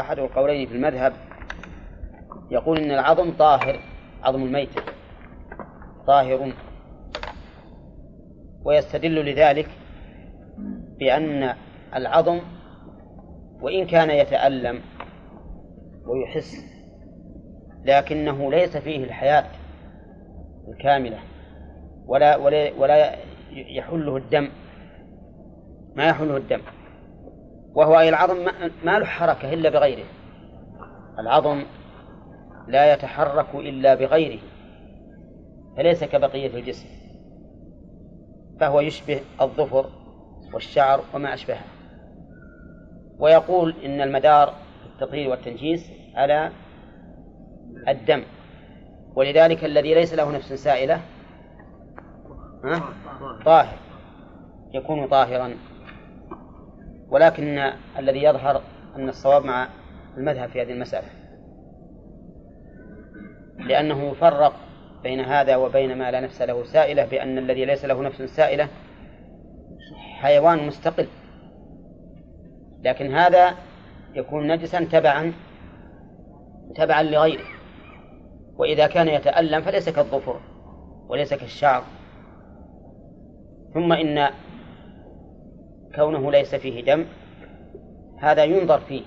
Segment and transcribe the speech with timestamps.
[0.00, 1.12] وأحد القولين في المذهب
[2.50, 3.80] يقول إن العظم طاهر
[4.22, 4.82] عظم الميتة
[6.06, 6.52] طاهر
[8.64, 9.68] ويستدل لذلك
[10.98, 11.54] بأن
[11.94, 12.40] العظم
[13.60, 14.80] وإن كان يتألم
[16.06, 16.56] ويحس
[17.84, 19.46] لكنه ليس فيه الحياة
[20.68, 21.18] الكاملة
[22.06, 23.14] ولا ولا ولا
[23.50, 24.48] يحله الدم
[25.96, 26.60] ما يحله الدم.
[27.74, 28.36] وهو أي العظم
[28.84, 30.04] ما له حركة إلا بغيره.
[31.18, 31.62] العظم
[32.68, 34.40] لا يتحرك إلا بغيره
[35.76, 36.88] فليس كبقية الجسم
[38.60, 39.86] فهو يشبه الظفر
[40.54, 41.64] والشعر وما أشبهه.
[43.18, 46.50] ويقول إن المدار في التطهير والتنجيس على
[47.88, 48.22] الدم
[49.14, 51.00] ولذلك الذي ليس له نفس سائلة
[53.44, 53.78] طاهر.
[54.74, 55.54] يكون طاهرا.
[57.10, 58.62] ولكن الذي يظهر
[58.96, 59.68] أن الصواب مع
[60.16, 61.08] المذهب في هذه المسألة.
[63.58, 64.52] لأنه يفرق
[65.02, 68.68] بين هذا وبين ما لا نفس له سائلة بأن الذي ليس له نفس سائلة
[70.20, 71.06] حيوان مستقل.
[72.84, 73.54] لكن هذا
[74.14, 75.32] يكون نجسا تبعا
[76.76, 77.44] تبعا لغيره.
[78.56, 80.40] وإذا كان يتألم فليس كالظفر
[81.08, 81.82] وليس كالشعر.
[83.74, 84.30] ثم إن
[85.94, 87.06] كونه ليس فيه دم
[88.18, 89.02] هذا ينظر فيه.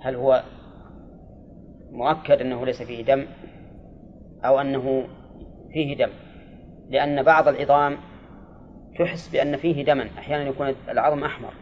[0.00, 0.42] هل هو
[1.90, 3.26] مؤكد أنه ليس فيه دم
[4.44, 5.04] أو أنه
[5.72, 6.10] فيه دم؟
[6.88, 7.96] لأن بعض العظام
[8.98, 11.52] تحس بأن فيه دما أحيانا يكون العظم أحمر.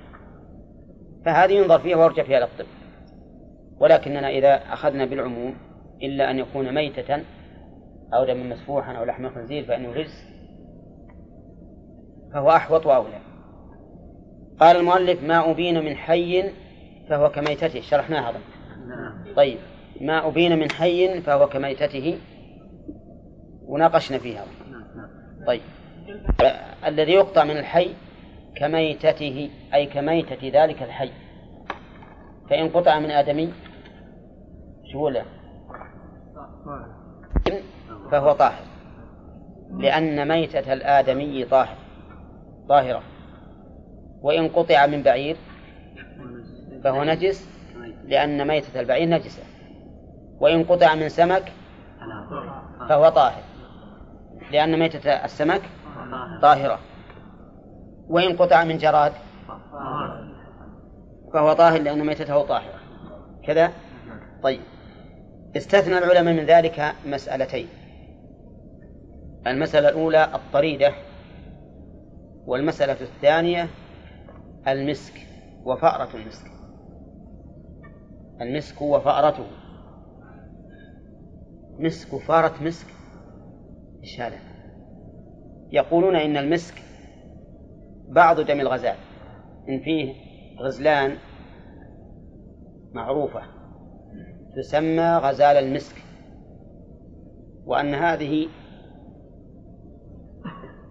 [1.24, 2.66] فهذه ينظر فيها ويرجع فيها للطب
[3.80, 5.54] ولكننا إذا أخذنا بالعموم
[6.02, 7.24] إلا أن يكون ميتة
[8.14, 10.24] أو دم مسفوحا أو لحم خنزير فإنه رجس
[12.32, 13.23] فهو أحوط وأولى.
[14.60, 16.50] قال المؤلف ما أبين من حي
[17.08, 17.80] فهو كميتته.
[17.80, 18.40] شرحناها أظن
[19.36, 19.58] طيب.
[20.00, 22.18] ما أبين من حي فهو كميتته.
[23.66, 24.44] وناقشنا فيها.
[25.46, 25.60] طيب.
[26.86, 27.90] الذي يقطع من الحي
[28.56, 31.10] كميتته أي كميتة ذلك الحي.
[32.50, 33.52] فإن قطع من آدمي
[34.92, 35.24] شو له؟
[38.10, 38.62] فهو طاهر.
[39.78, 41.76] لأن ميتة الآدمي طاهر.
[42.68, 43.02] طاهرة.
[44.24, 45.36] وإن قطع من بعير
[46.84, 47.48] فهو نجس
[48.04, 49.42] لأن ميتة البعير نجسة.
[50.40, 51.52] وإن قطع من سمك
[52.88, 53.42] فهو طاهر.
[54.50, 55.62] لأن ميتة السمك
[56.42, 56.78] طاهرة.
[58.08, 59.12] وإن قطع من جراد
[61.32, 62.80] فهو طاهر لأن ميتته طاهرة.
[63.46, 63.72] كذا؟
[64.42, 64.60] طيب.
[65.56, 67.68] استثنى العلماء من ذلك مسألتين.
[69.46, 70.92] المسألة الأولى الطريدة
[72.46, 73.68] والمسألة الثانية
[74.68, 75.14] المسك
[75.64, 76.50] وفأرة المسك.
[78.40, 79.46] المسك وفأرته
[81.78, 82.86] مسك وفارة مسك.
[84.02, 84.38] إيش هذا؟
[85.70, 86.74] يقولون إن المسك
[88.08, 88.96] بعض دم الغزال.
[89.68, 90.14] إن فيه
[90.60, 91.16] غزلان
[92.92, 93.42] معروفة
[94.56, 95.96] تسمى غزال المسك.
[97.66, 98.48] وأن هذه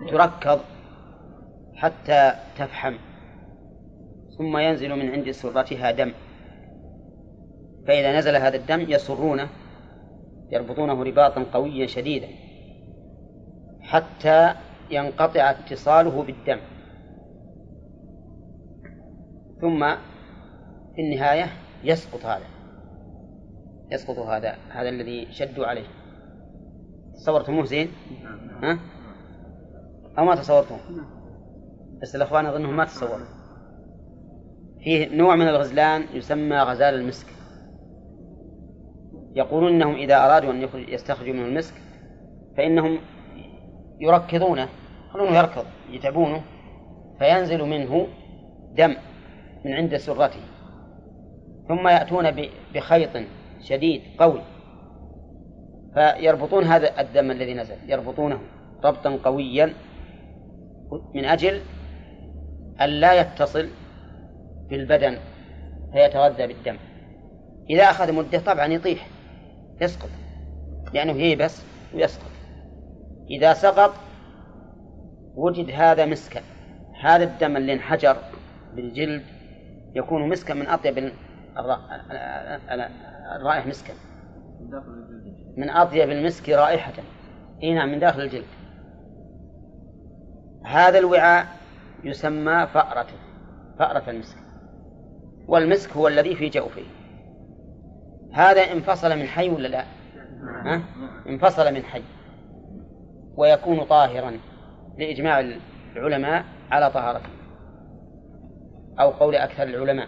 [0.10, 0.60] تركض
[1.76, 3.13] حتى تفحم.
[4.38, 6.12] ثم ينزل من عند سرتها دم
[7.88, 9.50] فإذا نزل هذا الدم يسرونه
[10.52, 12.28] يربطونه رباطا قويا شديدا
[13.82, 14.54] حتى
[14.92, 16.60] ينقطع اتصاله بالدم
[19.62, 19.96] ثم
[20.96, 21.46] في النهاية
[21.84, 22.46] يسقط هذا
[23.92, 25.88] يسقط هذا هذا الذي شدوا عليه
[27.16, 27.88] تصورتموه زين؟
[28.64, 28.80] ها؟
[30.18, 30.80] أو ما تصورتوه؟
[32.02, 33.43] بس الأخوان أظنهم ما تصوروا
[34.84, 37.28] فيه نوع من الغزلان يسمى غزال المسك.
[39.36, 41.74] يقولون إنهم إذا أرادوا أن يستخرجوا منه المسك
[42.58, 42.98] فإنهم
[44.00, 44.70] يركضونه
[45.10, 46.42] يخلونه يركض يتعبونه
[47.20, 48.08] فينزل منه
[48.78, 48.96] دم
[49.66, 50.40] من عند سرته.
[51.68, 52.32] ثم يأتون
[52.74, 53.10] بخيط
[53.62, 54.42] شديد قوي
[55.94, 58.40] فيربطون هذا الدم الذي نزل يربطونه
[58.84, 59.74] ربطا قويا
[61.16, 61.62] من أجل
[62.82, 63.68] أن لا يتصل
[64.70, 65.18] بالبدن
[65.94, 66.78] فيتغذى بالدم.
[67.70, 69.08] إذا أخذ مدة طبعا يطيح
[69.82, 70.10] يسقط
[70.94, 71.64] لأنه ييبس
[71.94, 72.32] ويسقط.
[73.30, 73.94] إذا سقط
[75.36, 76.42] وجد هذا مسكا
[77.02, 78.18] هذا الدم اللي انحجر
[78.76, 79.24] بالجلد
[79.96, 81.12] يكون مسكا من أطيب
[83.36, 83.94] الرائح مسكا
[85.58, 86.94] من أطيب المسك رائحة.
[87.64, 88.46] إي نعم من داخل الجلد.
[90.66, 91.48] هذا الوعاء
[92.04, 93.08] يسمى فأرة
[93.80, 94.43] فأرة المسك.
[95.48, 96.84] والمسك هو الذي في جوفه.
[98.32, 99.84] هذا انفصل من حي ولا لا؟
[100.66, 100.82] ها؟
[101.30, 102.02] انفصل من حي.
[103.36, 104.40] ويكون طاهرا
[104.98, 105.40] لإجماع
[105.96, 107.30] العلماء على طهارته.
[109.00, 110.08] أو قول أكثر العلماء.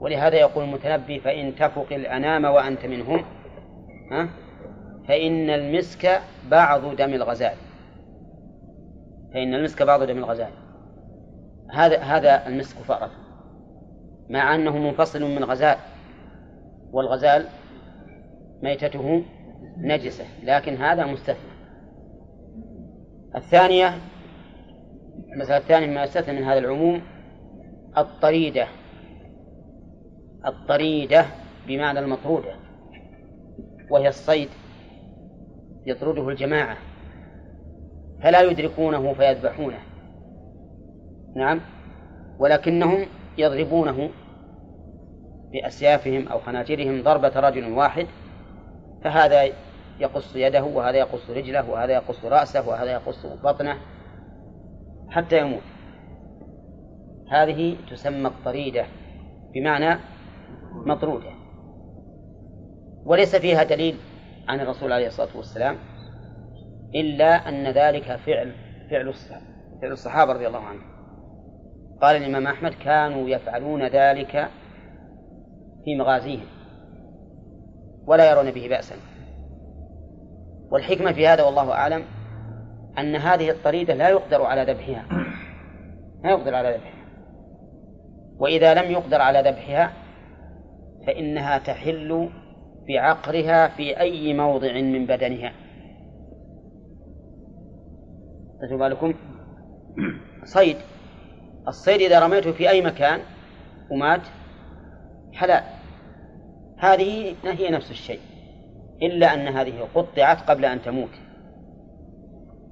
[0.00, 3.24] ولهذا يقول المتنبي فإن تفق الأنام وأنت منهم
[4.10, 4.28] ها؟
[5.08, 6.20] فإن المسك
[6.50, 7.56] بعض دم الغزال.
[9.34, 10.50] فإن المسك بعض دم الغزال.
[11.70, 13.10] هذا هذا المسك فأرة
[14.30, 15.76] مع أنه منفصل من غزال
[16.92, 17.46] والغزال
[18.62, 19.22] ميتته
[19.78, 21.52] نجسة لكن هذا مستثنى.
[23.36, 23.94] الثانية
[25.32, 27.02] المسألة الثانية مما يستثنى من هذا العموم
[27.98, 28.66] الطريدة
[30.46, 31.26] الطريدة
[31.66, 32.54] بمعنى المطرودة
[33.90, 34.48] وهي الصيد
[35.86, 36.76] يطرده الجماعة
[38.22, 39.78] فلا يدركونه فيذبحونه.
[41.36, 41.60] نعم؟
[42.38, 43.06] ولكنهم
[43.38, 44.10] يضربونه
[45.52, 48.06] بأسيافهم أو خناجرهم ضربة رجل واحد
[49.04, 49.52] فهذا
[50.00, 53.78] يقص يده وهذا يقص رجله وهذا يقص رأسه وهذا يقص بطنه
[55.08, 55.62] حتى يموت.
[57.30, 58.86] هذه تسمى الطريدة
[59.54, 60.00] بمعنى
[60.72, 61.30] مطرودة.
[63.04, 63.96] وليس فيها دليل
[64.48, 65.76] عن الرسول عليه الصلاة والسلام
[66.94, 68.52] إلا أن ذلك فعل
[69.80, 70.91] فعل الصحابة رضي الله عنهم.
[72.02, 74.48] قال الإمام أحمد كانوا يفعلون ذلك
[75.84, 76.46] في مغازيهم
[78.06, 78.94] ولا يرون به بأسا.
[80.70, 82.04] والحكمة في هذا والله أعلم
[82.98, 85.04] أن هذه الطريدة لا يقدر على ذبحها.
[86.24, 87.02] لا يقدر على ذبحها.
[88.38, 89.92] وإذا لم يقدر على ذبحها
[91.06, 92.30] فإنها تحل
[92.88, 95.52] بعقرها في أي موضع من بدنها.
[98.62, 99.14] خذوا بالكم
[100.44, 100.76] صيد.
[101.68, 103.20] الصيد إذا رميته في أي مكان
[103.90, 104.20] ومات
[105.32, 105.64] حلال.
[106.78, 108.20] هذه هي نفس الشيء
[109.02, 111.10] إلا أن هذه قطعت قبل أن تموت.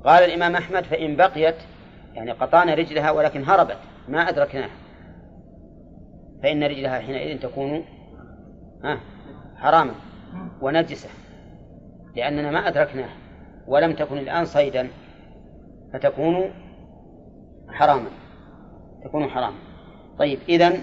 [0.04, 1.56] قال الإمام أحمد فإن بقيت
[2.14, 3.78] يعني قطعنا رجلها ولكن هربت
[4.08, 4.70] ما أدركناها.
[6.42, 7.84] فإن رجلها حينئذ تكون
[9.56, 9.94] حراما
[10.60, 11.08] ونجسة
[12.16, 13.16] لأننا ما أدركناها
[13.66, 14.88] ولم تكن الآن صيدا
[15.92, 16.50] فتكون
[17.68, 18.19] حراما.
[19.04, 19.56] تكون حراما
[20.18, 20.82] طيب إذن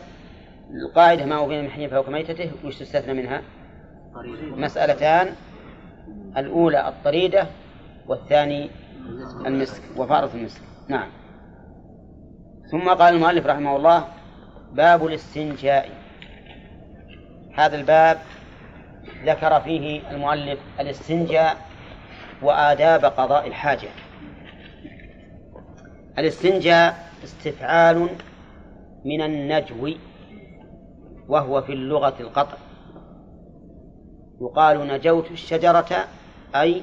[0.73, 3.41] القاعدة ما بين المحيي فهو كميتته وش تستثنى منها؟
[4.55, 5.35] مسألتان
[6.37, 7.47] الأولى الطريدة
[8.07, 8.69] والثاني
[9.45, 10.61] المسك وفارة المسك.
[10.87, 11.09] نعم.
[12.71, 14.07] ثم قال المؤلف رحمه الله
[14.73, 15.89] باب الاستنجاء.
[17.57, 18.17] هذا الباب
[19.25, 21.57] ذكر فيه المؤلف الاستنجاء
[22.41, 23.89] وآداب قضاء الحاجة.
[26.19, 28.09] الاستنجاء استفعال
[29.05, 29.89] من النجو
[31.27, 32.57] وهو في اللغة القطع.
[34.41, 36.07] يقال نجوت الشجرة
[36.55, 36.81] أي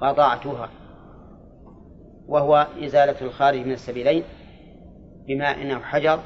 [0.00, 0.68] قطعتها
[2.28, 4.22] وهو إزالة الخارج من السبيلين
[5.26, 6.20] بماء أو حجر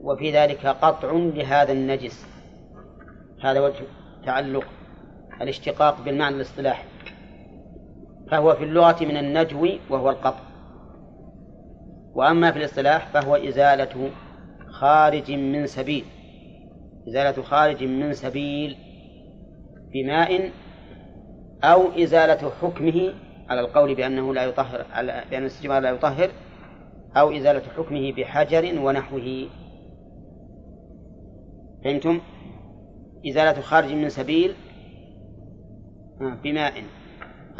[0.00, 2.26] وفي ذلك قطع لهذا النجس.
[3.42, 3.84] هذا وجه
[4.26, 4.64] تعلق
[5.42, 6.84] الاشتقاق بالمعنى الاصطلاحي.
[8.30, 10.47] فهو في اللغة من النجو وهو القطع.
[12.18, 14.10] وأما في الاصطلاح فهو إزالة
[14.68, 16.04] خارج من سبيل
[17.08, 18.76] إزالة خارج من سبيل
[19.92, 20.50] بماء
[21.64, 23.14] أو إزالة حكمه
[23.48, 26.30] على القول بأنه لا يطهر على بأن الاستجمار لا يطهر
[27.16, 29.48] أو إزالة حكمه بحجر ونحوه
[31.84, 32.20] فهمتم؟
[33.28, 34.54] إزالة خارج من سبيل
[36.20, 36.72] بماء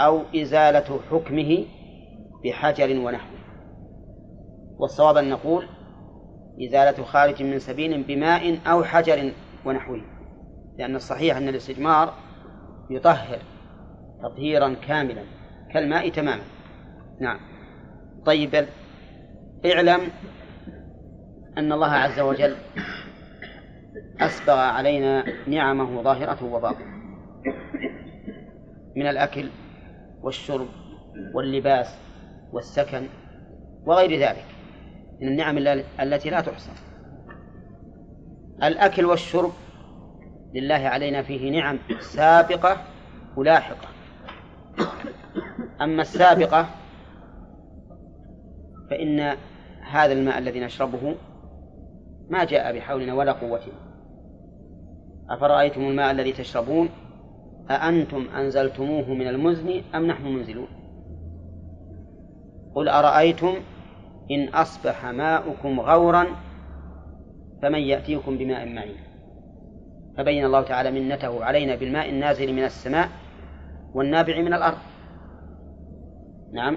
[0.01, 1.65] أو إزالة حكمه
[2.45, 3.38] بحجر ونحوه
[4.79, 5.67] والصواب أن نقول
[6.67, 9.33] إزالة خارج من سبيل بماء أو حجر
[9.65, 10.01] ونحوه
[10.79, 12.15] لأن الصحيح أن الاستجمار
[12.91, 13.39] يطهر
[14.23, 15.23] تطهيرا كاملا
[15.73, 16.43] كالماء تماما.
[17.21, 17.41] نعم.
[18.27, 18.67] طيب
[19.67, 20.01] اعلم
[21.59, 22.57] أن الله عز وجل
[24.21, 26.99] أسبغ علينا نعمه ظاهرة وباطنة.
[28.97, 29.49] من الأكل
[30.23, 30.69] والشرب
[31.35, 31.99] واللباس
[32.53, 33.07] والسكن
[33.87, 34.58] وغير ذلك.
[35.21, 35.59] من النعم
[36.01, 36.71] التي لا تحصى.
[38.63, 39.53] الأكل والشرب
[40.55, 42.77] لله علينا فيه نعم سابقة
[43.37, 43.89] ولاحقة.
[45.81, 46.67] أما السابقة
[48.91, 49.37] فإن
[49.91, 51.15] هذا الماء الذي نشربه
[52.31, 53.89] ما جاء بحولنا ولا قوتنا
[55.31, 56.89] أفرأيتم الماء الذي تشربون؟
[57.71, 60.69] أأنتم أنزلتموه من المزن أم نحن منزلون؟
[62.75, 63.55] قل أرأيتم
[64.31, 66.27] إن أصبح ماؤكم غورا
[67.63, 68.97] فمن يأتيكم بماء معين.
[70.17, 73.09] فبين الله تعالى منته علينا بالماء النازل من السماء
[73.95, 74.79] والنابع من الأرض.
[76.53, 76.77] نعم.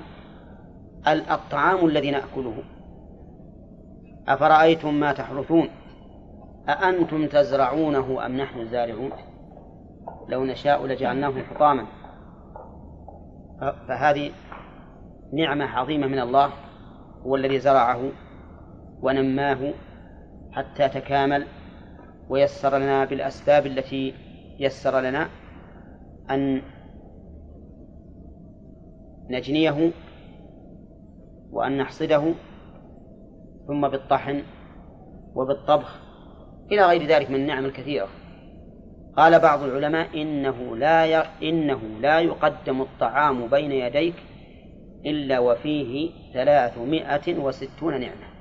[1.07, 2.63] الطعام الذي نأكله.
[4.27, 5.67] أفرأيتم ما تحرثون؟
[6.69, 9.11] أأنتم تزرعونه أم نحن الزارعون؟
[10.29, 11.85] لو نشاء لجعلناه حطاما.
[13.87, 14.31] فهذه
[15.33, 16.49] نعمة عظيمة من الله.
[17.25, 18.11] هو الذي زرعه
[19.01, 19.73] ونماه
[20.51, 21.45] حتى تكامل
[22.29, 24.13] ويسر لنا بالأسباب التي
[24.59, 25.29] يسر لنا
[26.29, 26.61] أن
[29.29, 29.91] نجنيه
[31.51, 32.33] وأن نحصده
[33.67, 34.43] ثم بالطحن
[35.35, 35.99] وبالطبخ
[36.71, 38.07] إلى غير ذلك من النعم الكثيرة.
[39.17, 41.23] قال بعض العلماء إنه لا ي...
[41.49, 44.15] إنه لا يقدم الطعام بين يديك
[45.05, 48.31] إلا وفيه ثلاثمائة وستون نعمة.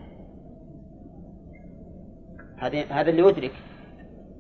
[2.91, 3.53] هذا اللي يدرك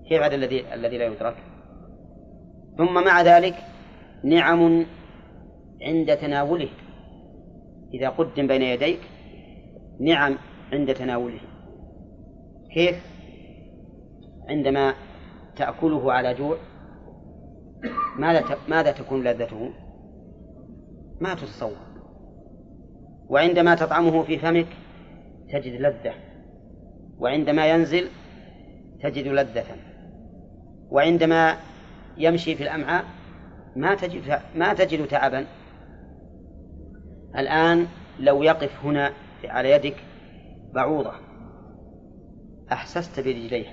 [0.08, 1.36] كيف هذا الذي الذي لا يدرك.
[2.78, 3.54] ثم مع ذلك
[4.24, 4.86] نعم
[5.82, 6.68] عند تناوله.
[7.94, 9.00] إذا قدم بين يديك
[10.00, 10.36] نعم
[10.72, 11.40] عند تناوله.
[12.74, 12.96] كيف؟
[14.48, 14.94] عندما
[15.56, 16.56] تأكله على جوع
[18.16, 19.70] ماذا ماذا تكون لذته؟
[21.20, 21.89] ما تتصور.
[23.30, 24.66] وعندما تطعمه في فمك
[25.52, 26.14] تجد لذة
[27.18, 28.08] وعندما ينزل
[29.02, 29.64] تجد لذة
[30.90, 31.56] وعندما
[32.16, 33.04] يمشي في الأمعاء
[33.76, 35.46] ما تجد ما تجد تعبا.
[37.36, 37.86] الآن
[38.20, 39.12] لو يقف هنا
[39.44, 39.96] على يدك
[40.74, 41.12] بعوضة
[42.72, 43.72] أحسست برجليها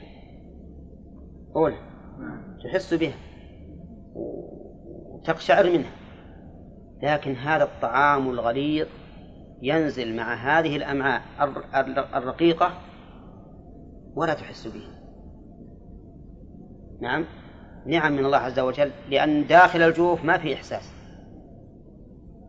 [1.54, 1.74] قول
[2.64, 3.16] تحس بها
[4.16, 5.92] وتقشعر منها
[7.04, 8.88] لكن هذا الطعام الغليظ
[9.62, 11.22] ينزل مع هذه الأمعاء
[12.16, 12.72] الرقيقة
[14.16, 14.84] ولا تحس به.
[17.02, 17.26] نعم.
[17.86, 20.94] نعم من الله عز وجل لأن داخل الجوف ما في إحساس.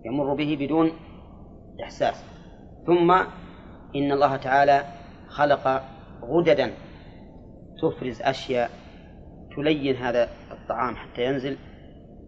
[0.05, 0.91] يمر به بدون
[1.83, 2.25] إحساس.
[2.87, 3.11] ثم
[3.97, 4.85] إن الله تعالى
[5.29, 5.83] خلق
[6.23, 6.73] غددا
[7.83, 8.71] تفرز أشياء
[9.57, 11.57] تلين هذا الطعام حتى ينزل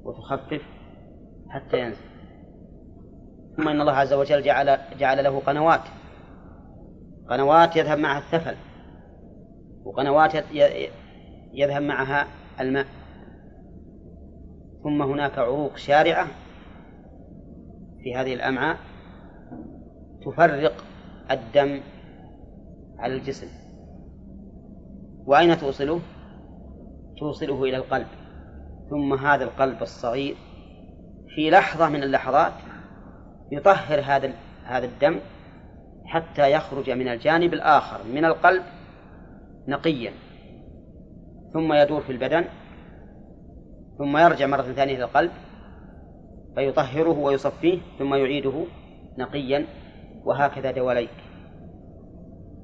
[0.05, 0.63] وتخفف
[1.51, 2.10] حتى ينزل.
[3.57, 5.81] ثم إن الله عز وجل جعل جعل له قنوات.
[7.29, 8.57] قنوات يذهب معها الثفل.
[9.85, 10.35] وقنوات
[11.53, 12.27] يذهب معها
[12.61, 12.87] الماء.
[14.83, 16.27] ثم هناك عروق شارعة
[18.03, 18.77] في هذه الأمعاء
[20.27, 20.85] تفرق
[21.31, 21.81] الدم
[22.99, 23.49] على الجسم.
[25.27, 26.01] وأين توصله؟
[27.19, 28.07] توصله إلى القلب.
[28.91, 30.37] ثم هذا القلب الصغير
[31.35, 32.53] في لحظة من اللحظات
[33.51, 34.33] يطهر هذا
[34.65, 35.21] هذا الدم
[36.05, 38.63] حتى يخرج من الجانب الآخر من القلب
[39.69, 40.13] نقيا.
[41.53, 42.45] ثم يدور في البدن
[43.99, 45.31] ثم يرجع مرة ثانية إلى القلب
[46.55, 48.65] فيطهره ويصفيه ثم يعيده
[49.19, 49.67] نقيا
[50.25, 51.11] وهكذا دواليك.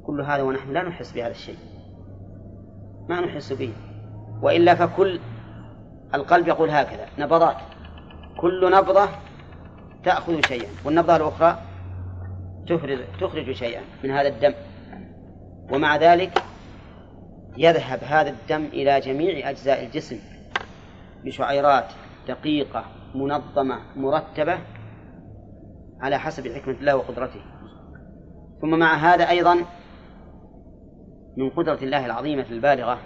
[0.06, 1.58] كل هذا ونحن لا نحس بهذا الشيء.
[3.08, 3.72] ما نحس به.
[4.42, 5.20] وإلا فكل
[6.14, 7.56] القلب يقول هكذا نبضات.
[8.40, 9.08] كل نبضة
[10.06, 11.58] تأخذ شيئا والنبضة الأخرى
[12.68, 14.54] تخرج تخرج شيئا من هذا الدم.
[15.72, 16.42] ومع ذلك
[17.56, 20.18] يذهب هذا الدم إلى جميع أجزاء الجسم
[21.24, 21.84] بشعيرات
[22.28, 22.84] دقيقة
[23.14, 24.58] منظمة مرتبة
[26.00, 27.40] على حسب حكمة الله وقدرته.
[28.60, 29.54] ثم مع هذا أيضا
[31.36, 32.98] من قدرة الله العظيمة البالغة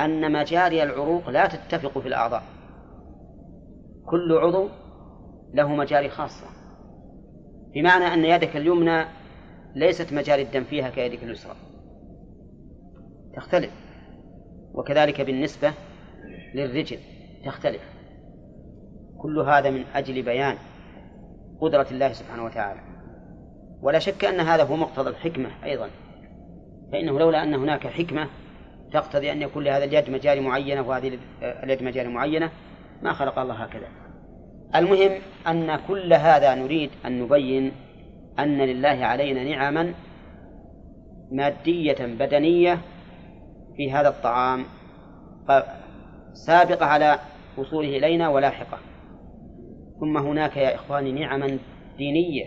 [0.00, 2.42] أن مجاري العروق لا تتفق في الأعضاء.
[4.06, 4.68] كل عضو
[5.54, 6.46] له مجاري خاصة.
[7.74, 9.04] بمعنى أن يدك اليمنى
[9.74, 11.56] ليست مجاري الدم فيها كيدك اليسرى.
[13.36, 13.70] تختلف.
[14.74, 15.72] وكذلك بالنسبة
[16.54, 16.98] للرجل
[17.44, 17.82] تختلف.
[19.18, 20.56] كل هذا من أجل بيان
[21.60, 22.80] قدرة الله سبحانه وتعالى.
[23.82, 25.88] ولا شك أن هذا هو مقتضى الحكمة أيضا.
[26.92, 28.28] فإنه لولا أن هناك حكمة
[28.92, 32.50] تقتضي أن يكون لهذا اليد مجاري معينة وهذه اليد مجاري معينة
[33.02, 33.86] ما خلق الله هكذا.
[34.74, 35.10] المهم
[35.46, 37.72] أن كل هذا نريد أن نبين
[38.38, 39.94] أن لله علينا نعما
[41.32, 42.78] مادية بدنية
[43.76, 44.64] في هذا الطعام
[46.32, 47.18] سابقة على
[47.56, 48.78] وصوله إلينا ولاحقة.
[50.00, 51.58] ثم هناك يا إخواني نعما
[51.98, 52.44] دينية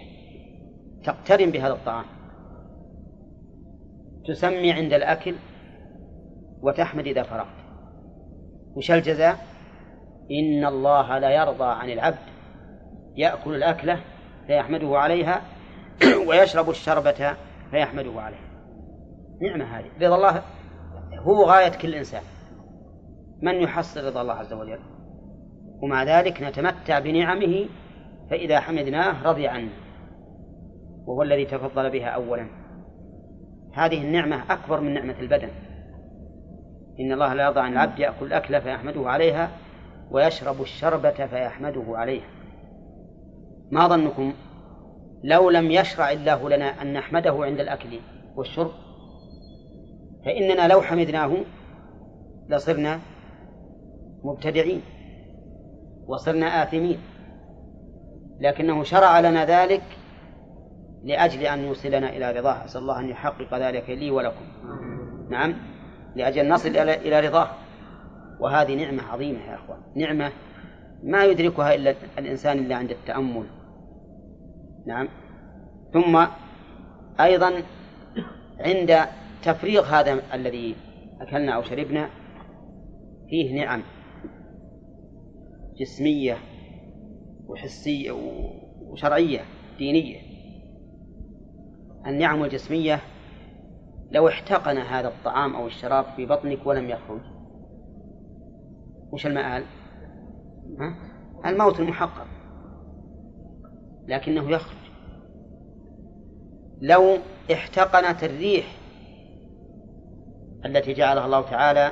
[1.03, 2.05] تقترن بهذا الطعام.
[4.27, 5.35] تسمي عند الأكل
[6.61, 7.47] وتحمد إذا فرغت.
[8.75, 9.54] وش الجزاء؟
[10.31, 12.17] إن الله لا يرضى عن العبد.
[13.15, 13.99] يأكل الأكلة
[14.47, 15.41] فيحمده عليها
[16.27, 17.35] ويشرب الشربة
[17.71, 18.39] فيحمده عليها.
[19.41, 19.85] نعمة هذه.
[20.01, 20.41] رضا الله
[21.19, 22.21] هو غاية كل إنسان.
[23.41, 24.79] من يحصل رضا الله عز وجل؟
[25.81, 27.65] ومع ذلك نتمتع بنعمه
[28.29, 29.69] فإذا حمدناه رضي عنا
[31.05, 32.47] وهو الذي تفضل بها أولا.
[33.73, 35.49] هذه النعمة أكبر من نعمة البدن.
[36.99, 39.49] إن الله لا يرضى عن العبد يأكل الأكلة فيحمده عليها
[40.11, 42.27] ويشرب الشربة فيحمده عليها
[43.71, 44.33] ما ظنكم؟
[45.23, 47.99] لو لم يشرع الله لنا أن نحمده عند الأكل
[48.35, 48.71] والشرب
[50.25, 51.37] فإننا لو حمدناه
[52.49, 52.99] لصرنا
[54.23, 54.81] مبتدعين
[56.07, 56.97] وصرنا آثمين.
[58.39, 59.83] لكنه شرع لنا ذلك
[61.03, 62.65] لأجل أن يوصلنا إلى رضاه.
[62.65, 64.45] أسأل الله أن يحقق ذلك لي ولكم.
[65.29, 65.55] نعم
[66.15, 67.47] لأجل نصل إلى رضاه.
[68.39, 69.79] وهذه نعمة عظيمة يا أخوان.
[69.95, 70.31] نعمة
[71.03, 73.45] ما يدركها إلا الإنسان إلا عند التأمل.
[74.87, 75.07] نعم.
[75.93, 76.25] ثم
[77.19, 77.63] أيضا
[78.59, 78.99] عند
[79.43, 80.75] تفريغ هذا الذي
[81.21, 82.09] أكلنا أو شربنا
[83.29, 83.81] فيه نعم
[85.79, 86.37] جسمية
[87.47, 88.11] وحسية
[88.81, 89.41] وشرعية
[89.77, 90.19] دينية.
[92.07, 92.99] النعم الجسمية
[94.11, 97.34] لو احتقن هذا الطعام أو الشراب في بطنك ولم يخرج.
[99.11, 99.63] وش المآل؟
[100.79, 100.95] ها؟
[101.49, 102.27] الموت المحقق
[104.07, 104.77] لكنه يخرج
[106.81, 107.17] لو
[107.53, 108.65] احتقنت الريح
[110.65, 111.91] التي جعلها الله تعالى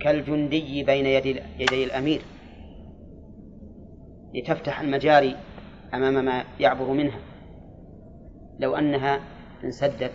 [0.00, 2.22] كالجندي بين يدي, يدي الأمير
[4.34, 5.36] لتفتح المجاري
[5.94, 7.18] أمام ما يعبر منها
[8.58, 9.20] لو أنها
[9.64, 10.12] انسدت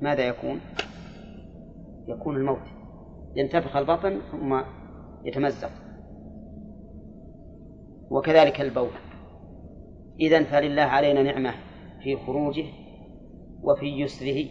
[0.00, 0.60] ماذا يكون؟
[2.08, 2.73] يكون الموت
[3.36, 4.60] ينتفخ البطن ثم
[5.24, 5.70] يتمزق.
[8.10, 8.90] وكذلك البول.
[10.20, 11.54] إذا فلله علينا نعمة
[12.02, 12.64] في خروجه
[13.62, 14.44] وفي يسره.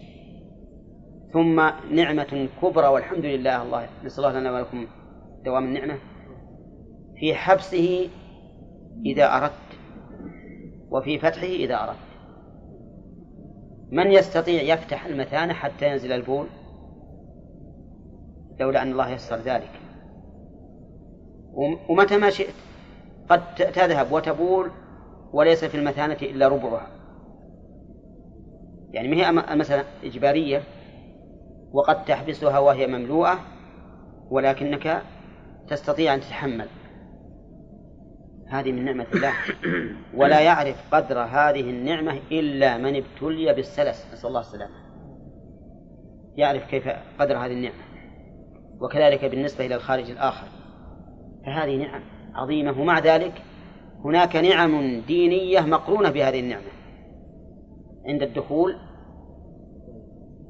[1.33, 3.63] ثم نعمة كبرى والحمد لله.
[3.63, 4.87] الله نسأل الله لنا ولكم
[5.45, 5.97] دوام النعمة.
[7.15, 8.09] في حبسه
[9.05, 9.79] إذا أردت.
[10.89, 11.97] وفي فتحه إذا أردت.
[13.91, 16.47] من يستطيع يفتح المثانة حتى ينزل البول؟
[18.59, 19.71] لولا أن الله يسر ذلك.
[21.89, 22.53] ومتى ما شئت
[23.29, 24.71] قد تذهب وتبول
[25.33, 26.87] وليس في المثانة إلا ربعها.
[28.91, 30.63] يعني ما هي المسألة إجبارية
[31.71, 33.39] وقد تحبسها وهي مملوءة
[34.29, 35.01] ولكنك
[35.67, 36.67] تستطيع أن تتحمل.
[38.47, 39.33] هذه من نعمة الله.
[40.19, 44.07] ولا يعرف قدر هذه النعمة إلا من ابتلي بالسلس.
[44.13, 44.75] نسأل الله السلامة.
[46.35, 46.89] يعرف كيف
[47.19, 47.92] قدر هذه النعمة.
[48.81, 50.47] وكذلك بالنسبة إلى الخارج الآخر.
[51.45, 52.01] فهذه نعم
[52.33, 53.41] عظيمة ومع ذلك
[54.05, 56.71] هناك نعم دينية مقرونة بهذه النعمة.
[58.05, 58.75] عند الدخول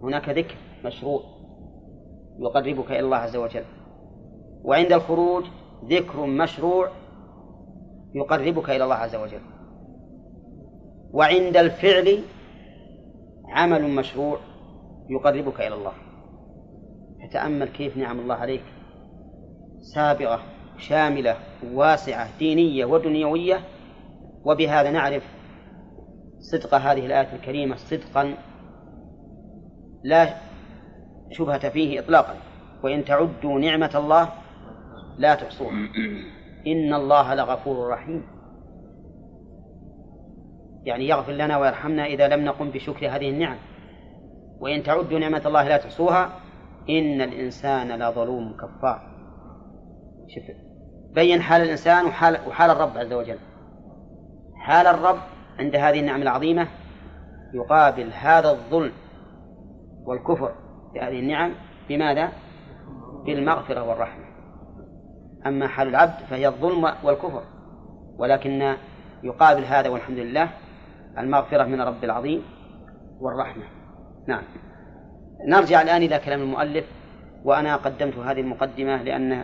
[0.04, 0.56] هناك ذكر
[0.86, 1.24] مشروع
[2.40, 3.64] يقربك إلى الله عز وجل.
[4.64, 5.46] وعند الخروج
[5.86, 6.90] ذكر مشروع
[8.16, 9.42] يقربك إلى الله عز وجل.
[11.12, 12.20] وعند الفعل
[13.50, 14.38] عمل مشروع
[15.10, 15.94] يقربك إلى الله.
[17.24, 18.64] فتأمل كيف نعم الله عليك.
[19.96, 20.44] سابغة
[20.78, 21.38] شاملة
[21.74, 23.60] واسعة دينية ودنيوية.
[24.46, 25.24] وبهذا نعرف
[26.40, 28.36] صدق هذه الآية الكريمة صدقا
[30.04, 30.34] لا
[31.32, 32.36] شبهة فيه إطلاقا.
[32.84, 34.30] وإن تعدوا نعمة الله
[35.18, 35.90] لا تحصوها.
[36.68, 38.24] إن الله لغفور رحيم.
[40.84, 43.58] يعني يغفر لنا ويرحمنا إذا لم نقم بشكر هذه النعم.
[44.60, 46.43] وإن تعدوا نعمة الله لا تحصوها
[46.90, 49.02] إن الإنسان لظلوم كفار.
[50.28, 50.44] شوف
[51.14, 53.38] بين حال الإنسان وحال, وحال الرب عز وجل.
[54.56, 55.20] حال الرب
[55.60, 56.68] عند هذه النعم العظيمة
[57.54, 58.92] يقابل هذا الظلم
[60.06, 60.52] والكفر
[60.94, 61.52] بهذه النعم
[61.90, 62.32] بماذا؟
[63.26, 64.26] بالمغفرة والرحمة.
[65.46, 67.44] أما حال العبد فهي الظلم والكفر
[68.18, 68.76] ولكن
[69.24, 70.50] يقابل هذا والحمد لله
[71.18, 72.44] المغفرة من رب العظيم
[73.20, 73.64] والرحمة.
[74.28, 74.44] نعم.
[75.48, 76.86] نرجع الآن إلى كلام المؤلف
[77.44, 79.44] وأنا قدمت هذه المقدمة لأن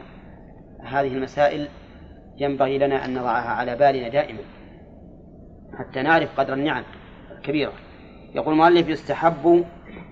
[0.84, 1.68] هذه المسائل
[2.38, 4.40] ينبغي لنا أن نضعها على بالنا دائما
[5.80, 6.84] حتى نعرف قدر النعم
[7.32, 7.74] الكبيرة.
[8.36, 9.66] يقول المؤلف يستحب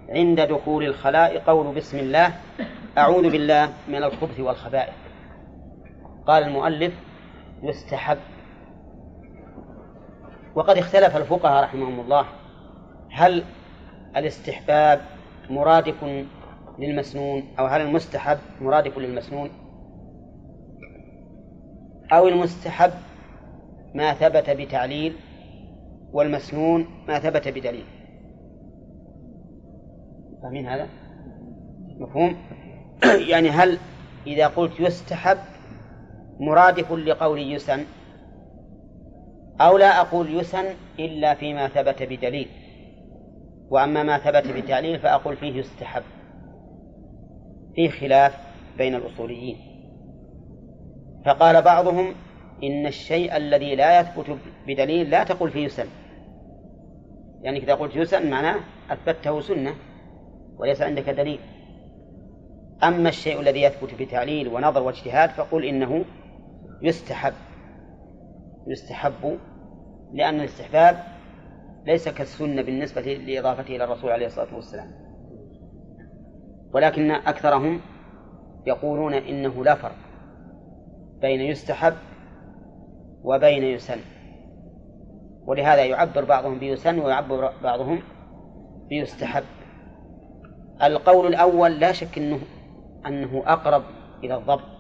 [0.10, 2.34] عند دخول الخلاء قول بسم الله
[2.98, 4.94] أعوذ بالله من الخبث والخبائث.
[6.28, 6.94] قال المؤلف
[7.64, 8.18] يستحب.
[10.56, 12.26] وقد اختلف الفقهاء رحمهم الله
[13.12, 13.44] هل
[14.18, 15.02] الاستحباب
[15.50, 16.04] مرادف
[16.80, 19.50] للمسنون أو هل المستحب مرادف للمسنون
[22.12, 22.92] أو المستحب
[23.94, 25.14] ما ثبت بتعليل
[26.14, 27.86] والمسنون ما ثبت بدليل
[30.44, 30.88] فاهمين هذا؟
[32.00, 32.36] مفهوم؟
[33.32, 33.78] يعني هل
[34.28, 35.38] إذا قلت يستحب
[36.40, 37.86] مرادف لقول يسن
[39.62, 40.66] أو لا أقول يسن
[41.00, 42.48] إلا فيما ثبت بدليل
[43.70, 46.04] وأما ما ثبت بدليل فأقول فيه يستحب
[47.76, 48.38] فيه خلاف
[48.78, 49.58] بين الأصوليين.
[51.26, 52.16] فقال بعضهم
[52.64, 55.88] إن الشيء الذي لا يثبت بدليل لا تقول فيه يسن
[57.42, 58.56] يعني إذا قلت يسن معناه
[58.90, 59.74] أثبته سنة
[60.58, 61.40] وليس عندك دليل.
[62.84, 66.06] أما الشيء الذي يثبت بتعليل ونظر واجتهاد فقل إنه
[66.82, 67.34] يستحب.
[68.68, 69.38] يستحب
[70.14, 71.17] لأن الاستحباب
[71.88, 74.92] ليس كالسنة بالنسبة لإضافته إلى الرسول عليه الصلاة والسلام.
[76.74, 77.82] ولكن أكثرهم
[78.66, 79.96] يقولون إنه لا فرق
[81.22, 81.94] بين يستحب
[83.24, 83.98] وبين يسن.
[85.46, 88.02] ولهذا يعبر بعضهم بيسن ويعبر بعضهم
[88.90, 89.44] بيستحب.
[90.84, 92.40] القول الأول لا شك أنه
[93.06, 93.84] أنه أقرب
[94.24, 94.78] إلى الضبط.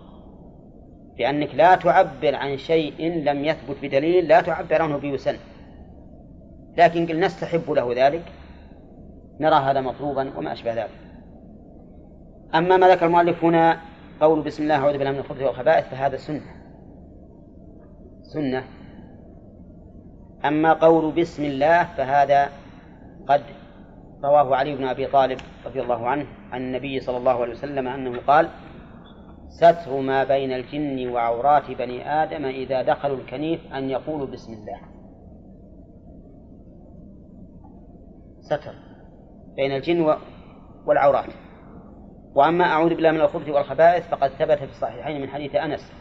[1.19, 5.37] لأنك لا تعبر عن شيء لم يثبت بدليل لا تعبر عنه بيسن.
[6.77, 8.23] لكن قل نستحب له ذلك.
[9.39, 10.89] نرى هذا مطلوبا وما أشبه ذلك.
[12.55, 13.79] أما ما ذكر المؤلف هنا
[14.21, 16.41] قول بسم الله أعوذ بالله من الخبث والخبائث فهذا سنة.
[18.33, 18.63] سنة.
[20.45, 22.49] أما قول بسم الله فهذا
[23.27, 23.41] قد
[24.23, 28.19] رواه علي بن أبي طالب رضي الله عنه عن النبي صلى الله عليه وسلم أنه
[28.27, 28.49] قال
[29.49, 34.96] ستر ما بين الجن وعورات بني آدم إذا دخلوا الكنيف أن يقولوا بسم الله.
[38.49, 38.73] ستر
[39.55, 40.15] بين الجن
[40.86, 41.33] والعورات.
[42.36, 45.91] وأما أعوذ بالله من الخبث والخبائث فقد ثبت في الصحيحين من حديث أنس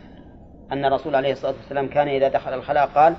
[0.72, 3.16] أن الرسول عليه الصلاة والسلام كان إذا دخل الخلاء قال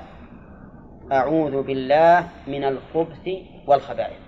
[1.11, 3.29] أعوذ بالله من الخبث
[3.67, 4.19] والخبائث.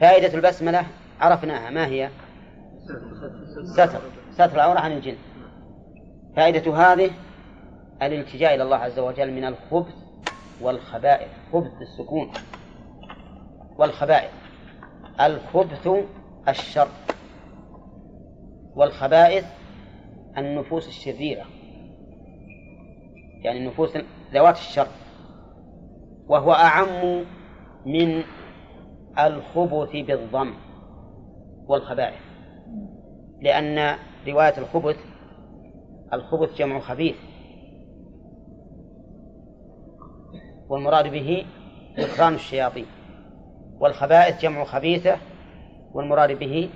[0.00, 0.86] فائدة البسملة
[1.20, 2.10] عرفناها ما هي؟
[3.74, 4.00] ستر.
[4.30, 5.16] ستر العورة عن الجن.
[6.36, 7.10] فائدة هذه
[8.02, 9.94] الالتجاء إلى الله عز وجل من الخبث
[10.62, 12.30] والخبائث خبث السكون.
[13.78, 14.30] والخبائث.
[15.20, 15.88] الخبث
[16.48, 16.88] الشر.
[18.74, 19.44] والخبائث
[20.38, 21.44] النفوس الشريرة.
[23.44, 23.98] يعني النفوس
[24.34, 24.88] ذوات الشر.
[26.28, 27.24] وهو أعم
[27.86, 28.22] من
[29.18, 30.54] الخبث بالضم
[31.66, 32.20] والخبائث.
[33.40, 34.96] لأن رواية الخبث
[36.12, 37.16] الخبث جمع خبيث.
[40.68, 41.46] والمراد به
[41.98, 42.86] ذكران الشياطين.
[43.80, 45.16] والخبائث جمع خبيثة
[45.92, 46.70] والمراد به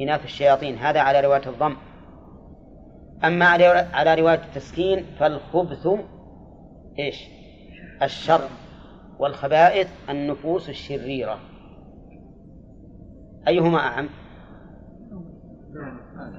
[0.00, 0.78] إناث الشياطين.
[0.78, 1.76] هذا على رواية الضم.
[3.24, 3.46] أما
[3.92, 5.88] على رواية التسكين فالخبث
[6.98, 7.28] إيش؟
[8.02, 8.48] الشر.
[9.18, 11.38] والخبائث النفوس الشريرة.
[13.48, 14.08] أيهما أعم؟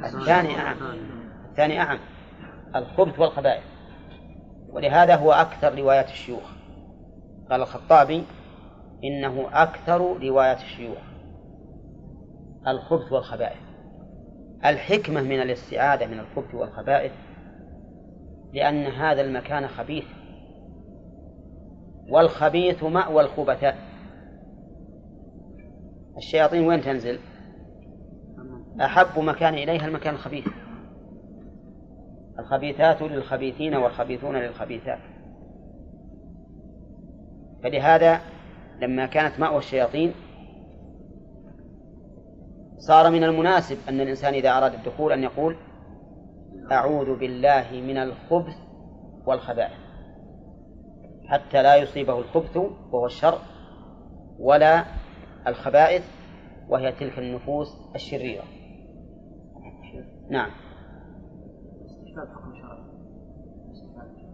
[0.05, 0.77] الثاني أعم.
[1.49, 1.99] الثاني أعم.
[2.75, 3.63] الخبث والخبائث.
[4.69, 6.51] ولهذا هو أكثر روايات الشيوخ.
[7.49, 8.23] قال الخطابي
[9.03, 10.97] إنه أكثر رواية الشيوخ.
[12.67, 13.59] الخبث والخبائث.
[14.65, 17.11] الحكمة من الاستعاذة من الخبث والخبائث
[18.53, 20.05] لأن هذا المكان خبيث.
[22.09, 23.77] والخبيث مأوى الخبثاء.
[26.17, 27.19] الشياطين وين تنزل؟
[28.81, 30.47] أحب مكان إليها المكان الخبيث.
[32.39, 34.99] الخبيثات للخبيثين والخبيثون للخبيثات.
[37.63, 38.21] فلهذا
[38.81, 40.13] لما كانت مأوى الشياطين
[42.77, 45.55] صار من المناسب أن الإنسان إذا أراد الدخول أن يقول
[46.71, 48.55] أعوذ بالله من الخبث
[49.25, 49.89] والخبائث
[51.27, 53.39] حتى لا يصيبه الخبث وهو الشر
[54.39, 54.85] ولا
[55.47, 56.03] الخبائث
[56.69, 58.43] وهي تلك النفوس الشريرة.
[60.29, 60.51] نعم.
[62.15, 62.55] حكم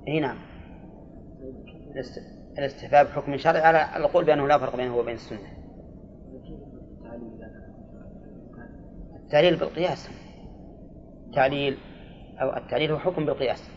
[0.05, 0.21] شرعي.
[0.21, 0.37] نعم.
[2.57, 5.39] الاستحباب حكم شرعي على القول بأنه لا فرق بينه وبين السنة.
[9.15, 10.09] التعليل بالقياس.
[11.27, 11.77] التعليل
[12.41, 13.69] أو التعليل هو حكم بالقياس.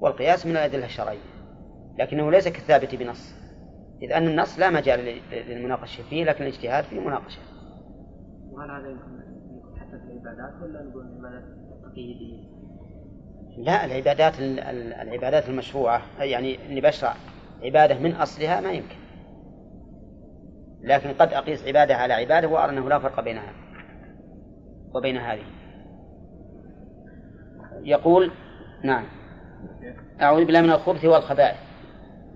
[0.00, 1.18] والقياس من الأدلة الشرعية.
[1.98, 3.34] لكنه ليس كالثابت بنص.
[4.02, 7.40] إذ أن النص لا مجال للمناقشة فيه لكن الاجتهاد فيه مناقشة.
[8.50, 9.22] وهل هذا يمكن
[9.76, 11.44] حتى في العبادات ولا نقول العبادات
[11.84, 12.55] التقييدية؟
[13.56, 14.34] لا العبادات
[15.02, 17.14] العبادات المشروعة يعني إني بشرع
[17.62, 18.96] عبادة من أصلها ما يمكن.
[20.82, 23.52] لكن قد أقيس عبادة على عبادة وأرى أنه لا فرق بينها
[24.94, 25.44] وبين هذه.
[27.82, 28.30] يقول
[28.82, 29.04] نعم.
[30.22, 31.56] أعوذ بالله من الخبث والخبائث.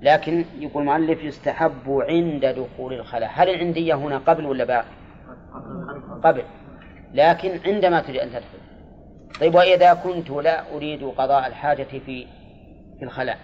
[0.03, 3.31] لكن يقول المؤلف يستحب عند دخول الخلاء.
[3.35, 4.85] هل العندية هنا قبل ولا بعد؟
[6.25, 6.43] قبل.
[7.15, 8.60] لكن عندما تريد أن تدخل.
[9.41, 12.27] طيب وإذا كنت لا أريد قضاء الحاجة في
[12.99, 13.39] في الخلاء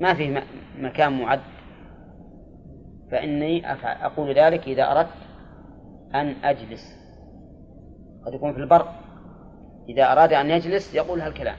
[0.00, 0.44] ما فيه
[0.78, 1.40] مكان معد؟
[3.10, 5.08] فإني أقول ذلك إذا أردت
[6.14, 6.96] أن أجلس.
[8.26, 8.88] قد يكون في البر.
[9.88, 11.56] إذا أراد أن يجلس يقول هالكلام.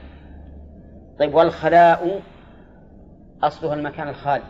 [1.18, 2.20] طيب والخلاء
[3.42, 4.44] أصلها المكان الخالي.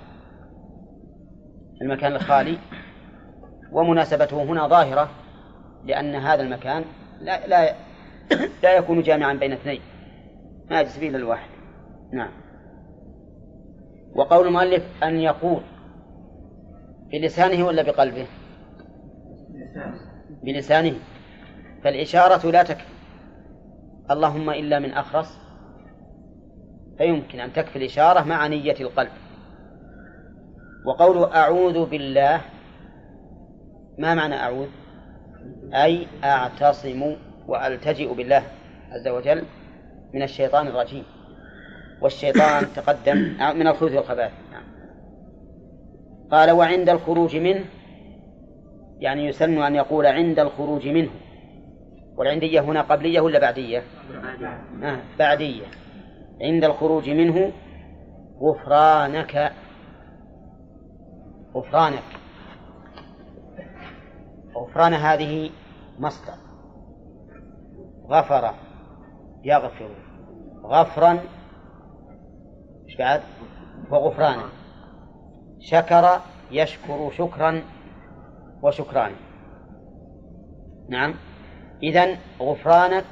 [1.83, 2.59] المكان الخالي
[3.73, 5.09] ومناسبته هنا ظاهرة
[5.85, 6.85] لأن هذا المكان
[7.21, 7.75] لا لا
[8.63, 9.81] لا يكون جامعا بين اثنين.
[10.71, 11.49] ما يجلس فيه إلا الواحد.
[12.13, 12.31] نعم.
[14.15, 15.63] وقول المؤلف أن يقول
[17.13, 18.27] بلسانه ولا بقلبه؟
[20.43, 20.95] بلسانه.
[21.85, 22.95] فالإشارة لا تكفي
[24.11, 25.39] اللهم إلا من أخرس.
[26.99, 29.11] فيمكن أن تكفي الإشارة مع نية القلب.
[30.87, 32.41] وقوله أعوذ بالله
[33.99, 34.69] ما معنى أعوذ؟
[35.75, 37.17] أي أعتصم
[37.49, 38.43] وألتجئ بالله
[38.91, 39.43] عز وجل
[40.15, 41.05] من الشيطان الرجيم.
[42.01, 43.17] والشيطان تقدم
[43.57, 44.63] من الخبث والخبائث نعم.
[46.31, 47.65] قال وعند الخروج منه
[48.99, 51.11] يعني يسن أن يقول عند الخروج منه.
[52.17, 53.83] والعندية هنا قبلية ولا بعدية؟
[54.83, 55.65] آه بعدية.
[56.41, 57.53] عند الخروج منه
[58.41, 59.53] غفرانك
[61.55, 62.24] غفرانك.
[64.57, 65.51] غفران هذه
[65.99, 66.35] مصدر.
[68.09, 68.55] غفر.
[69.45, 69.91] يغفر.
[70.65, 71.19] غفرا.
[72.89, 73.23] إيش بعد؟
[73.91, 74.45] وغفرانا
[75.61, 76.21] شكر.
[76.51, 77.63] يشكر شكرا
[78.63, 79.13] وشكران.
[80.89, 81.15] نعم.
[81.83, 83.05] إذن غفرانك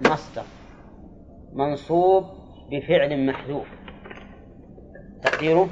[0.00, 0.44] مصدر.
[1.52, 2.24] منصوب
[2.70, 3.66] بفعل محذوف.
[5.22, 5.68] تقديره؟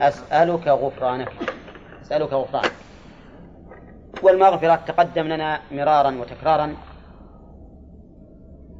[0.00, 1.32] أسألك غفرانك.
[2.02, 2.72] أسألك غفرانك.
[4.24, 6.76] والمغفرة تقدم لنا مرارا وتكرارا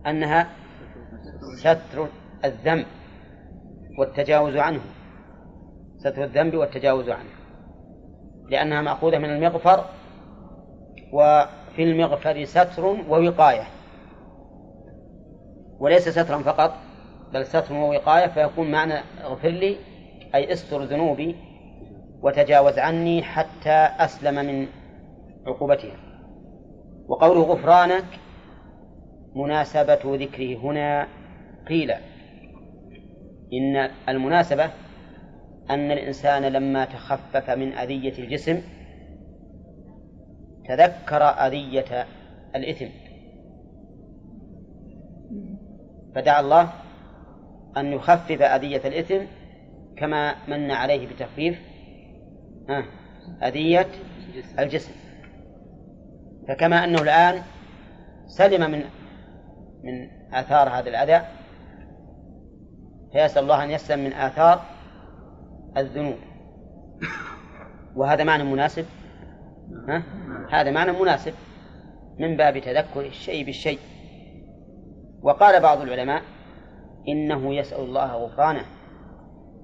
[0.06, 0.48] أنها
[1.56, 2.08] ستر
[2.44, 2.86] الذنب
[3.98, 4.80] والتجاوز عنه.
[5.98, 7.30] ستر الذنب والتجاوز عنه.
[8.50, 9.84] لأنها مأخوذة من المغفر
[11.12, 13.66] وفي المغفر ستر ووقاية.
[15.78, 16.74] وليس سترا فقط
[17.32, 19.76] بل ستر ووقاية فيكون معنى اغفر لي
[20.34, 21.36] أي استر ذنوبي
[22.22, 24.66] وتجاوز عني حتى أسلم من
[25.46, 25.96] عقوبتها.
[27.08, 28.04] وقوله غفرانك
[29.34, 31.08] مناسبة ذكره هنا
[31.68, 31.90] قيل
[33.52, 34.70] إن المناسبة
[35.70, 38.62] أن الإنسان لما تخفف من أذية الجسم
[40.68, 42.06] تذكر أذية
[42.56, 42.86] الإثم.
[46.14, 46.72] فدعا الله
[47.76, 49.24] أن يخفف أذية الإثم
[49.96, 51.60] كما من عليه بتخفيف
[53.42, 53.86] أذية
[54.58, 55.03] الجسم.
[56.48, 57.42] فكما أنه الآن
[58.26, 58.84] سلم من
[59.84, 61.24] من آثار هذا الأذى
[63.12, 64.62] فيسأل الله أن يسلم من آثار
[65.76, 66.16] الذنوب.
[67.96, 68.86] وهذا معنى مناسب؟
[69.88, 70.02] ها؟
[70.50, 71.34] هذا معنى مناسب.
[72.18, 73.78] من باب تذكر الشيء بالشيء.
[75.22, 76.22] وقال بعض العلماء
[77.08, 78.64] إنه يسأل الله غفرانه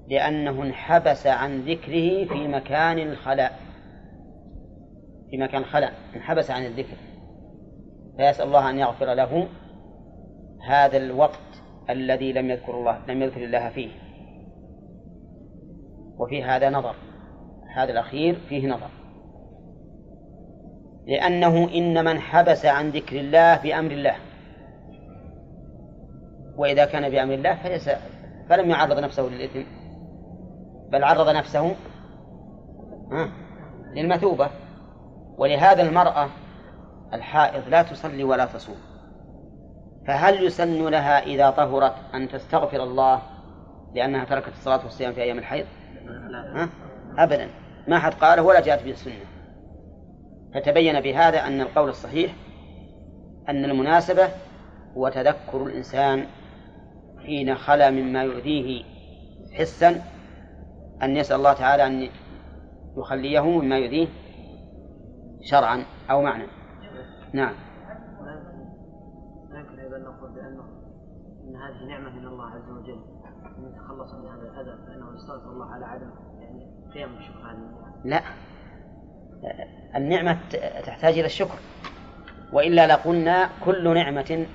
[0.07, 3.70] لأنه انحبس عن ذكره في مكان الخلاء.
[5.31, 6.97] في مكان خلاء انحبس عن الذكر.
[8.17, 9.47] فيسأل الله أن يغفر له
[10.67, 13.89] هذا الوقت الذي لم يذكر الله لم يذكر الله فيه.
[16.17, 16.95] وفي هذا نظر
[17.75, 18.89] هذا الأخير فيه نظر.
[21.07, 24.15] لأنه إنما انحبس عن ذكر الله بأمر الله.
[26.57, 27.89] وإذا كان بأمر الله فليس
[28.49, 29.63] فلم يعرض نفسه للإثم
[30.91, 31.75] بل عرض نفسه
[33.95, 34.49] للمثوبة.
[35.37, 36.29] ولهذا المرأة
[37.13, 38.77] الحائض لا تصلي ولا تصوم.
[40.07, 43.21] فهل يسن لها إذا طهرت أن تستغفر الله
[43.95, 45.65] لأنها تركت الصلاة والصيام في أيام الحيض؟
[47.17, 47.49] أبدا.
[47.87, 49.13] ما حد قاله ولا جاءت به السنة.
[50.53, 52.33] فتبين بهذا أن القول الصحيح
[53.49, 54.29] أن المناسبة
[54.97, 56.25] هو تذكر الإنسان
[57.25, 58.83] حين خلا مما يؤذيه
[59.53, 60.01] حسا
[61.03, 62.09] أن يسأل الله تعالى أن
[62.97, 64.07] يخليه مما يؤذيه
[65.41, 66.43] شرعا أو معنى.
[67.33, 67.53] نعم.
[69.51, 70.63] يمكن أيضا نقول بأنه
[71.43, 72.99] أن هذه نعمة من الله عز وجل
[73.57, 77.59] أن يتخلص من هذا الأذى فإنه يستغفر الله على عدم يعني قيام الشكر هذه.
[78.03, 78.21] لا.
[79.95, 80.37] النعمة
[80.85, 81.55] تحتاج إلى الشكر.
[82.53, 84.45] وإلا لقلنا كل نعمة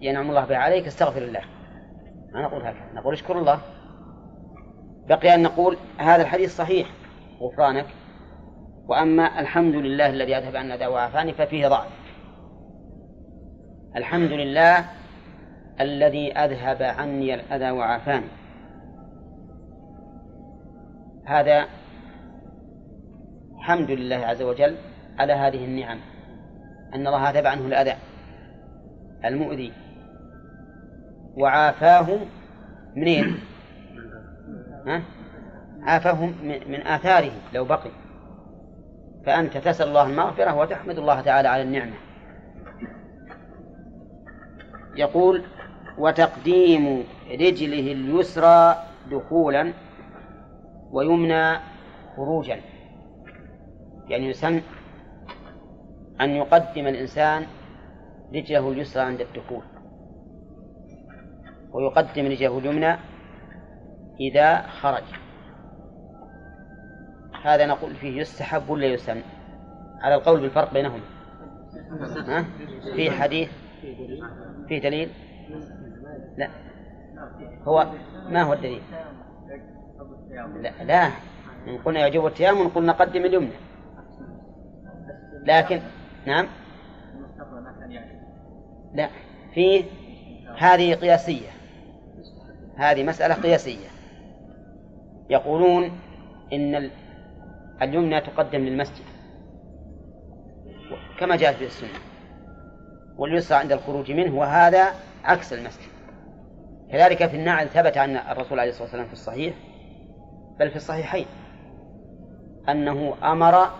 [0.00, 1.42] ينعم الله بها عليك استغفر الله.
[2.32, 2.92] ما نقول هكذا.
[2.94, 3.60] نقول اشكر الله.
[5.08, 6.88] بقي أن نقول هذا الحديث صحيح.
[7.40, 7.86] غفرانك.
[8.90, 11.88] وأما الحمد لله الذي أذهب عنا داء وعافاني ففيه ضعف.
[13.96, 14.84] الحمد لله
[15.80, 18.26] الذي أذهب عني الأذى وعافاني
[21.24, 21.66] هذا
[23.58, 24.76] حمد لله عز وجل
[25.18, 25.98] على هذه النعم.
[26.94, 27.94] أن الله أذهب عنه الأذى
[29.24, 29.72] المؤذي.
[31.36, 32.18] وعافاه
[32.96, 33.38] منين؟
[34.86, 35.02] ها؟
[35.82, 37.99] عافاه من آثاره لو بقي.
[39.26, 41.94] فأنت تسأل الله المغفرة وتحمد الله تعالى على النعمة.
[44.96, 45.42] يقول
[45.98, 49.72] وتقديم رجله اليسرى دخولا
[50.90, 51.58] ويمنى
[52.16, 52.60] خروجا.
[54.08, 54.60] يعني يسن
[56.20, 57.46] أن يقدم الإنسان
[58.34, 59.62] رجله اليسرى عند الدخول.
[61.72, 62.96] ويقدم رجله اليمنى
[64.20, 65.19] إذا خرج.
[67.44, 69.22] هذا نقول فيه يستحب ولا يسن؟
[70.00, 71.00] على القول بالفرق بينهما
[72.28, 72.44] ها؟
[72.94, 73.50] في حديث؟
[74.68, 75.10] في دليل؟
[76.36, 76.50] لا.
[77.62, 77.86] هو
[78.28, 78.82] ما هو الدليل؟
[80.60, 81.10] لا لا.
[81.68, 83.52] إن قلنا يجب التيامن قلنا قدم اليمنى.
[85.42, 85.80] لكن
[86.26, 86.46] نعم.
[88.94, 89.08] لا.
[89.54, 89.84] في
[90.58, 91.48] هذه قياسية.
[92.76, 93.88] هذه مسألة قياسية.
[95.30, 95.90] يقولون
[96.52, 96.90] إن
[97.82, 99.04] اليمنى تقدم للمسجد.
[101.18, 101.88] كما جاءت في السنة.
[103.16, 105.90] واليسرى عند الخروج منه وهذا عكس المسجد.
[106.92, 109.54] كذلك في النعل ثبت عن الرسول عليه الصلاة والسلام في الصحيح
[110.60, 111.26] بل في الصحيحين
[112.68, 113.70] أنه أمر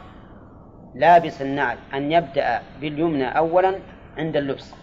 [0.94, 3.78] لابس النعل أن يبدأ باليمنى أولا
[4.18, 4.74] عند اللبس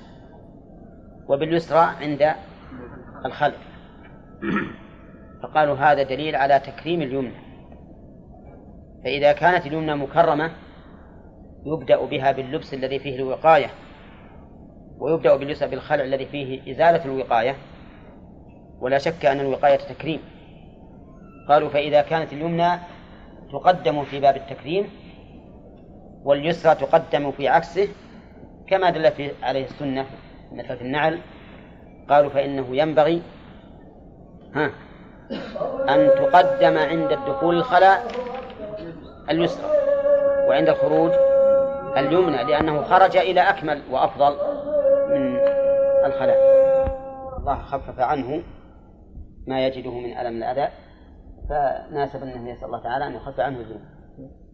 [1.28, 2.36] وباليسرى عند
[3.26, 3.58] الخلف.
[5.44, 7.47] فقالوا هذا دليل على تكريم اليمنى.
[9.08, 10.52] فإذا كانت اليمنى مكرمة
[11.66, 13.70] يبدأ بها باللبس الذي فيه الوقاية
[15.00, 17.56] ويبدأ باليسرى بالخلع الذي فيه إزالة الوقاية.
[18.80, 20.20] ولا شك أن الوقاية تكريم.
[21.50, 22.80] قالوا فإذا كانت اليمنى
[23.52, 24.90] تقدم في باب التكريم
[26.24, 27.88] واليسرى تقدم في عكسه
[28.68, 30.06] كما دل في عليه السنة
[30.52, 31.20] مثل النعل
[32.10, 33.22] قالوا فإنه ينبغي
[34.56, 34.72] ها
[35.90, 38.08] أن تقدم عند الدخول الخلاء
[39.30, 39.72] اليسرى
[40.50, 41.12] وعند الخروج
[41.98, 44.38] اليمنى لأنه خرج إلى أكمل وأفضل
[45.10, 45.38] من
[46.06, 46.38] الخلاء.
[47.40, 48.44] الله خفف عنه
[49.48, 50.68] ما يجده من ألم الأذى
[51.50, 53.82] فناسب أنه يسأل الله تعالى أن يخفف عنه الذنوب.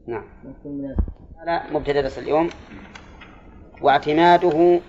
[0.08, 0.26] نعم.
[1.42, 2.50] هذا مبتدأ درس اليوم.
[3.82, 4.80] واعتماده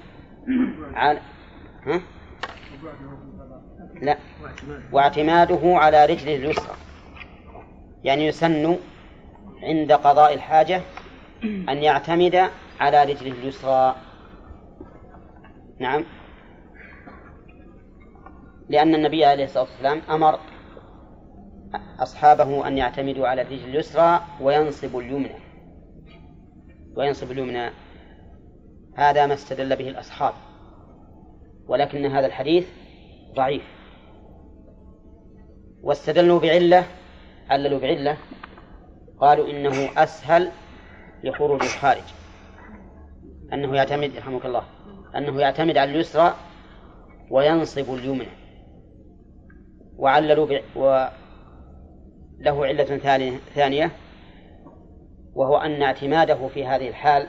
[0.95, 1.19] على
[1.87, 2.01] ها؟
[4.03, 4.17] لا.
[4.93, 6.75] واعتماده على رجله اليسرى
[8.05, 8.77] يعني يسن
[9.65, 10.83] عند قضاء الحاجة
[11.45, 12.51] أن يعتمد
[12.81, 13.97] على رجله اليسرى.
[15.81, 16.05] نعم.
[18.69, 20.39] لأن النبي عليه الصلاة والسلام أمر
[21.99, 25.35] أصحابه أن يعتمدوا على الرجل اليسرى وينصب اليمنى.
[26.97, 27.71] وينصب اليمنى.
[28.97, 30.35] هذا ما استدل به الأصحاب.
[31.67, 32.69] ولكن هذا الحديث
[33.35, 33.63] ضعيف.
[35.83, 36.87] واستدلوا بعلة
[37.51, 38.17] عللوا بعلة.
[39.25, 40.51] قالوا إنه أسهل
[41.25, 42.03] لخروج الخارج.
[43.53, 44.65] أنه يعتمد رحمك الله
[45.17, 46.35] أنه يعتمد على اليسرى
[47.31, 48.29] وينصب اليمنى.
[49.97, 50.59] وعللوا.
[50.77, 52.99] وله علة
[53.55, 53.91] ثانية
[55.35, 57.29] وهو أن اعتماده في هذه الحال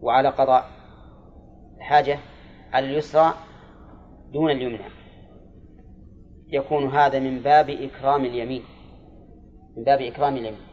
[0.00, 0.64] وعلى قضاء
[1.76, 2.18] الحاجة
[2.72, 3.34] على اليسرى
[4.32, 4.90] دون اليمنى.
[6.48, 8.62] يكون هذا من باب إكرام اليمين
[9.76, 10.71] من باب إكرام اليمين.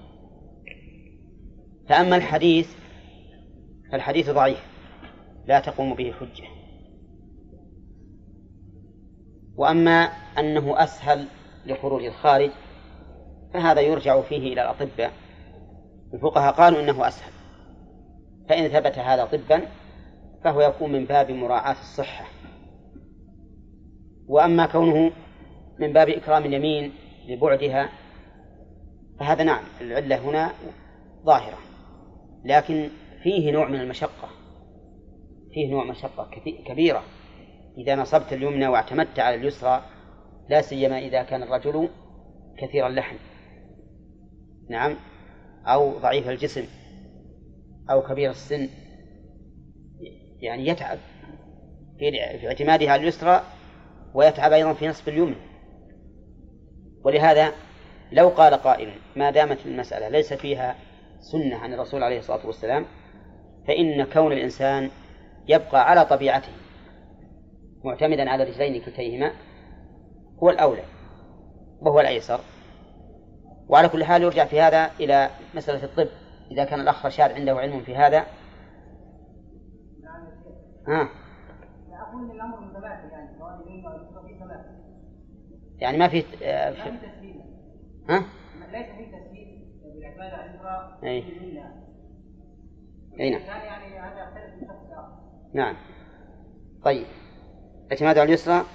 [1.89, 2.67] فأما الحديث
[3.91, 4.65] فالحديث ضعيف
[5.45, 6.47] لا تقوم به حجة.
[9.55, 11.27] وأما أنه أسهل
[11.65, 12.51] لخروج الخارج
[13.53, 15.11] فهذا يرجع فيه إلى الأطباء.
[16.13, 17.31] الفقهاء قالوا إنه أسهل.
[18.49, 19.61] فإن ثبت هذا طبا
[20.43, 22.25] فهو يكون من باب مراعاة الصحة.
[24.27, 25.11] وأما كونه
[25.79, 26.93] من باب إكرام اليمين
[27.27, 27.89] لبعدها
[29.19, 30.51] فهذا نعم العلة هنا
[31.25, 31.57] ظاهرة.
[32.45, 32.89] لكن
[33.23, 34.29] فيه نوع من المشقة.
[35.53, 36.29] فيه نوع مشقة
[36.65, 37.03] كبيرة.
[37.77, 39.83] إذا نصبت اليمنى واعتمدت على اليسرى
[40.49, 41.89] لا سيما إذا كان الرجل
[42.57, 43.15] كثير اللحم.
[44.69, 44.95] نعم؟
[45.65, 46.65] أو ضعيف الجسم.
[47.91, 48.69] أو كبير السن.
[50.41, 50.97] يعني يتعب.
[51.99, 53.43] في اعتماده على اليسرى
[54.13, 55.35] ويتعب أيضا في نصب اليمنى.
[57.03, 57.53] ولهذا
[58.11, 60.75] لو قال قائل ما دامت المسألة ليس فيها
[61.19, 62.85] سنة عن الرسول عليه الصلاة والسلام
[63.67, 64.89] فإن كون الإنسان
[65.47, 66.51] يبقى على طبيعته
[67.83, 69.31] معتمدا على رجلين كلتيهما
[70.43, 70.83] هو الأولى
[71.81, 72.39] وهو الأيسر.
[73.69, 76.07] وعلى كل حال يرجع في هذا إلى مسألة الطب.
[76.51, 78.25] إذا كان الأخ رشاد عنده علم في هذا.
[80.87, 81.09] ها؟
[85.79, 86.69] يعني ما في آه
[88.09, 88.25] ها؟
[88.71, 89.28] ليس في
[90.21, 91.23] على الأخرى أي.
[93.19, 93.41] أي نعم.
[93.41, 94.69] يعني هذا يختلف
[95.53, 95.75] نعم.
[96.83, 97.05] طيب.
[97.91, 98.65] اعتماد على اليسرى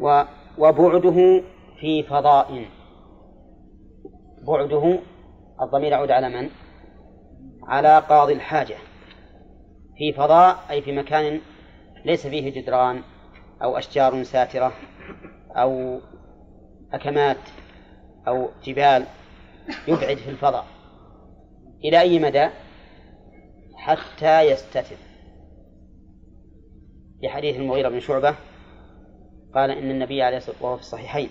[0.00, 0.22] و...
[0.58, 1.42] وبعده
[1.80, 2.66] في فضاء
[4.46, 4.98] بعده
[5.62, 6.50] الضمير يعود على من؟
[7.62, 8.76] على قاضي الحاجة.
[9.98, 11.40] في فضاء أي في مكان
[12.04, 13.02] ليس فيه جدران
[13.62, 14.72] أو أشجار ساترة
[15.56, 16.00] أو
[16.92, 17.36] أكمات
[18.28, 19.06] أو جبال
[19.88, 20.75] يبعد في الفضاء.
[21.84, 22.48] إلى أي مدى؟
[23.76, 24.96] حتى يستتر.
[27.20, 28.34] في حديث المغيرة بن شعبة
[29.54, 31.28] قال إن النبي عليه الصلاة والسلام في الصحيحين.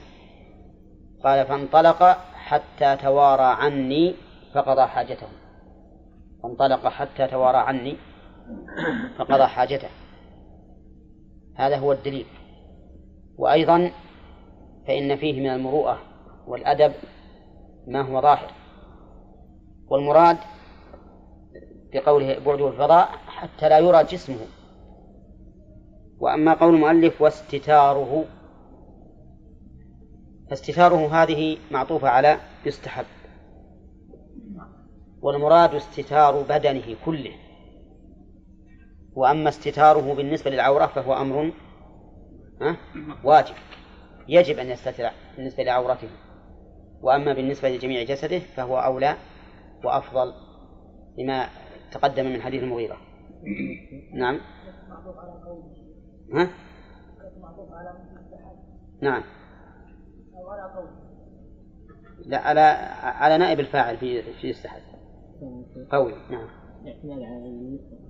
[1.24, 4.16] قال فانطلق حتى توارى عني
[4.54, 5.28] فقضى حاجته.
[6.44, 7.96] فانطلق حتى توارى عني
[9.18, 9.90] فقضى حاجته.
[11.56, 12.26] هذا هو الدليل.
[13.38, 13.92] وأيضا
[14.88, 16.00] فإن فيه من المروءة
[16.48, 16.94] والأدب
[17.88, 18.65] ما هو ظاهر.
[19.88, 20.38] والمراد
[21.94, 24.48] بقوله بعده الفضاء حتى لا يرى جسمه.
[26.20, 28.26] وأما قول المؤلف واستتاره
[30.50, 33.06] فاستتاره هذه معطوفة على يستحب.
[35.22, 37.32] والمراد استتار بدنه كله.
[39.16, 41.52] وأما استتاره بالنسبة للعورة فهو أمر
[43.24, 43.56] واجب.
[44.28, 46.10] يجب أن يستتر بالنسبة لعورته.
[47.02, 49.16] وأما بالنسبة لجميع جسده فهو أولى
[49.86, 50.34] وأفضل
[51.18, 51.48] لما
[51.92, 52.98] تقدم من حديث المغيرة.
[54.14, 54.40] نعم.
[56.34, 56.50] ها؟
[59.02, 59.24] نعم.
[62.26, 62.62] لا على
[63.02, 64.82] على نائب الفاعل في في السحب
[65.92, 66.48] قول نعم.
[66.88, 67.38] اعتماد على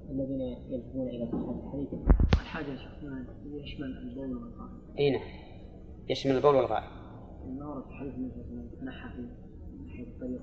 [0.09, 1.89] الذين يذهبون إلى الحديث.
[2.33, 2.71] الحاجة
[3.45, 5.21] يشمل البول والغائط إي نعم.
[6.09, 6.91] يشمل البول والغائط
[7.47, 9.21] ما ورد في حديث النبي صلى الله عليه وسلم تنحى في
[9.85, 10.41] ناحيه الطريق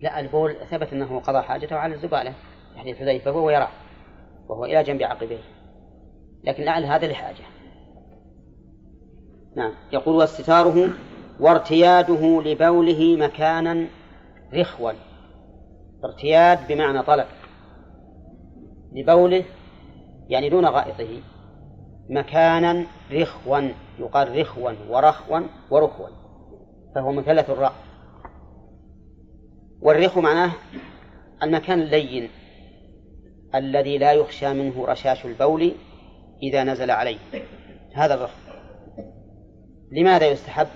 [0.00, 2.34] لا البول ثبت أنه قضى حاجته على الزبالة
[2.76, 3.68] حديث حذيفه وهو يراه
[4.48, 5.38] وهو إلى جنب عقبيه.
[6.44, 7.44] لكن لعل هذا لحاجة.
[9.56, 9.72] نعم.
[9.92, 10.88] يقول واستتاره
[11.40, 13.86] وارتياده لبوله مكانا
[14.54, 14.92] رخوا.
[16.04, 17.26] ارتياد بمعنى طلب.
[18.92, 19.44] لبوله
[20.28, 21.22] يعني دون غائطه.
[22.10, 23.60] مكانا رخوا
[23.98, 25.40] يقال رخوا ورخوا
[25.70, 26.08] ورخوا
[26.94, 27.72] فهو مثلث الراء.
[29.82, 30.52] والرخو معناه
[31.42, 32.30] المكان اللين
[33.54, 35.72] الذي لا يخشى منه رشاش البول
[36.42, 37.18] إذا نزل عليه.
[37.94, 38.40] هذا الرخو.
[39.92, 40.68] لماذا يستحب؟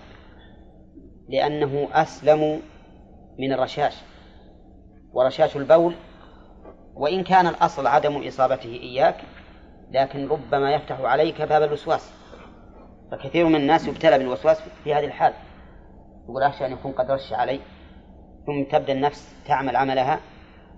[1.28, 2.60] لأنه أسلم
[3.38, 3.94] من الرشاش
[5.12, 5.94] ورشاش البول
[6.94, 9.16] وإن كان الأصل عدم إصابته إياك
[9.94, 12.12] لكن ربما يفتح عليك باب الوسواس.
[13.10, 15.32] فكثير من الناس يبتلى بالوسواس في هذه الحال.
[16.24, 17.60] يقول أخشى أن يكون قد رش علي.
[18.46, 20.20] ثم تبدأ النفس تعمل عملها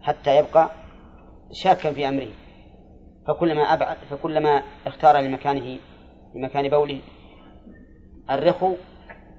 [0.02, 0.70] حتى يبقى
[1.52, 2.28] شاكا في أمره
[3.28, 5.78] فكلما أبعد فكلما اختار لمكانه
[6.34, 7.00] لمكان بوله
[8.30, 8.74] الرخو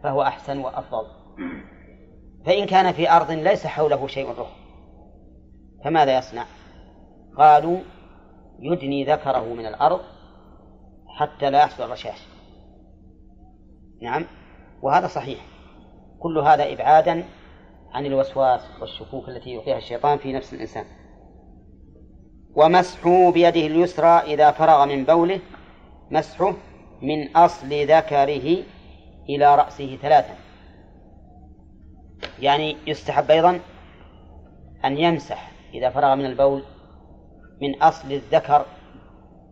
[0.03, 1.05] فهو أحسن وأفضل.
[2.45, 4.55] فإن كان في أرض ليس حوله شيء رخو
[5.83, 6.45] فماذا يصنع؟
[7.37, 7.79] قالوا
[8.59, 9.99] يدني ذكره من الأرض
[11.07, 12.27] حتى لا يحصل الرشاش.
[14.01, 14.25] نعم
[14.81, 15.39] وهذا صحيح.
[16.19, 17.23] كل هذا إبعادا
[17.91, 20.85] عن الوسواس والشكوك التي يلقيها الشيطان في نفس الإنسان.
[22.55, 25.39] ومسحه بيده اليسرى إذا فرغ من بوله
[26.11, 26.53] مسحه
[27.01, 28.63] من أصل ذكره
[29.29, 30.35] إلى رأسه ثلاثا.
[32.39, 33.59] يعني يستحب أيضا
[34.85, 36.63] أن يمسح إذا فرغ من البول
[37.61, 38.65] من أصل الذكر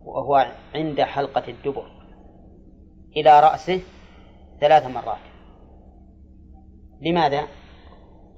[0.04, 1.86] وهو عند حلقة الدبر.
[3.16, 3.80] إلى رأسه
[4.60, 5.18] ثلاث مرات.
[7.00, 7.46] لماذا؟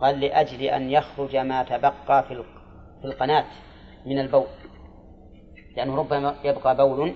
[0.01, 2.45] قال لأجل أن يخرج ما تبقى في
[3.05, 3.45] القناة
[4.07, 4.47] من البول.
[5.77, 7.15] لأنه ربما يبقى بول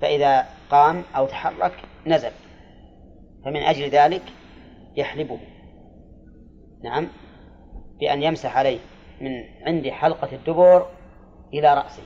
[0.00, 1.72] فإذا قام أو تحرك
[2.06, 2.32] نزل.
[3.44, 4.22] فمن أجل ذلك
[4.96, 5.40] يحلبه.
[6.84, 7.08] نعم؟
[8.00, 8.78] بأن يمسح عليه
[9.20, 9.30] من
[9.66, 10.86] عند حلقة الدبر
[11.54, 12.02] إلى رأسه.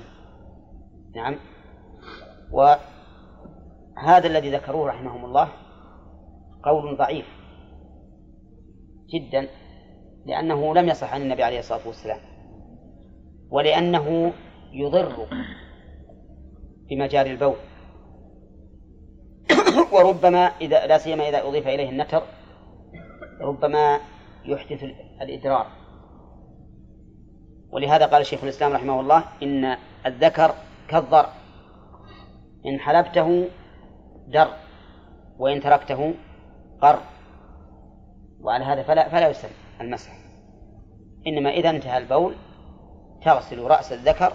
[1.17, 1.39] نعم.
[2.53, 5.49] وهذا الذي ذكروه رحمهم الله
[6.63, 7.27] قول ضعيف
[9.15, 9.49] جدا
[10.27, 12.21] لأنه لم يصح عن النبي عليه الصلاة والسلام
[13.51, 14.33] ولأنه
[14.73, 15.27] يضر
[16.91, 17.57] بمجاري البول.
[19.95, 22.23] وربما إذا لا سيما إذا أضيف إليه النتر
[23.41, 24.01] ربما
[24.45, 24.85] يحدث
[25.23, 25.84] الإدرار.
[27.75, 30.55] ولهذا قال الشيخ الإسلام رحمه الله إن الذكر
[30.89, 31.27] كالضر
[32.67, 33.49] إن حلبته
[34.29, 34.49] در
[35.39, 36.15] وإن تركته
[36.83, 36.99] قر.
[38.41, 39.51] وعلى هذا فلا فلا يسلم
[39.81, 40.13] المسح.
[41.27, 42.35] إنما إذا انتهى البول
[43.25, 44.33] تغسل رأس الذكر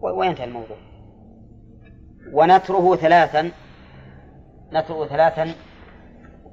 [0.00, 0.76] وينتهي الموضوع.
[2.32, 3.50] ونتره ثلاثا.
[4.72, 5.54] نتره ثلاثا.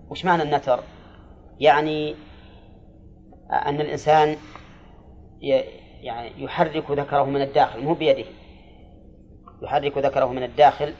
[0.09, 0.79] وش معنى النتر؟
[1.59, 2.15] يعني
[3.51, 4.35] أن الإنسان
[5.41, 8.25] يعني يحرك ذكره من الداخل مو بيده.
[9.63, 10.93] يحرك ذكره من الداخل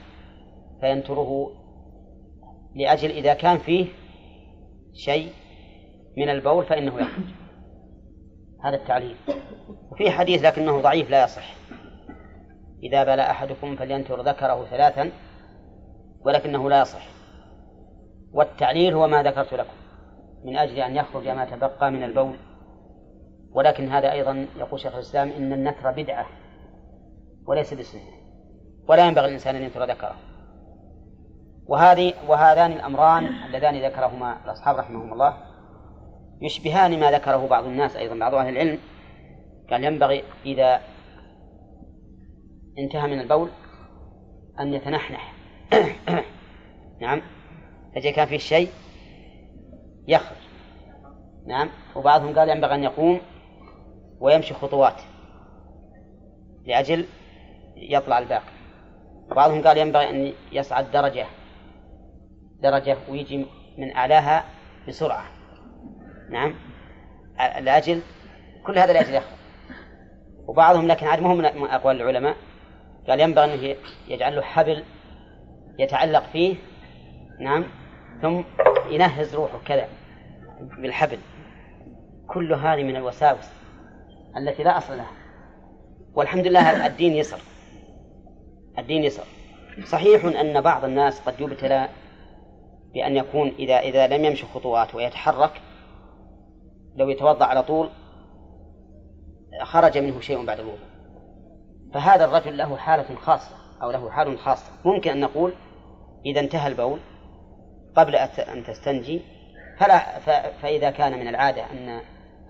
[0.80, 1.50] فينتره
[2.74, 3.86] لأجل إذا كان فيه
[4.94, 5.32] شيء
[6.16, 7.24] من البول فإنه يخرج.
[8.64, 9.16] هذا التعليل.
[9.92, 11.54] وفي حديث لكنه ضعيف لا يصح.
[12.82, 15.10] إذا بلى أحدكم فلينتر ذكره ثلاثا
[16.20, 17.06] ولكنه لا يصح.
[18.32, 19.76] والتعليل هو ما ذكرت لكم
[20.44, 22.36] من أجل أن يخرج ما تبقى من البول.
[23.56, 26.26] ولكن هذا أيضا يقول شيخ الإسلام إن النتر بدعة
[27.46, 28.00] وليس بسنة
[28.88, 30.16] ولا ينبغي الإنسان أن ينتر ذكره.
[31.66, 35.36] وهذه وهذان الأمران اللذان ذكرهما الأصحاب رحمهم الله
[36.42, 38.78] يشبهان ما ذكره بعض الناس أيضا بعض أهل العلم.
[39.70, 40.80] قال ينبغي إذا
[42.78, 43.48] انتهى من البول
[44.60, 45.32] أن يتنحنح.
[47.02, 47.22] نعم.
[47.96, 48.68] إذا كان فيه شيء
[50.08, 50.38] يخرج.
[51.46, 51.68] نعم.
[51.96, 53.20] وبعضهم قال ينبغي أن يقوم
[54.20, 55.00] ويمشي خطوات
[56.66, 57.06] لأجل
[57.76, 58.56] يطلع الباقي.
[59.30, 61.26] وبعضهم قال ينبغي أن يصعد درجة
[62.62, 63.46] درجة ويجي
[63.78, 64.44] من أعلاها
[64.88, 65.24] بسرعة.
[66.30, 66.54] نعم.
[67.38, 68.02] لأجل
[68.66, 69.36] كل هذا لأجل يخرج
[70.46, 72.36] وبعضهم لكن عاد من أقوال العلماء.
[73.08, 73.76] قال ينبغي أنه
[74.08, 74.84] يجعل له حبل
[75.78, 76.56] يتعلق فيه.
[77.40, 77.64] نعم.
[78.22, 78.42] ثم
[78.90, 79.88] ينهز روحه كذا
[80.60, 81.18] بالحبل.
[82.26, 83.50] كل هذه من الوساوس.
[84.36, 85.10] التي لا أصل لها.
[86.14, 87.38] والحمد لله الدين يسر.
[88.78, 89.24] الدين يسر.
[89.84, 91.88] صحيح أن بعض الناس قد يبتلى
[92.94, 95.60] بأن يكون إذا إذا لم يمشي خطوات ويتحرك
[96.96, 97.88] لو يتوضأ على طول
[99.62, 100.86] خرج منه شيء بعد الوضوء.
[101.94, 104.72] فهذا الرجل له حالة خاصة أو له حال خاصة.
[104.84, 105.52] ممكن أن نقول
[106.26, 106.98] إذا انتهى البول
[107.96, 109.22] قبل أن تستنجي
[109.78, 109.98] فلا
[110.50, 112.00] فإذا كان من العادة أن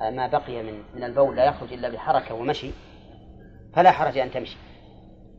[0.01, 2.71] ما بقي من من البول لا يخرج إلا بحركة ومشي
[3.75, 4.57] فلا حرج أن تمشي.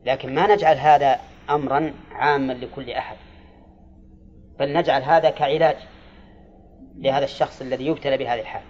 [0.04, 3.16] لكن ما نجعل هذا أمرا عاما لكل أحد
[4.58, 5.76] بل نجعل هذا كعلاج
[6.96, 8.62] لهذا الشخص الذي يبتلى بهذه الحال.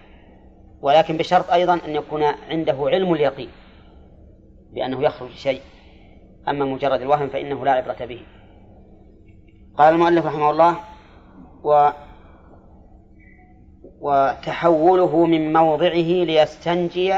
[0.81, 3.51] ولكن بشرط أيضا أن يكون عنده علم اليقين
[4.73, 5.61] بأنه يخرج شيء
[6.49, 8.23] أما مجرد الوهم فإنه لا عبرة به.
[9.79, 10.77] قال المؤلف رحمه الله
[11.65, 11.91] و
[14.01, 17.15] وتحوله من موضعه ليستنجي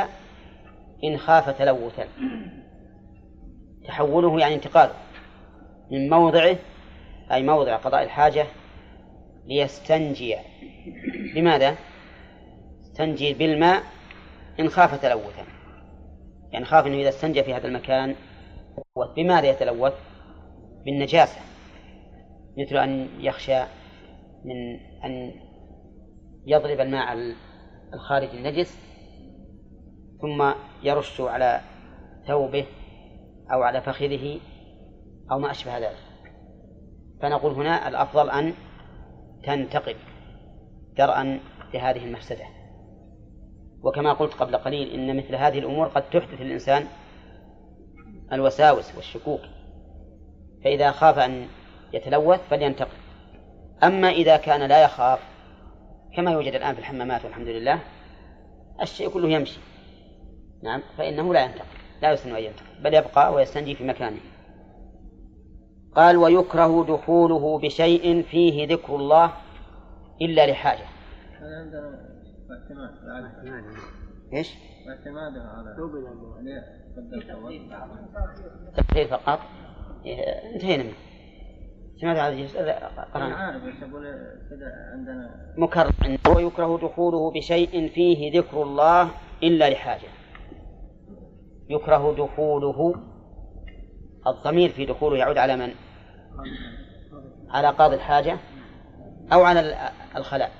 [1.05, 2.05] إن خاف تلوثا.
[3.85, 4.93] تحوله يعني انتقاله.
[5.91, 6.57] من موضعه
[7.33, 8.47] أي موضع قضاء الحاجة
[9.47, 10.37] ليستنجي.
[11.35, 11.77] لماذا؟
[12.83, 13.83] استنجي بالماء
[14.61, 15.45] إن خاف تلوثا.
[16.53, 18.15] يعني خاف أنه إذا استنجى في هذا المكان
[19.17, 19.95] بماذا يتلوث؟
[20.85, 21.41] بالنجاسة.
[22.59, 23.61] مثل أن يخشى
[24.45, 25.33] من أن
[26.51, 27.35] يضرب الماء
[27.95, 28.79] الخارج النجس
[30.21, 31.61] ثم يرش على
[32.27, 32.67] ثوبه
[33.53, 34.41] أو على فخذه
[35.33, 35.97] أو ما أشبه ذلك.
[37.23, 38.55] فنقول هنا الأفضل أن
[39.45, 39.97] تنتقل
[40.97, 41.41] درءا
[41.75, 42.45] لهذه المفسدة.
[43.83, 46.87] وكما قلت قبل قليل إن مثل هذه الأمور قد تحدث الإنسان
[48.33, 49.41] الوساوس والشكوك.
[50.65, 51.47] فإذا خاف أن
[51.93, 52.97] يتلوث فلينتقل
[53.83, 55.30] أما إذا كان لا يخاف
[56.17, 57.81] كما يوجد الآن في الحمامات والحمد لله
[58.83, 59.61] الشيء كله يمشي.
[60.63, 61.65] نعم فإنه لا ينتقل
[62.03, 64.21] لا يسن أن ينتقل بل يبقى ويستنجي في مكانه.
[65.97, 69.33] قال ويكره دخوله بشيء فيه ذكر الله
[70.23, 70.85] إلا لحاجة.
[71.41, 72.11] هذا عندنا
[72.51, 72.91] اعتماد
[74.33, 74.55] إيش؟
[74.89, 75.77] اعتماده على
[78.77, 79.41] تقدير فقط.
[80.55, 80.93] انتهينا منه.
[82.01, 82.61] سمعت هذا الجزء
[83.15, 83.37] قرأنا.
[83.37, 83.63] عارف
[84.93, 85.31] عندنا.
[85.57, 85.93] مكرر.
[86.37, 89.11] ويكره دخوله بشيء فيه ذكر الله
[89.43, 90.09] إلا لحاجة.
[91.69, 92.95] يكره دخوله
[94.27, 95.71] الضمير في دخوله يعود على من؟
[97.51, 98.37] على قاضي الحاجة
[99.33, 100.51] أو على ال- الخلاء.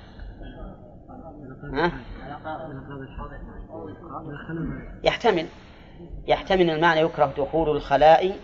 [1.73, 1.91] ها؟
[5.03, 5.45] يحتمل.
[6.27, 8.35] يحتمل المعنى يكره دخول الخلاء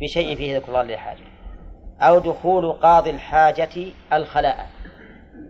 [0.00, 1.31] بشيء فيه ذكر الله للحاجة
[2.02, 4.70] أو دخول قاضي الحاجة الخلاء.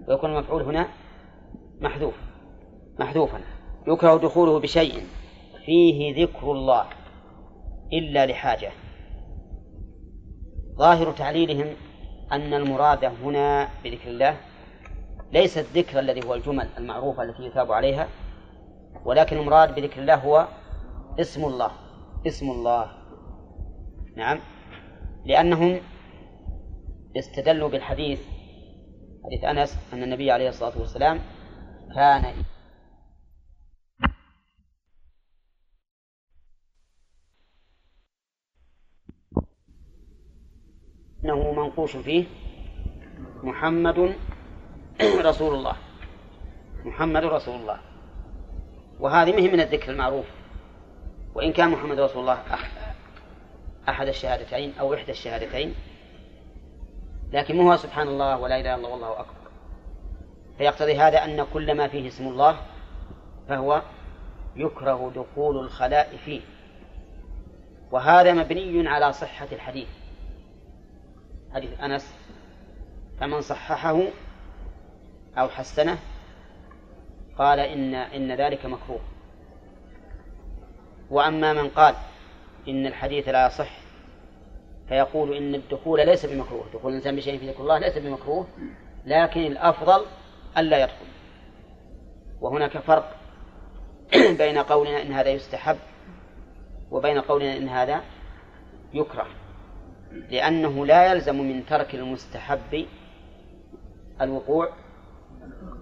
[0.08, 0.88] ويكون المفعول هنا
[1.80, 2.14] محذوف
[2.98, 3.40] محذوفا.
[3.86, 5.02] يكره دخوله بشيء
[5.66, 6.84] فيه ذكر الله
[7.92, 8.70] إلا لحاجة.
[10.78, 11.66] ظاهر تعليلهم
[12.32, 14.36] أن المراد هنا بذكر الله
[15.32, 18.08] ليس الذكر الذي هو الجمل المعروفة التي يثاب عليها
[19.04, 20.48] ولكن المراد بذكر الله هو
[21.20, 21.70] اسم الله
[22.26, 22.90] اسم الله.
[24.16, 24.38] نعم.
[25.24, 25.80] لأنهم
[27.16, 28.20] استدلوا بالحديث
[29.24, 31.20] حديث أنس أن النبي عليه الصلاة والسلام
[31.94, 32.34] كان
[41.24, 42.24] أنه منقوش فيه
[43.42, 44.14] محمد
[45.02, 45.76] رسول الله
[46.84, 47.80] محمد رسول الله.
[49.00, 50.26] وهذه مهم من الذكر المعروف
[51.34, 55.74] وإن كان محمد رسول الله أح- أحد الشهادتين أو إحدى الشهادتين
[57.32, 59.50] لكن مو هو سبحان الله ولا إله إلا الله والله أكبر.
[60.58, 62.56] فيقتضي هذا أن كل ما فيه اسم الله
[63.48, 63.82] فهو
[64.56, 66.40] يكره دخول الخلاء فيه.
[67.90, 69.88] وهذا مبني على صحة الحديث.
[71.54, 72.14] حديث أنس
[73.20, 74.02] فمن صححه
[75.38, 75.98] أو حسنه
[77.38, 79.00] قال إن إن ذلك مكروه.
[81.10, 81.94] وأما من قال
[82.68, 83.81] إن الحديث لا يصح
[84.92, 86.64] فيقول إن الدخول ليس بمكروه.
[86.74, 88.46] دخول الإنسان بشيء في ذكر الله ليس بمكروه
[89.06, 90.06] لكن الأفضل
[90.58, 91.06] ألا يدخل.
[92.40, 93.16] وهناك فرق
[94.38, 95.76] بين قولنا إن هذا يستحب
[96.90, 98.02] وبين قولنا إن هذا
[98.94, 99.26] يكره.
[100.30, 102.86] لأنه لا يلزم من ترك المستحب
[104.20, 104.72] الوقوع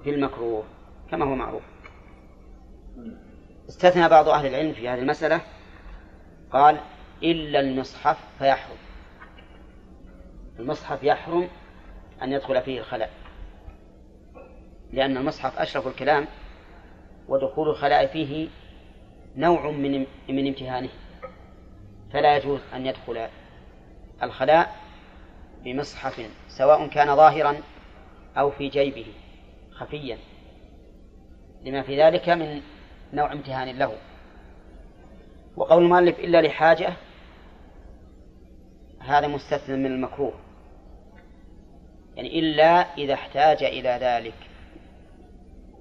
[0.04, 0.64] في المكروه
[1.10, 1.62] كما هو معروف.
[3.68, 5.40] استثنى بعض أهل العلم في هذه المسألة
[6.52, 6.80] قال
[7.22, 8.89] إلا المصحف فيحرم.
[10.60, 11.48] المصحف يحرم
[12.22, 13.10] أن يدخل فيه الخلاء.
[14.92, 16.26] لأن المصحف أشرف الكلام
[17.28, 18.48] ودخول الخلاء فيه
[19.36, 20.88] نوع من من امتهانه.
[22.12, 23.28] فلا يجوز أن يدخل
[24.22, 24.76] الخلاء
[25.64, 27.56] بمصحف سواء كان ظاهرا
[28.36, 29.06] أو في جيبه
[29.72, 30.18] خفيا.
[31.64, 32.62] لما في ذلك من
[33.12, 33.96] نوع امتهان له.
[35.56, 36.92] وقول المؤلف إلا لحاجة
[39.00, 40.49] هذا مستثنى من المكروه.
[42.20, 44.34] يعني إلا إذا احتاج إلى ذلك.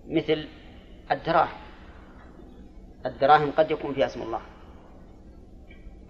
[0.08, 0.48] مثل
[1.12, 1.58] الدراهم.
[3.06, 4.42] الدراهم قد يكون فيها اسم الله.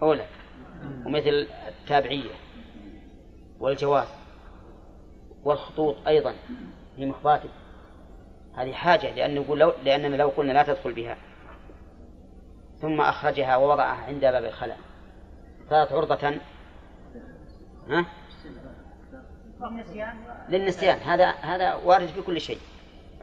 [0.02, 0.26] أولى
[1.06, 2.34] ومثل التابعية.
[3.60, 4.08] والجواز.
[5.44, 6.34] والخطوط أيضا
[6.96, 7.48] في مخباتل
[8.56, 11.16] هذه حاجة لأن نقول لو لأننا لو قلنا لا تدخل بها.
[12.80, 14.78] ثم أخرجها ووضعها عند باب الخلاء.
[15.70, 16.40] صارت عرضة.
[17.88, 18.06] ها؟
[20.48, 20.98] للنسيان.
[20.98, 22.58] هذا هذا وارد في كل شيء.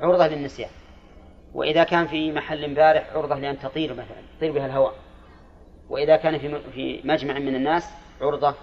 [0.02, 0.70] عرضة للنسيان.
[1.54, 4.94] وإذا كان في محل بارح عرضة لأن تطير مثلا تطير بها الهواء.
[5.90, 7.90] وإذا كان في في مجمع من الناس
[8.22, 8.56] عرضة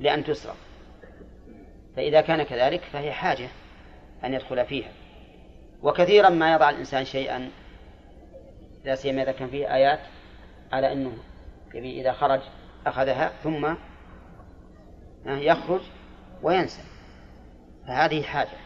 [0.00, 0.56] لأن تسرق.
[1.96, 3.48] فإذا كان كذلك فهي حاجة
[4.24, 4.90] أن يدخل فيها.
[5.82, 7.50] وكثيرا ما يضع الإنسان شيئا
[8.84, 10.00] لا سيما إذا كان فيه آيات
[10.72, 11.12] على أنه
[11.74, 12.40] يبي إذا خرج
[12.86, 13.74] أخذها ثم
[15.26, 15.80] يخرج
[16.44, 16.82] وينسى.
[17.86, 18.56] فهذه حاجة.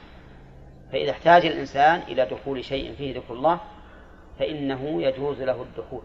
[0.92, 3.60] فإذا احتاج الإنسان إلى دخول شيء فيه ذكر الله
[4.38, 6.02] فإنه يجوز له الدخول.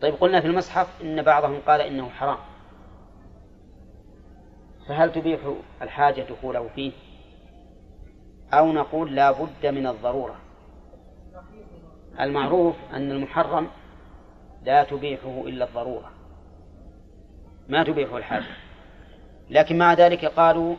[0.00, 2.38] طيب قلنا في المصحف إن بعضهم قال إنه حرام.
[4.88, 5.40] فهل تبيح
[5.82, 6.92] الحاجة دخوله فيه؟
[8.52, 10.36] أو نقول لا بد من الضرورة.
[12.20, 13.68] المعروف أن المحرم
[14.64, 16.10] لا تبيحه إلا الضرورة.
[17.68, 18.67] ما تبيحه الحاجة؟
[19.50, 20.76] لكن مع ذلك قالوا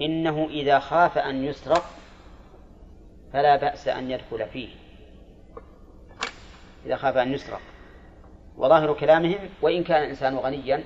[0.00, 1.84] إنه إذا خاف أن يسرق
[3.32, 4.68] فلا بأس أن يدخل فيه.
[6.86, 7.60] إذا خاف أن يسرق.
[8.56, 10.84] وظاهر كلامهم وإن كان الإنسان غنيا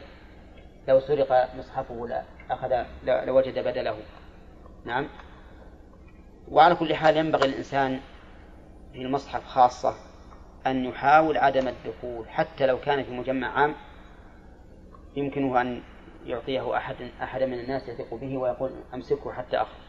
[0.88, 3.96] لو سرق مصحفه لا أخذ لوجد بدله.
[4.84, 5.08] نعم.
[6.48, 8.00] وعلى كل حال ينبغي الإنسان
[8.92, 9.94] في المصحف خاصة
[10.66, 13.74] أن يحاول عدم الدخول حتى لو كان في مجمع عام
[15.16, 15.82] يمكنه أن
[16.26, 19.84] يعطيه أحد أحد من الناس يثق به ويقول أمسكه حتى أخرج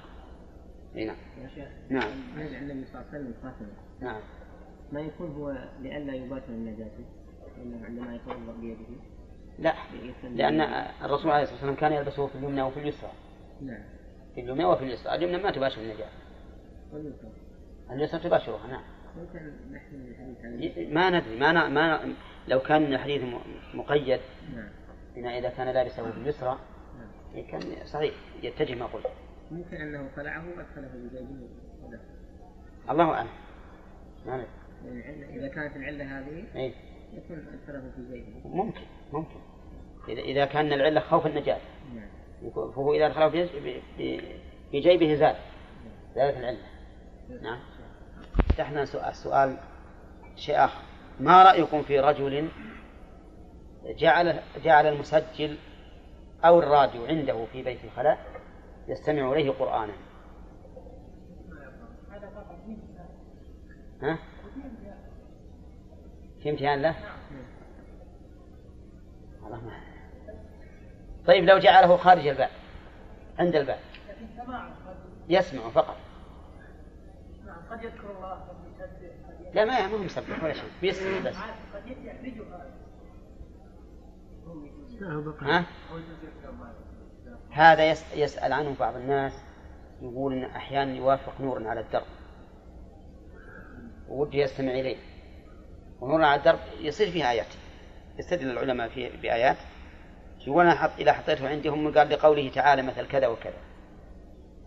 [0.96, 1.16] نعم.
[1.44, 2.10] يا شيخ نعم.
[2.38, 4.22] نرجع النبي صلى الله عليه وسلم نعم.
[4.92, 7.04] ما يكون هو لئلا يباشر النجاسة؟
[7.84, 8.80] عندما يتوضأ بيده.
[9.60, 9.74] لا.
[10.24, 10.62] لأن
[11.04, 13.12] الرسول عليه الصلاة والسلام كان يلبسه في اليمنى وفي اليسرى.
[13.62, 13.84] نعم.
[14.36, 15.16] في اليمنى وفي اليسرى.
[15.16, 16.18] اليمنى ما تباشر النجاسة.
[16.94, 17.30] واليسرى
[17.92, 18.20] اليسرى.
[18.20, 18.84] تباشرها نعم.
[20.94, 21.74] ما ندري ما ن...
[21.74, 22.14] ما ن...
[22.48, 23.22] لو كان الحديث
[23.74, 24.20] مقيد.
[24.56, 24.70] نعم.
[25.16, 26.60] بما إذا كان لابسه في اليسرى
[27.36, 28.14] نعم كان صحيح
[28.44, 29.06] يتجه ما قلت.
[29.52, 31.48] ممكن أنه خلعه وأدخله في جيبه
[31.84, 32.00] وده.
[32.90, 33.30] الله أعلم.
[34.26, 36.74] ما العلة- إذا كانت العلة هذه إيه.
[37.14, 38.82] يكون أدخله في جيبه ممكن
[39.14, 39.40] ممكن.
[40.10, 41.58] إذا إذا كان العلة خوف النجاة.
[41.96, 42.52] نعم.
[42.52, 44.40] فهو إذا دخله في في- في-
[44.72, 45.36] في جيبه زاد.
[46.16, 46.58] زادت العلة.
[47.42, 47.60] نعم.
[48.50, 49.58] فتحنا سؤال سؤال
[50.36, 50.82] شيء آخر.
[51.20, 52.50] ما رأيكم في رجل
[53.86, 55.58] جعل جعل المسجل
[56.46, 58.18] أو الراديو عنده في بيت الخلاء
[58.88, 59.94] يستمع إليه قرآنا.
[64.02, 64.18] ها؟
[66.44, 66.96] في امتحان له؟
[69.42, 69.72] والله ما
[71.28, 72.50] طيب لو جعله خارج الباب
[73.40, 73.80] عند الباب.
[75.30, 75.98] يسمع فقط.
[77.72, 78.46] قد يذكر الله
[79.54, 80.70] لا ما ما هو مسبح ولا شيء.
[80.82, 81.36] بيسمع بس.
[85.42, 85.66] ها؟
[87.52, 89.34] هذا يس يسأل عنه بعض الناس
[90.02, 92.06] يقول إن أحيانا يوافق نور على الدرب.
[94.10, 94.98] ودي يستمع إليه.
[96.02, 97.54] ونور على الدرب يصير فيه آيات.
[98.20, 99.58] يستدل العلماء فيه بآيات.
[100.48, 103.58] يقول أنا حط إذا حطيته عندهم قال لقوله تعالى مثل كذا وكذا.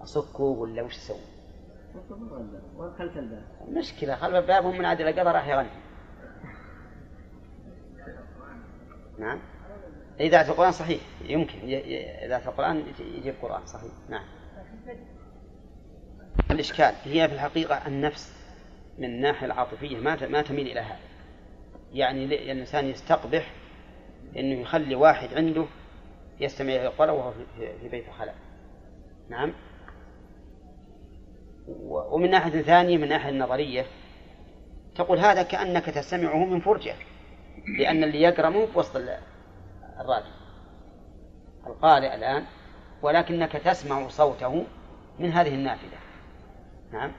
[0.00, 1.18] أصكه ولا وش أسوي؟
[3.16, 5.68] الباب المشكلة خلف بابهم من عاد إلى قضى راح يغني.
[9.18, 9.40] نعم؟
[10.20, 11.58] إذاعة القرآن صحيح يمكن
[12.24, 12.82] إذاعة القرآن
[13.18, 14.24] يجيب قرآن صحيح نعم.
[16.50, 18.32] الإشكال هي في الحقيقة النفس
[18.98, 20.98] من الناحية العاطفية ما ما تميل إلى هذا.
[21.92, 23.50] يعني ل- الإنسان يستقبح
[24.36, 25.64] إنه يخلي واحد عنده
[26.40, 28.34] يستمع إلى القرآن وهو في- في- في بيت الخلاء
[29.30, 29.52] نعم.
[31.88, 33.86] ومن ناحية ثانية من الناحية النظرية
[34.96, 36.94] تقول هذا كأنك تستمعه من فرجة
[37.78, 39.18] لأن اللي يقرأ مو بوسط ال-
[40.00, 40.32] الراديو
[41.66, 42.44] القارئ الآن
[43.02, 44.64] ولكنك تسمع صوته
[45.18, 45.98] من هذه النافذة.
[46.92, 47.12] نعم.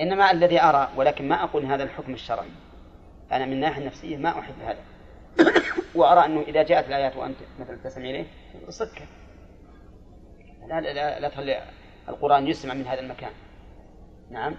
[0.00, 2.50] إنما الذي أرى ولكن ما أقول هذا الحكم الشرعي.
[3.32, 4.80] أنا من الناحية النفسية ما أحب هذا.
[5.94, 8.26] وأرى أنه إذا جاءت الآيات وأنت مثلا تستمع إليه
[8.68, 9.04] صكه
[10.68, 11.62] لا لا, لا, لا تخلي
[12.08, 13.32] القرآن يسمع من هذا المكان.
[14.30, 14.54] نعم.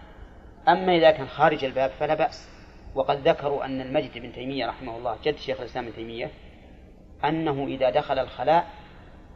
[0.67, 2.49] أما إذا كان خارج الباب فلا بأس.
[2.95, 6.32] وقد ذكروا أن المجد بن تيمية رحمه الله جد شيخ الإسلام ابن تيمية
[7.26, 8.68] أنه إذا دخل الخلاء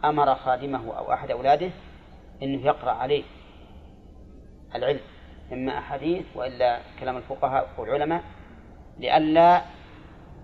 [0.06, 1.70] أمر خادمه أو أحد أولاده
[2.44, 3.24] أنه يقرأ عليه
[4.76, 5.00] العلم
[5.54, 8.24] إما أحاديث وإلا كلام الفقهاء والعلماء
[9.00, 9.62] لئلا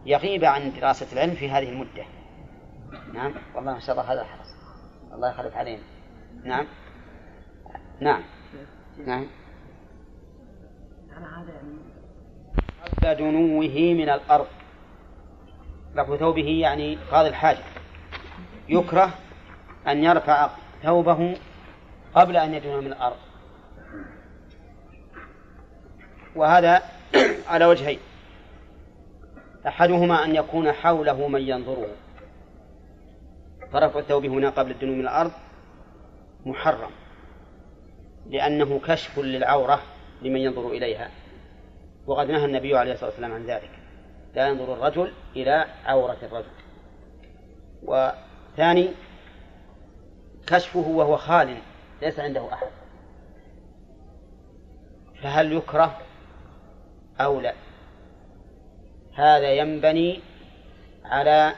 [0.05, 2.05] يغيب عن دراسة العلم في هذه المدة.
[3.13, 4.47] نعم؟ والله ما شاء الله هذا حرص
[5.13, 5.81] الله يخلف علينا.
[6.43, 6.65] نعم؟
[7.99, 8.23] نعم.
[9.05, 9.27] نعم.
[11.17, 11.77] أنا هذا يعني.
[13.01, 14.47] قبل دنوه من الأرض.
[15.97, 17.63] رفع ثوبه يعني قاضي الحاجة.
[18.69, 19.13] يكره
[19.87, 20.49] أن يرفع
[20.83, 21.37] ثوبه
[22.15, 23.17] قبل أن يدنو من الأرض.
[26.35, 26.81] وهذا
[27.51, 27.99] على وجهين.
[29.67, 31.95] أحدهما أن يكون حوله من ينظره.
[33.71, 35.31] فرفع الثوب هنا قبل الدنو من الأرض
[36.45, 36.91] محرم.
[38.29, 39.81] لأنه كشف للعورة
[40.21, 41.09] لمن ينظر إليها.
[42.07, 43.76] وقد نهى النبي عليه الصلاة والسلام عن ذلك.
[44.37, 46.51] لا ينظر الرجل إلى عورة الرجل.
[47.83, 48.89] وثاني
[50.47, 51.57] كشفه وهو خال
[52.01, 52.67] ليس عنده أحد.
[55.23, 55.97] فهل يكره
[57.19, 57.53] أو لا؟
[59.15, 60.19] هذا ينبني
[61.05, 61.53] على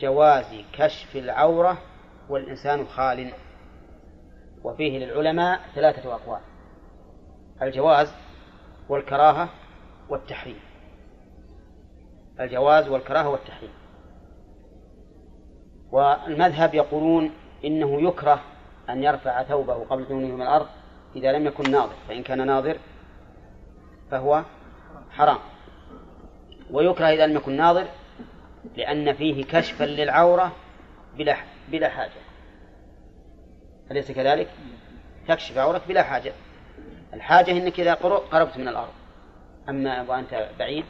[0.00, 1.78] جواز كشف العورة
[2.28, 3.32] والإنسان خال.
[4.62, 6.40] وفيه للعلماء ثلاثة أقوال
[7.62, 8.12] الجواز
[8.88, 9.48] والكراهة
[10.08, 10.73] والتحريم.
[12.40, 13.72] الجواز والكراهة والتحريم.
[15.92, 17.30] والمذهب يقولون
[17.64, 18.40] إنه يكره
[18.90, 20.66] أن يرفع ثوبه قبل دونه من الأرض
[21.16, 22.78] إذا لم يكن ناظر فإن كان ناظر
[24.10, 24.42] فهو
[25.10, 25.38] حرام.
[26.70, 27.86] ويكره إذا لم يكن ناظر
[28.76, 30.52] لأن فيه كشفا للعورة
[31.16, 31.36] بلا
[31.68, 32.10] بلا حاجة.
[33.90, 34.48] أليس كذلك؟
[35.28, 36.32] تكشف عورك بلا حاجة.
[37.14, 37.94] الحاجة أنك إذا
[38.32, 38.92] قربت من الأرض.
[39.68, 40.84] أما وأنت بعيد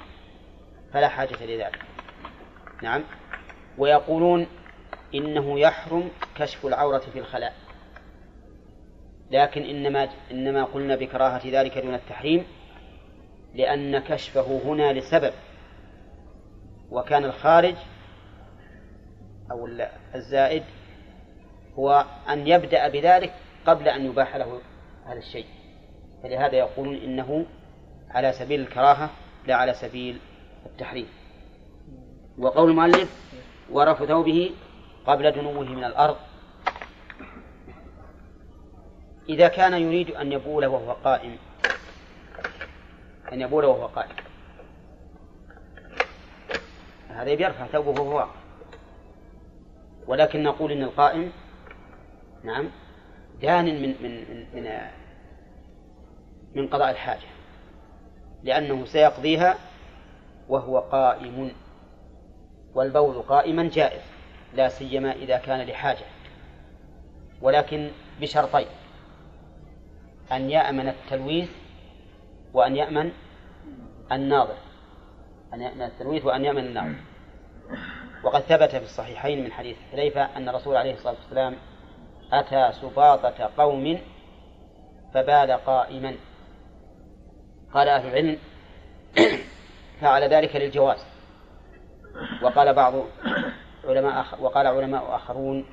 [0.95, 1.83] فلا حاجة لذلك.
[2.83, 3.05] نعم.
[3.79, 4.47] ويقولون
[5.15, 7.55] إنه يحرم كشف العورة في الخلاء.
[9.31, 12.47] لكن إنما إنما قلنا بكراهة ذلك دون التحريم
[13.55, 15.33] لأن كشفه هنا لسبب
[16.91, 17.75] وكان الخارج
[19.51, 19.69] أو
[20.15, 20.63] الزائد
[21.79, 23.35] هو أن يبدأ بذلك
[23.67, 24.61] قبل أن يباح له
[25.07, 25.47] هذا الشيء.
[26.23, 27.47] فلهذا يقولون إنه
[28.11, 29.11] على سبيل الكراهة
[29.47, 30.19] لا على سبيل
[30.67, 31.09] التحريم
[32.39, 33.11] وقول المؤلف
[33.71, 34.51] ورف ثوبه
[35.07, 36.17] قبل دنوه من الأرض
[39.29, 41.37] إذا كان يريد أن يبول وهو قائم
[43.33, 44.17] أن يبول وهو قائم.
[47.09, 48.27] هذا يرفع ثوبه وهو
[50.07, 51.33] ولكن نقول إن القائم
[52.45, 52.71] نعم
[53.43, 54.81] دان من من من,
[56.55, 57.27] من قضاء الحاجة
[58.43, 59.57] لأنه سيقضيها
[60.49, 61.53] وهو قائم
[62.75, 64.03] والبول قائما جائز
[64.55, 66.05] لا سيما إذا كان لحاجة.
[67.43, 67.91] ولكن
[68.21, 68.67] بشرطين
[70.33, 71.51] أن يأمن التلويث
[72.53, 73.13] وأن يأمن
[74.13, 74.57] الناظر.
[75.55, 76.95] أن يأمن التلويث وأن يأمن الناظر.
[78.25, 81.57] وقد ثبت في الصحيحين من حديث حذيفة أن الرسول عليه الصلاة والسلام
[82.33, 83.99] أتى سباطة قوم
[85.15, 86.15] فبال قائما.
[87.75, 88.39] قال أهل العلم
[90.05, 91.07] فعل ذلك للجواز
[92.43, 92.95] وقال بعض
[93.89, 94.27] علماء.
[94.41, 95.67] وقال علماء آخرون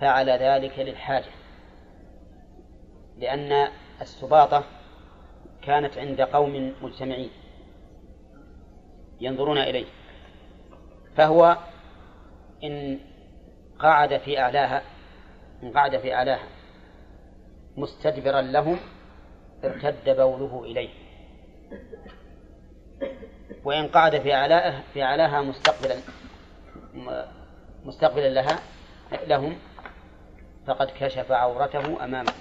[0.00, 1.30] فعل ذلك للحاجة
[3.18, 3.68] لأن
[4.00, 4.64] السباطة
[5.62, 7.30] كانت عند قوم مجتمعين
[9.20, 9.86] ينظرون إليه
[11.16, 11.56] فهو
[12.64, 12.98] إن
[13.78, 14.82] قعد في أعلاها
[15.62, 16.48] إن قعد في أعلاها
[17.76, 18.78] مستدبرا لهم
[19.64, 20.90] ارتد بوله إليه
[23.64, 25.96] وإن قعد في أعلاها في أعلاها مستقبلا
[27.84, 28.58] مستقبلا لها
[29.26, 29.56] لهم
[30.66, 32.34] فقد كشف عورته أمامهم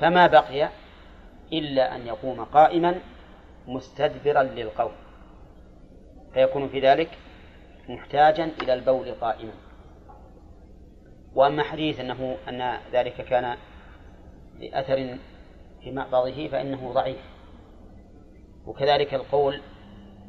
[0.00, 0.68] فما بقي
[1.52, 3.00] إلا أن يقوم قائما
[3.66, 4.92] مستدبرا للقوم.
[6.34, 7.10] فيكون في ذلك
[7.88, 9.52] محتاجا إلى البول قائما.
[11.34, 13.56] وأما حديث أنه أن ذلك كان
[14.60, 15.18] لأثر
[15.82, 17.37] في مأبضه فإنه ضعيف.
[18.68, 19.60] وكذلك القول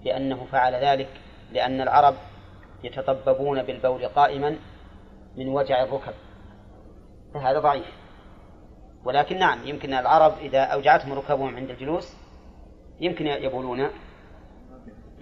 [0.03, 1.09] بأنه فعل ذلك
[1.51, 2.15] لأن العرب
[2.83, 4.55] يتطببون بالبول قائما
[5.37, 6.13] من وجع الركب.
[7.33, 7.99] فهذا ضعيف.
[9.05, 12.13] ولكن نعم يمكن العرب إذا أوجعتهم ركبهم عند الجلوس
[12.99, 13.89] يمكن يبولون.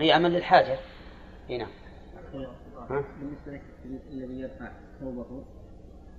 [0.01, 0.77] عمل للحاجة.
[1.49, 1.67] هنا
[2.89, 3.61] بالنسبة لك
[4.11, 5.43] الذي يرفع ثوبه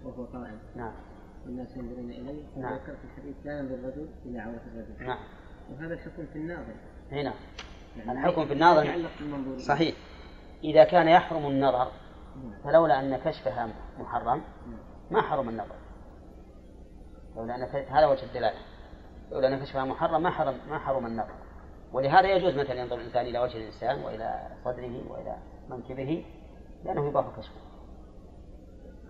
[0.05, 0.93] وهو قائم نعم.
[1.47, 2.75] والناس ينظرون إليه نعم.
[2.75, 5.07] ذكر في الحديث لا ينظر الرجل إلى عورة الرجل.
[5.07, 5.19] نعم.
[5.71, 6.75] وهذا الحكم في الناظر.
[7.13, 7.33] هنا
[7.97, 9.05] يعني الحكم في الناظر
[9.59, 9.95] صحيح.
[10.65, 11.93] إذا كان يحرم النظر
[12.37, 12.63] نعم.
[12.65, 14.43] فلولا أن كشفها محرم
[15.11, 15.77] ما حرم النظر.
[17.37, 18.59] لولا أن هذا وجه الدلالة.
[19.31, 21.35] لولا أن كشفها محرم ما حرم ما حرم النظر.
[21.93, 25.37] ولهذا يجوز مثلا ينظر الإنسان إلى وجه الإنسان وإلى صدره وإلى
[25.71, 26.25] منكبه
[26.85, 27.69] لأنه يباح كشفه.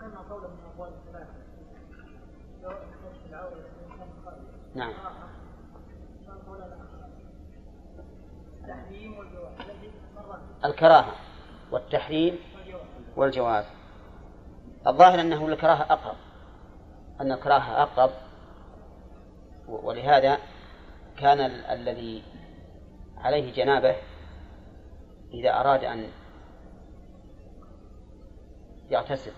[0.01, 1.33] كما قول من اقوال الثلاثه
[2.63, 4.39] لو كشف العوره الإنسان خارج
[4.75, 6.38] نعم قول لا التحريم والجواز الذي مرات
[10.65, 11.13] الكراهة
[11.71, 12.39] والتحريم
[13.17, 13.65] والجواز.
[14.87, 16.17] الظاهر أنه الكراهة أقرب.
[17.21, 18.11] أن الكراهة أقرب
[19.69, 20.39] ولهذا
[21.17, 22.23] كان ال- الذي
[23.17, 23.97] عليه جنابه
[25.33, 26.09] إذا أراد أن
[28.91, 29.33] يغتسل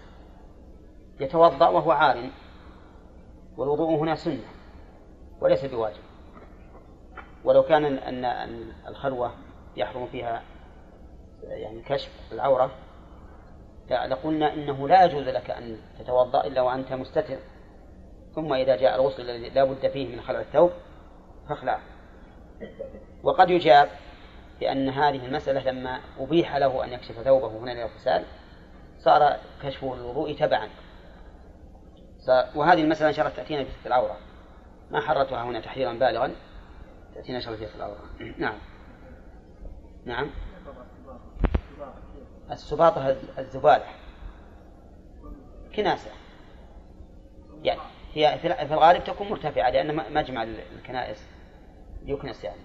[1.21, 2.31] يتوضأ وهو عار
[3.57, 4.45] والوضوء هنا سنة
[5.41, 6.10] وليس بواجب.
[7.45, 9.33] ولو كان أن أن الخلوة
[9.77, 10.43] يحرم فيها
[11.43, 12.71] يعني كشف العورة
[13.91, 17.39] لقلنا إنه لا يجوز لك أن تتوضأ إلا وأنت مستتر.
[18.35, 20.71] ثم إذا جاء الغسل الذي لا بد فيه من خلع الثوب
[21.49, 21.81] فاخلعه
[23.23, 23.89] وقد يجاب
[24.61, 28.25] بأن هذه المسألة لما أبيح له أن يكشف ثوبه هنا للاغتسال
[28.99, 30.69] صار كشفه للوضوء تبعا.
[32.55, 34.17] وهذه المسألة إن شاء الله تأتينا في العورة.
[34.91, 36.33] ما حررتها هنا تحريرا بالغا.
[37.15, 37.99] تأتينا ستر العورة
[38.39, 38.59] نعم.
[40.05, 40.31] نعم.
[42.51, 43.85] السباطة الزبالة.
[45.77, 46.11] كناسة.
[47.63, 47.81] يعني
[48.15, 51.27] هي في الغالب تكون مرتفعة لأن مجمع الكنائس.
[52.05, 52.61] يكنس يعني.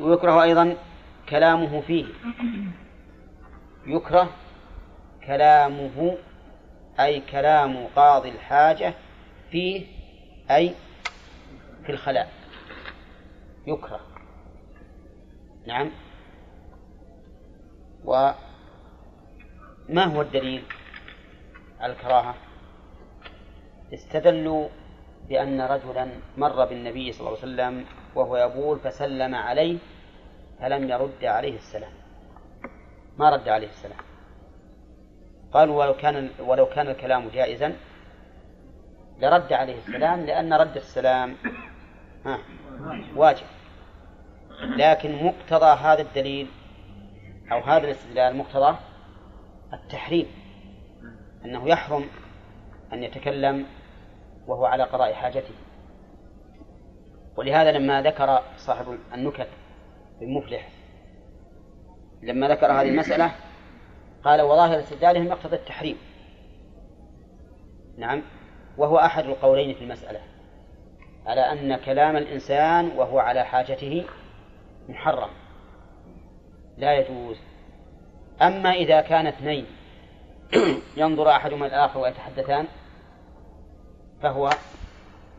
[0.00, 0.76] ويكره أيضا
[1.28, 2.06] كلامه فيه.
[3.86, 4.30] يكره
[5.26, 6.16] كلامه
[7.00, 8.94] أي كلام قاضي الحاجة
[9.50, 9.86] فيه
[10.50, 10.74] أي
[11.86, 12.28] في الخلاء.
[13.66, 14.00] يكره.
[15.66, 15.90] نعم.
[18.04, 18.34] وما
[20.04, 20.64] هو الدليل
[21.80, 22.34] على الكراهة؟
[23.94, 24.68] استدلوا
[25.28, 29.78] بأن رجلا مر بالنبي صلى الله عليه وسلم وهو يبول فسلم عليه
[30.60, 31.92] فلم يرد عليه السلام.
[33.18, 33.98] ما رد عليه السلام.
[35.52, 37.76] قالوا ولو كان ولو كان الكلام جائزا
[39.20, 41.36] لرد عليه السلام لأن رد السلام
[42.26, 42.38] ها.
[43.16, 43.46] واجب.
[44.76, 46.46] لكن مقتضى هذا الدليل
[47.52, 48.76] أو هذا الاستدلال مقتضى
[49.72, 50.26] التحريم.
[51.44, 52.04] أنه يحرم
[52.92, 53.66] أن يتكلم
[54.46, 55.54] وهو على قضاء حاجته.
[57.36, 59.48] ولهذا لما ذكر صاحب النكت
[60.20, 60.68] بن مفلح
[62.22, 63.32] لما ذكر هذه المسألة
[64.24, 65.96] قال وظاهر استدلالهم يقتضي التحريم.
[67.98, 68.22] نعم.
[68.78, 70.20] وهو أحد القولين في المسألة.
[71.26, 74.04] على أن كلام الإنسان وهو على حاجته
[74.88, 75.30] محرم
[76.78, 77.36] لا يجوز.
[78.42, 79.66] أما إذا كان اثنين
[80.96, 82.66] ينظر أحدهما الآخر ويتحدثان
[84.22, 84.50] فهو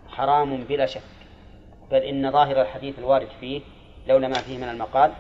[0.09, 1.01] حرام بلا شك.
[1.91, 3.61] بل إن ظاهر الحديث الوارد فيه
[4.07, 5.11] لولا ما فيه من المقال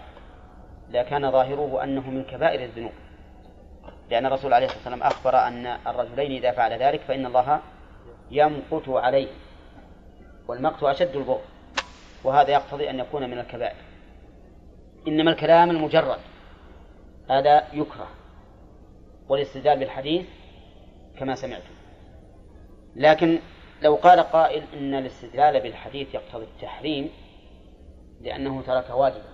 [0.89, 2.91] لكان ظاهره أنه من كبائر الذنوب.
[4.09, 7.59] لأن الرسول عليه الصلاة والسلام أخبر أن الرجلين إذا فعل ذلك فإن الله
[8.31, 9.27] يمقت عليه.
[10.51, 11.41] والمقت أشد البغض
[12.23, 13.75] وهذا يقتضي أن يكون من الكبائر.
[15.07, 16.19] إنما الكلام المجرد
[17.29, 18.07] هذا يكره
[19.29, 20.25] والاستدلال بالحديث
[21.19, 21.73] كما سمعتم.
[22.95, 23.39] لكن
[23.81, 27.09] لو قال قائل إن الاستدلال بالحديث يقتضي التحريم
[28.21, 29.31] لأنه ترك واجبا.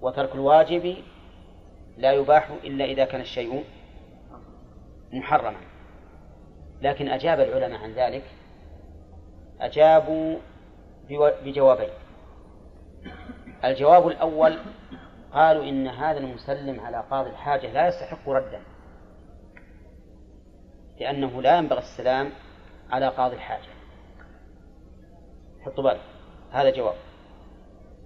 [0.00, 0.96] وترك الواجب
[1.98, 3.64] لا يباح إلا إذا كان الشيء
[5.12, 5.60] محرما.
[6.82, 8.24] لكن أجاب العلماء عن ذلك
[9.60, 10.38] أجابوا
[11.44, 11.90] بجوابين.
[13.64, 14.58] الجواب الأول
[15.32, 18.60] قالوا إن هذا المسلم على قاضي الحاجة لا يستحق ردا
[21.00, 22.30] لأنه لا ينبغي السلام
[22.90, 23.68] على قاضي الحاجة.
[25.66, 26.00] حطوا بالك
[26.50, 26.94] هذا جواب.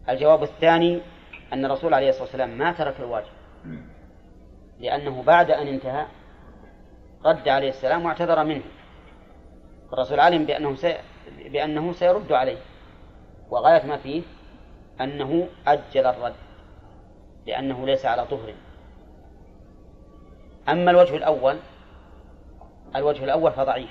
[0.09, 1.01] الجواب الثاني
[1.53, 3.33] أن الرسول عليه الصلاة والسلام ما ترك الواجب
[4.79, 6.07] لأنه بعد أن انتهى
[7.25, 8.65] رد عليه السلام واعتذر منه.
[9.93, 10.77] الرسول علم بأنه.
[11.45, 12.59] بأنه سيرد عليه.
[13.51, 14.23] وغاية ما فيه
[15.01, 16.35] أنه أجل الرد
[17.47, 18.55] لأنه ليس على طهر.
[20.69, 21.57] أما الوجه الأول
[22.97, 23.91] الوجه الأول فضعيف.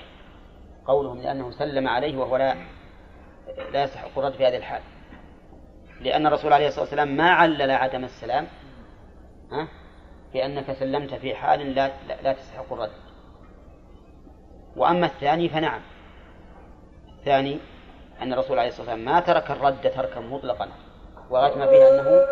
[0.86, 2.56] قولهم لأنه سلم عليه وهو لا
[3.72, 4.82] لا يستحق الرد في هذه الحال.
[6.00, 8.46] لأن الرسول عليه الصلاة والسلام ما علل عدم السلام
[9.52, 9.68] ها؟
[10.34, 11.90] بأنك سلمت في حال لا,
[12.22, 12.90] لا, تستحق الرد.
[14.76, 15.80] وأما الثاني فنعم.
[17.22, 17.58] الثاني
[18.22, 20.68] أن الرسول عليه الصلاة والسلام ما ترك الرد تركا مطلقا
[21.30, 22.26] ما فيه أنه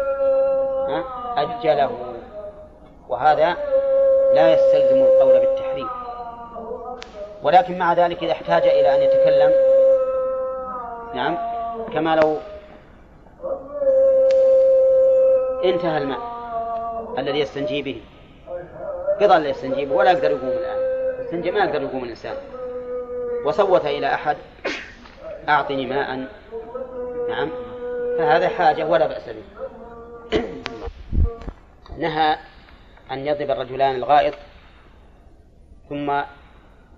[1.37, 1.91] أجله.
[3.09, 3.57] وهذا
[4.35, 5.89] لا يستلزم القول بالتحريم.
[7.43, 9.53] ولكن مع ذلك إذا احتاج إلى أن يتكلم
[11.15, 11.39] نعم
[11.95, 12.37] كما لو
[15.65, 16.21] انتهى الماء
[17.19, 18.01] الذي يستنجي به
[19.21, 20.79] قضى يستنجي به ولا يقدر يقوم الآن.
[21.21, 22.35] يستنجي ما يقدر يقوم الإنسان.
[23.45, 24.37] وصوت إلى أحد
[25.49, 26.29] أعطني ماء.
[27.29, 27.51] نعم.
[28.19, 29.43] فهذا حاجة ولا بأس به.
[31.99, 32.37] نهى
[33.11, 34.35] أن يضرب الرجلان الغائط
[35.89, 36.23] ثم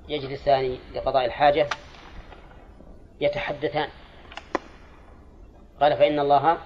[0.08, 1.66] يجلسان لقضاء الحاجة
[3.20, 3.88] يتحدثان.
[5.80, 6.58] قال فإن الله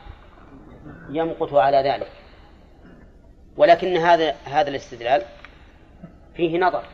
[1.11, 2.11] يمقت على ذلك.
[3.57, 5.23] ولكن هذا هذا الاستدلال
[6.35, 6.85] فيه نظر.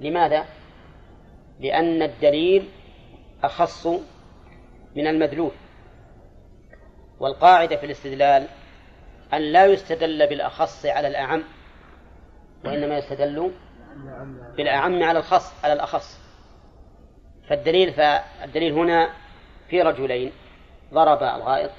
[0.00, 0.44] لماذا؟
[1.60, 2.68] لأن الدليل
[3.44, 3.86] أخص
[4.96, 5.52] من المدلول.
[7.20, 8.48] والقاعدة في الاستدلال
[9.32, 11.42] أن لا يستدل بالأخص على الأعم
[12.64, 13.52] وإنما يستدل
[14.56, 16.20] بالأعم على الخص على الأخص.
[17.48, 19.10] فالدليل فالدليل هنا
[19.68, 20.32] في رجلين
[20.92, 21.70] ضرب الغائط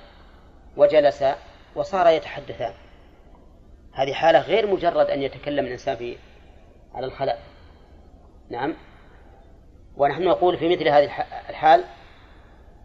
[0.78, 1.24] وجلس
[1.76, 2.74] وصار يتحدثان.
[3.94, 6.18] هذه حالة غير مجرد أن يتكلم الإنسان في
[6.94, 7.40] على الخلاء.
[8.50, 8.76] نعم.
[9.98, 11.04] ونحن نقول في مثل هذه
[11.50, 11.84] الحال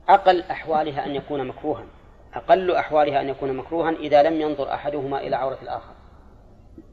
[0.09, 1.85] أقل أحوالها أن يكون مكروها.
[2.35, 5.95] أقل أحوالها أن يكون مكروها إذا لم ينظر أحدهما إلى عورة الآخر.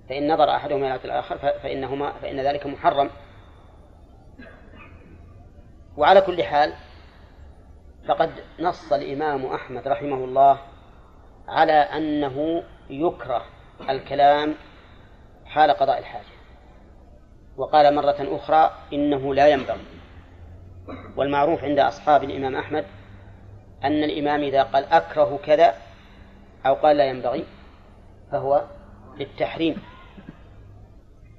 [0.10, 3.10] فإن نظر أحدهما إلى عورة الآخر فإنهما فإن ذلك محرم.
[5.98, 6.74] وعلى كل حال
[8.08, 10.60] فقد نص الإمام أحمد رحمه الله
[11.48, 13.46] على أنه يكره
[13.90, 14.56] الكلام
[15.46, 16.40] حال قضاء الحاجة.
[17.58, 19.99] وقال مرة أخرى إنه لا ينبغي.
[21.16, 22.86] والمعروف عند أصحاب الإمام أحمد
[23.84, 25.74] أن الإمام إذا قال أكره كذا
[26.66, 27.46] أو قال لا ينبغي
[28.32, 28.64] فهو
[29.18, 29.82] للتحريم.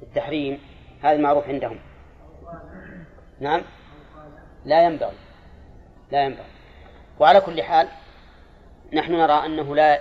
[0.02, 0.58] التحريم
[1.02, 1.78] هذا المعروف عندهم.
[3.40, 3.62] نعم؟
[4.64, 5.16] لا ينبغي
[6.12, 6.44] لا ينبغي.
[7.18, 7.88] وعلى كل حال
[8.92, 10.00] نحن نرى أنه لا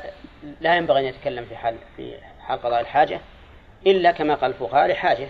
[0.61, 3.19] لا ينبغي أن يتكلم في حال في حال قضاء الحاجة
[3.87, 5.27] إلا كما قال الفقهاء لحاجة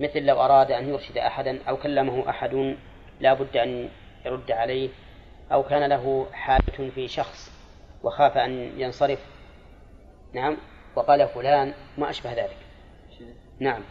[0.00, 2.76] مثل لو أراد أن يرشد أحدا أو كلمه أحد
[3.20, 3.88] لا بد أن
[4.26, 4.88] يرد عليه
[5.52, 7.52] أو كان له حاجة في شخص
[8.02, 9.18] وخاف أن ينصرف.
[10.32, 10.56] نعم.
[10.96, 12.56] وقال فلان ما أشبه ذلك.
[13.60, 13.82] نعم.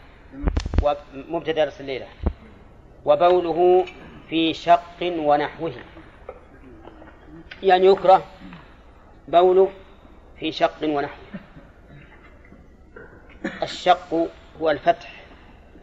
[0.80, 2.06] ومبتدأ درس الليلة.
[3.04, 3.84] وبوله
[4.28, 5.72] في شق ونحوه.
[7.62, 8.24] يعني يكره
[9.28, 9.70] بوله
[10.38, 11.24] في شق ونحوه.
[13.62, 14.28] الشق
[14.60, 15.20] هو الفتح.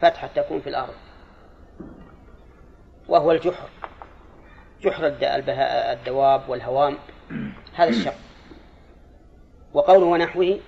[0.00, 1.07] فتحة تكون في الأرض.
[3.08, 3.68] وهو الجحر.
[4.82, 5.16] جحر
[5.92, 6.98] الدواب والهوام.
[7.74, 8.14] هذا الشق
[9.74, 10.60] وقوله ونحوه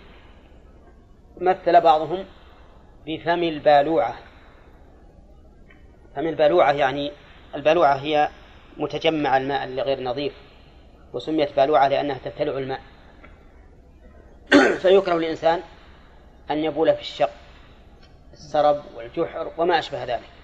[1.40, 2.24] مثل بعضهم
[3.06, 4.14] بفم البالوعة.
[6.16, 7.12] فم البالوعة يعني
[7.54, 8.28] البالوعة هي
[8.76, 10.32] متجمع الماء الغير نظيف
[11.12, 12.80] وسميت بالوعة لأنها تبتلع الماء.
[14.82, 15.60] فيكره الإنسان
[16.50, 17.30] أن يبول في الشق
[18.32, 20.39] السرب والجحر وما أشبه ذلك.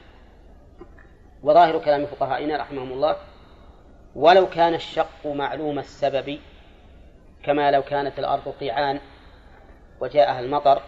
[1.43, 3.17] وظاهر كلام فقهائنا رحمهم الله
[4.15, 6.39] ولو كان الشق معلوم السبب
[7.43, 9.01] كما لو كانت الأرض قيعان
[10.01, 10.83] وجاءها المطر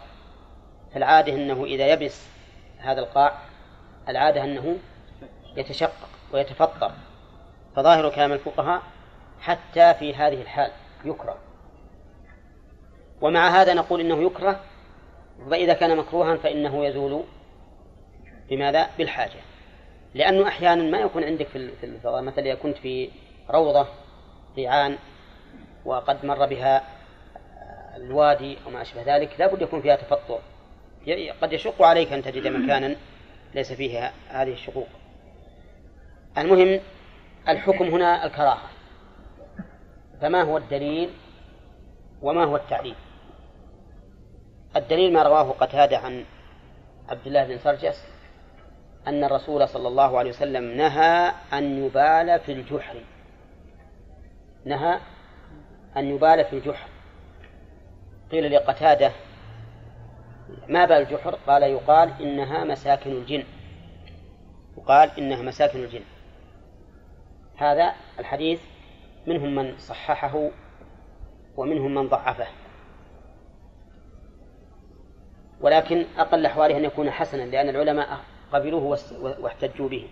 [0.93, 2.27] فالعادة أنه إذا يبس
[2.77, 3.33] هذا القاع
[4.09, 4.77] العادة أنه
[5.57, 6.91] يتشقق ويتفطر.
[7.75, 8.81] فظاهر كلام الفقهاء
[9.41, 10.71] حتى في هذه الحال
[11.05, 11.37] يكره.
[13.21, 14.59] ومع هذا نقول إنه يكره
[15.49, 17.23] فإذا كان مكروها فإنه يزول
[18.49, 19.39] بماذا؟ بالحاجة.
[20.13, 23.09] لأنه أحيانا ما يكون عندك في الفضاء مثلا إذا كنت في
[23.49, 23.87] روضة
[24.55, 24.97] قيعان
[25.85, 26.83] وقد مر بها
[27.95, 30.39] الوادي وما أشبه ذلك لا بد يكون فيها تفطر.
[31.41, 32.95] قد يشق عليك أن تجد مكانا
[33.55, 34.87] ليس فيه هذه الشقوق.
[36.37, 36.79] المهم
[37.47, 38.69] الحكم هنا الكراهة.
[40.21, 41.09] فما هو الدليل
[42.21, 42.95] وما هو التعليل؟
[44.75, 46.25] الدليل ما رواه قتادة عن
[47.09, 48.18] عبد الله بن سرجس
[49.07, 53.03] أن الرسول صلى الله عليه وسلم نهى أن يبال في الجحر.
[54.65, 54.99] نهى
[55.97, 56.89] أن يبال في الجحر.
[58.31, 59.11] قيل لقتادة
[60.67, 63.43] ما بال الجحر؟ قال يقال إنها مساكن الجن.
[64.77, 66.03] يقال إنها مساكن الجن.
[67.57, 68.61] هذا الحديث
[69.27, 70.49] منهم من صححه
[71.57, 72.47] ومنهم من ضعفه.
[75.61, 78.19] ولكن أقل أحواله أن يكون حسنا لأن العلماء
[78.53, 78.99] قبلوه
[79.39, 80.07] واحتجوا به.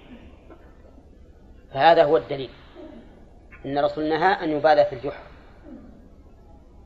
[1.73, 2.49] فهذا هو الدليل.
[3.65, 5.23] إن الرسول نهى أن يبالى في الجحر.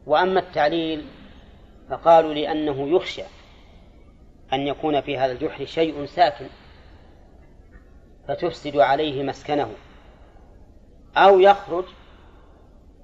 [0.06, 1.08] وأما التعليل
[1.89, 3.24] فقالوا لأنه يخشى
[4.54, 6.47] أن يكون في هذا الجحر شيء ساكن
[8.28, 9.72] فتفسد عليه مسكنه.
[11.18, 11.86] أو يخرج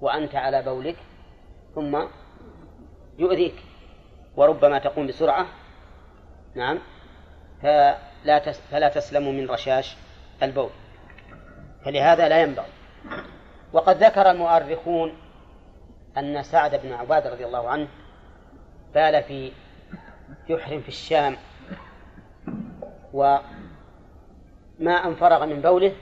[0.01, 0.97] وأنت على بولك
[1.75, 2.03] ثم
[3.19, 3.55] يؤذيك
[4.35, 5.47] وربما تقوم بسرعة.
[6.55, 6.79] نعم.
[8.23, 9.95] فلا فلا تسلم من رشاش
[10.43, 10.69] البول.
[11.85, 12.67] فلهذا لا ينبغي.
[13.73, 15.17] وقد ذكر المؤرخون
[16.17, 17.87] أن سعد بن عباد رضي الله عنه
[18.93, 19.51] بال في
[20.49, 21.37] جحر في الشام
[23.13, 23.41] وما
[24.79, 25.95] أن فرغ من بوله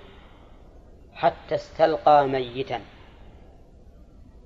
[1.13, 2.81] حتى استلقى ميتا.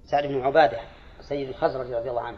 [0.06, 0.80] سعد بن عبادة
[1.20, 2.38] سيد الخزرج رضي الله عنه.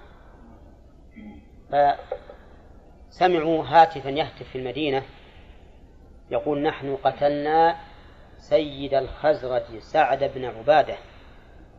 [3.12, 5.04] فسمعوا هاتفا يهتف في المدينة
[6.32, 7.76] يقول نحن قتلنا
[8.38, 10.96] سيد الخزرج سعد بن عبادة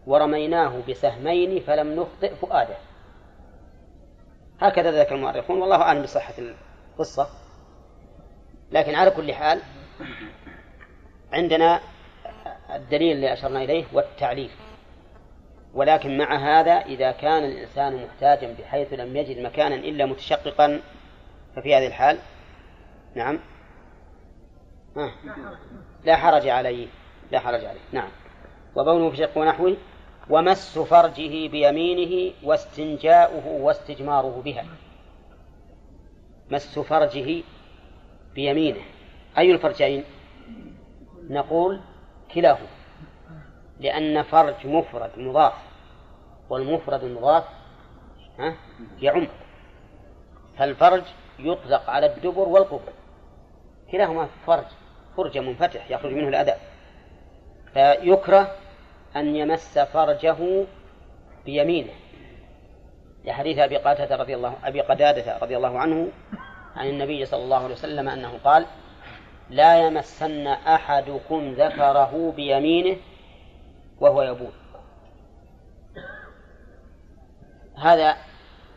[0.06, 2.76] ورميناه بسهمين فلم نخطئ فؤاده.
[4.60, 7.28] هكذا ذكر المؤرخون والله أعلم بصحة القصة.
[8.72, 9.60] لكن على كل حال
[11.32, 11.80] عندنا
[12.74, 14.50] الدليل اللي أشرنا إليه والتعليل
[15.74, 20.80] ولكن مع هذا إذا كان الإنسان محتاجا بحيث لم يجد مكانا إلا متشققا
[21.56, 22.18] ففي هذه الحال
[23.14, 23.38] نعم
[26.04, 26.86] لا حرج عليه
[27.32, 27.80] لا حرج عليه.
[27.92, 28.10] نعم.
[28.76, 29.76] وبوله في شق ونحوه
[30.30, 34.64] ومس فرجه بيمينه واستنجاؤه واستجماره بها.
[36.50, 37.42] مس فرجه
[38.34, 38.80] بيمينه.
[39.38, 40.04] أي الفرجين؟
[41.30, 41.80] نقول
[42.34, 42.66] كلاهما.
[43.80, 45.54] لأن فرج مفرد مضاف
[46.50, 47.44] والمفرد المضاف
[49.00, 49.28] يعم.
[50.58, 51.02] فالفرج
[51.38, 52.92] يطلق على الدبر والقبر.
[53.92, 54.64] كلاهما فرج.
[55.16, 56.54] فرج منفتح يخرج منه الأذى.
[57.74, 58.56] فيكره
[59.16, 60.66] أن يمس فرجه
[61.44, 61.92] بيمينه.
[63.24, 66.08] لحديث أبي قتادة رضي الله أبي قتادة رضي الله عنه
[66.76, 68.66] عن النبي صلى الله عليه وسلم أنه قال
[69.50, 72.96] لا يمسن أحدكم ذكره بيمينه
[74.00, 74.52] وهو يبول.
[77.78, 78.16] هذا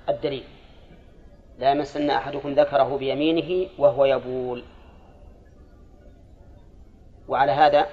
[0.10, 0.44] الدليل.
[1.60, 4.64] لا يمسن أحدكم ذكره بيمينه وهو يبول.
[7.28, 7.88] وعلى هذا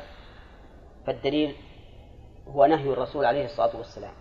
[1.06, 1.54] فالدليل
[2.48, 4.12] هو نهي الرسول عليه الصلاة والسلام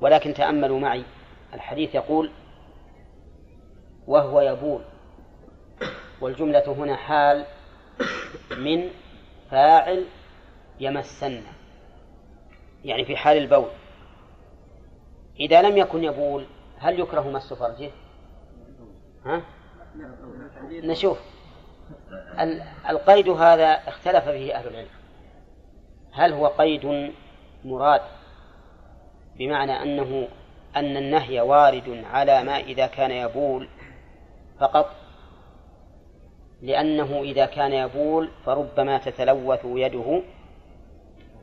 [0.00, 1.04] ولكن تأملوا معي
[1.54, 2.30] الحديث يقول
[4.06, 4.82] وهو يبول
[6.20, 7.44] والجملة هنا حال
[8.58, 8.88] من
[9.50, 10.06] فاعل
[10.80, 11.42] يمسن
[12.84, 13.70] يعني في حال البول
[15.40, 16.46] إذا لم يكن يبول
[16.78, 17.90] هل يكره مس فرجه؟
[19.24, 19.42] ها؟
[20.70, 21.18] نشوف
[22.90, 24.88] القيد هذا اختلف فيه أهل العلم.
[26.12, 27.12] هل هو قيد
[27.64, 28.00] مراد
[29.38, 30.28] بمعنى أنه
[30.76, 33.68] أن النهي وارد على ما إذا كان يبول
[34.60, 34.90] فقط؟
[36.62, 40.22] لأنه إذا كان يبول فربما تتلوث يده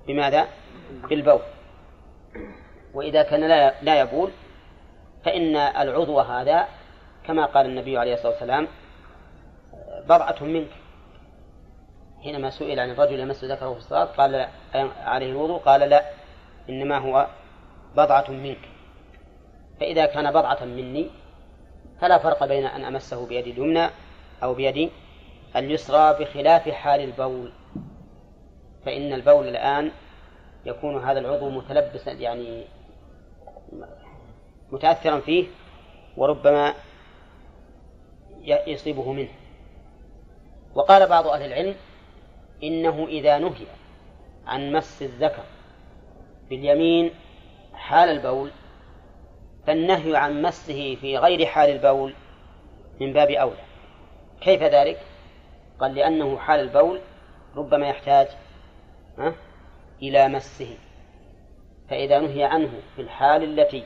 [0.07, 0.47] بماذا؟
[1.09, 1.41] بالبول.
[2.93, 4.31] وإذا كان لا لا يبول
[5.25, 6.67] فإن العضو هذا
[7.25, 8.67] كما قال النبي عليه الصلاة والسلام
[10.07, 10.69] بضعة منك.
[12.23, 14.47] حينما سئل عن الرجل يمس ذكره في الصلاة قال
[15.03, 16.11] عليه الوضوء قال لا
[16.69, 17.27] إنما هو
[17.95, 18.69] بضعة منك.
[19.79, 21.09] فإذا كان بضعة مني
[22.01, 23.89] فلا فرق بين أن أمسه بيدي اليمنى
[24.43, 24.89] أو بيدي
[25.55, 27.51] اليسرى بخلاف حال البول.
[28.85, 29.91] فإن البول الآن
[30.65, 32.65] يكون هذا العضو متلبسا يعني
[34.71, 35.47] متأثرا فيه
[36.17, 36.73] وربما
[38.67, 39.29] يصيبه منه.
[40.77, 41.75] وقال بعض أهل العلم
[42.63, 43.65] إنه إذا نهي
[44.45, 45.43] عن مس الذكر
[46.49, 47.11] باليمين
[47.73, 48.51] حال البول
[49.67, 52.13] فالنهي عن مسه في غير حال البول
[53.01, 53.63] من باب أولى
[54.41, 54.99] كيف ذلك؟
[55.79, 56.99] قال لأنه حال البول
[57.55, 58.27] ربما يحتاج
[60.01, 60.77] إلى مسه
[61.89, 63.83] فإذا نهي عنه في الحال التي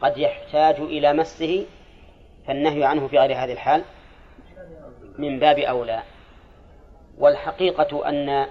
[0.00, 1.66] قد يحتاج إلى مسه
[2.46, 3.84] فالنهي عنه في غير هذه الحال
[5.18, 6.02] من باب أولى
[7.18, 8.46] والحقيقة أن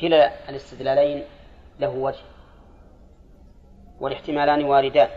[0.00, 1.24] كلا الاستدلالين
[1.80, 2.24] له وجه
[4.00, 5.08] والاحتمالان واردان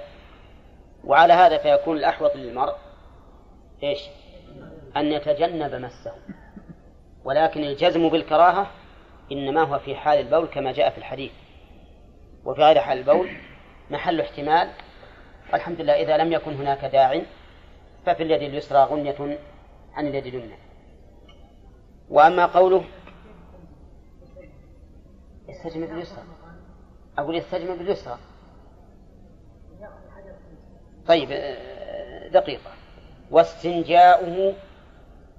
[1.04, 2.76] وعلى هذا فيكون الأحوط للمرء
[3.84, 4.00] إيش؟
[4.98, 6.12] أن يتجنب مسه
[7.24, 8.72] ولكن الجزم بالكراهة
[9.32, 11.32] إنما هو في حال البول كما جاء في الحديث.
[12.46, 13.30] وفي غير حال البول
[13.90, 14.70] محل احتمال
[15.54, 17.22] والحمد لله إذا لم يكن هناك داع
[18.06, 19.38] ففي اليد اليسرى غنية
[19.94, 20.56] عن اليد اليمنى
[22.10, 22.86] وأما قوله
[25.50, 26.24] يستجمع باليسرى.
[27.18, 28.18] أقول يستجمع باليسرى.
[31.08, 32.72] طيب آه، دقيقة.
[33.32, 34.54] واستنجاؤه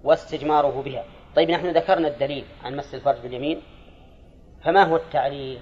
[0.04, 1.04] واستجماره بها.
[1.36, 3.62] طيب نحن ذكرنا الدليل عن مس الفرج باليمين.
[4.64, 5.60] فما هو التعليل؟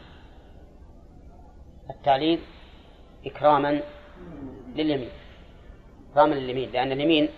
[1.91, 2.41] التعليل
[3.27, 3.81] إكراما
[4.75, 5.11] لليمين.
[6.11, 7.29] إكراما لليمين لأن اليمين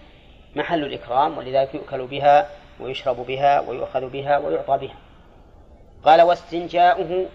[0.57, 2.51] محل الإكرام ولذلك يؤكل بها
[2.81, 4.97] ويشرب بها ويؤخذ بها ويعطى بها.
[6.05, 7.27] قال واستنجاؤه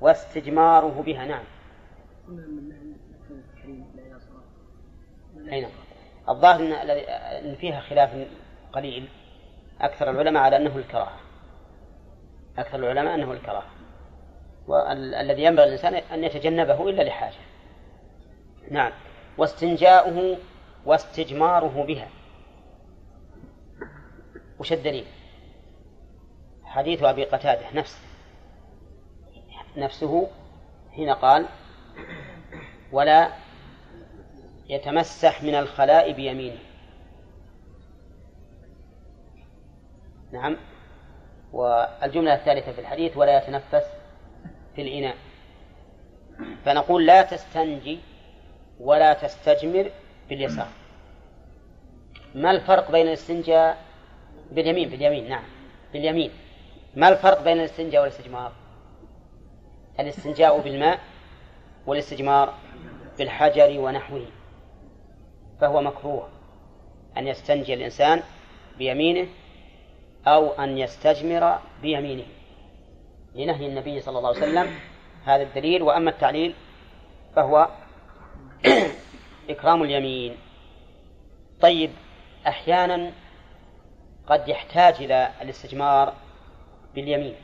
[0.00, 1.26] واستجماره بها.
[1.26, 1.44] نعم.
[5.52, 5.70] أي نعم
[6.28, 8.10] الظاهر أن فيها خلاف
[8.72, 9.08] قليل
[9.80, 11.20] أكثر العلماء على أنه الكراهة.
[12.58, 13.70] أكثر العلماء أنه الكراهة.
[14.66, 17.34] والذي ينبغي الإنسان أن يتجنبه إلا لحاجة.
[18.70, 18.92] نعم.
[19.38, 20.36] واستنجاؤه
[20.86, 22.08] واستجماره بها.
[24.60, 25.04] وش الدليل؟
[26.64, 27.98] حديث أبي قتادة نفسه
[29.76, 30.30] نفسه
[30.92, 31.46] حين قال
[32.92, 33.32] ولا
[34.68, 36.58] يتمسح من الخلاء بيمينه.
[40.32, 40.56] نعم.
[41.52, 43.86] والجملة الثالثة في الحديث ولا يتنفس
[44.76, 45.16] في الإناء.
[46.64, 48.00] فنقول لا تستنجي
[48.80, 49.90] ولا تستجمر
[50.28, 50.68] باليسار.
[52.34, 53.89] ما الفرق بين الاستنجاء
[54.52, 55.42] باليمين باليمين نعم.
[55.92, 56.30] باليمين.
[56.94, 58.52] ما الفرق بين الاستنجاء والاستجمار؟
[60.00, 61.00] الاستنجاء بالماء
[61.86, 62.54] والاستجمار
[63.18, 64.26] بالحجر ونحوه.
[65.60, 66.28] فهو مكروه.
[67.16, 68.22] أن يستنجي الإنسان
[68.78, 69.28] بيمينه
[70.26, 72.26] أو أن يستجمر بيمينه.
[73.34, 74.74] لنهي النبي صلى الله عليه وسلم
[75.24, 75.82] هذا الدليل.
[75.82, 76.54] وأما التعليل
[77.36, 77.68] فهو
[79.50, 80.36] إكرام اليمين.
[81.60, 81.90] طيب
[82.46, 83.12] أحيانا
[84.30, 86.14] قد يحتاج إلى الاستجمار
[86.94, 87.34] باليمين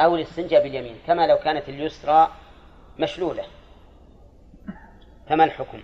[0.00, 2.32] أو الاستنجاء باليمين كما لو كانت اليسرى
[2.98, 3.44] مشلولة
[5.28, 5.82] فما الحكم؟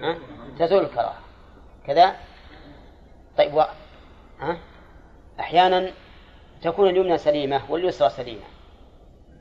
[0.00, 0.18] ها؟
[0.58, 1.20] تزول الكراهة
[1.86, 2.16] كذا
[3.38, 3.62] طيب و...
[4.40, 4.58] ها؟
[5.40, 5.90] أحيانا
[6.62, 8.44] تكون اليمنى سليمة واليسرى سليمة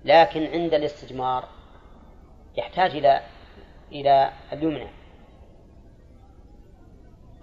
[0.06, 1.48] لكن عند الاستجمار
[2.58, 3.22] يحتاج إلى
[3.92, 4.88] إلى اليمنى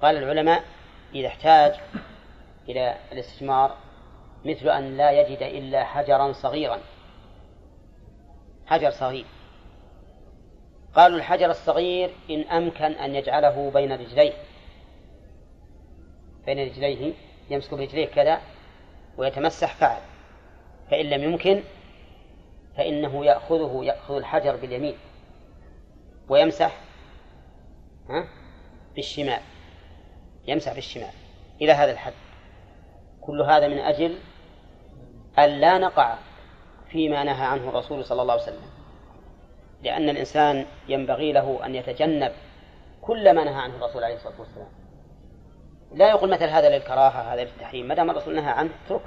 [0.02, 0.64] قال العلماء
[1.14, 1.80] إذا احتاج
[2.68, 3.76] إلى الاستثمار
[4.44, 6.78] مثل أن لا يجد إلا حجرا صغيرا.
[8.66, 9.24] حجر صغير.
[10.94, 14.32] قالوا الحجر الصغير إن أمكن أن يجعله بين رجليه.
[16.46, 17.12] بين رجليه
[17.50, 18.40] يمسك برجليه كذا
[19.16, 20.00] ويتمسح فعل.
[20.90, 21.62] فإن لم يمكن
[22.76, 24.94] فإنه يأخذه يأخذ الحجر باليمين
[26.28, 26.80] ويمسح
[28.94, 29.40] بالشمال.
[30.46, 31.12] يمسح بالشمال
[31.60, 32.12] إلى هذا الحد.
[33.26, 34.18] كل هذا من أجل
[35.38, 36.14] أن لا نقع
[36.88, 38.70] فيما نهى عنه الرسول صلى الله عليه وسلم.
[39.82, 42.32] لأن الإنسان ينبغي له أن يتجنب
[43.02, 44.68] كل ما نهى عنه الرسول عليه الصلاة والسلام.
[45.94, 47.88] لا يقول مثل هذا للكراهة هذا للتحريم.
[47.88, 49.02] ما دام الرسول نهى عنه اترك.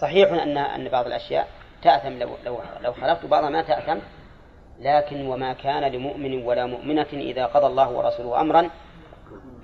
[0.00, 1.48] صحيح أن أن بعض الأشياء
[1.82, 3.98] تأثم لو لو لو خالفت بعضها ما تأثم
[4.80, 8.60] لكن وما كان لمؤمن ولا مؤمنة إذا قضى الله ورسوله أمرا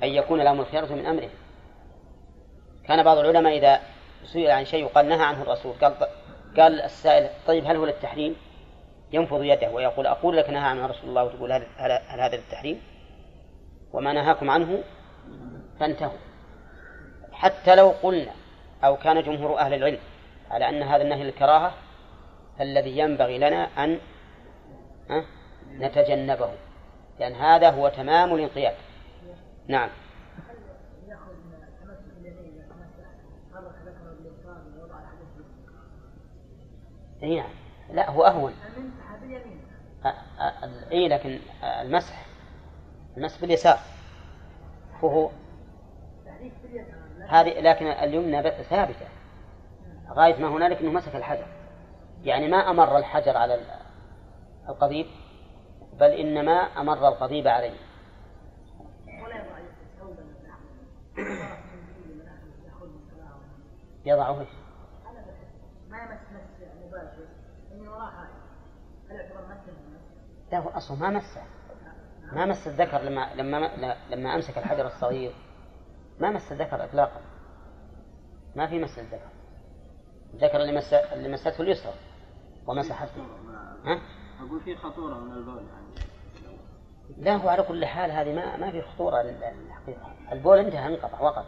[0.03, 1.29] أن يكون لهم الخيرة من أمره.
[2.89, 3.81] كان بعض العلماء إذا
[4.25, 5.73] سئل عن شيء وقال نهى عنه الرسول.
[5.73, 5.95] قال
[6.57, 8.37] قال السائل طيب هل هو للتحريم؟
[9.13, 12.83] ينفض يده ويقول أقول لك نهى عنه رسول الله وتقول هل, هل, هل هذا للتحريم؟
[13.93, 14.83] وما نهاكم عنه
[15.81, 16.19] فانتهوا.
[17.33, 18.33] حتى لو قلنا
[18.85, 19.99] أو كان جمهور أهل العلم
[20.51, 21.75] على أن هذا النهي للكراهة
[22.59, 23.99] فالذي ينبغي لنا أن
[25.71, 26.51] نتجنبه.
[27.21, 28.75] لأن هذا هو تمام الانقياد.
[29.69, 29.91] نعم.
[37.23, 37.51] اي نعم
[37.91, 38.53] لا هو أهون.
[40.93, 42.27] اي لكن المسح
[43.17, 43.79] المسح باليسار.
[45.03, 45.31] وهو
[47.29, 49.07] هذه لكن اليمنى ثابتة.
[50.09, 51.47] غاية ما هنالك إنه مسك الحجر.
[52.23, 53.61] يعني ما أمر الحجر على
[54.69, 55.07] القضيب
[56.01, 57.77] بل إنما أمر القضيب عليه.
[64.05, 64.41] يضعه.
[64.41, 64.49] إيش؟
[65.89, 66.77] ما يمس مس مباشر من وراء هل يعتبر مس
[70.53, 71.43] لا هو أصلا ما مسه.
[72.33, 75.33] ما مس الذكر لما لما لما أمسك الحجر الصغير.
[76.21, 77.21] ما مس الذكر اطلاقا.
[78.57, 79.31] ما في مس الذكر.
[80.35, 81.95] الذكر اللي مس اللي مسته اليسرى.
[82.67, 83.23] ومسحته.
[83.85, 84.01] ها؟
[84.41, 85.87] أقول في خطورة من البول يعني.
[87.19, 91.47] لا هو على كل حال هذه ما ما في خطورة الحقيقة البول انتهى انقطع وقف.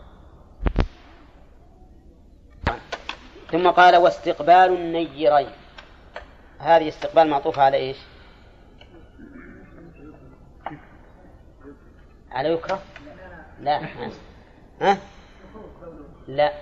[3.53, 5.51] ثم قال واستقبال النيرين.
[6.59, 7.97] هذه استقبال معطوفة على إيش؟
[12.31, 12.83] على يكره؟
[13.61, 13.81] لا.
[14.81, 14.99] ها؟
[16.29, 16.53] لا.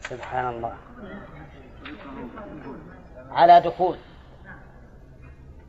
[0.00, 0.76] سبحان الله.
[3.30, 3.98] على دخول.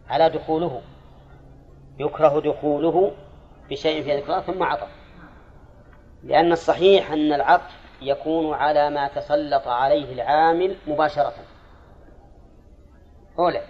[0.09, 0.81] على دخوله.
[1.99, 3.11] يكره دخوله
[3.69, 4.98] بشيء في ذكره ثم عطف.
[6.23, 11.33] لأن الصحيح أن العطف يكون على ما تسلط عليه العامل مباشرة.
[13.39, 13.61] أولى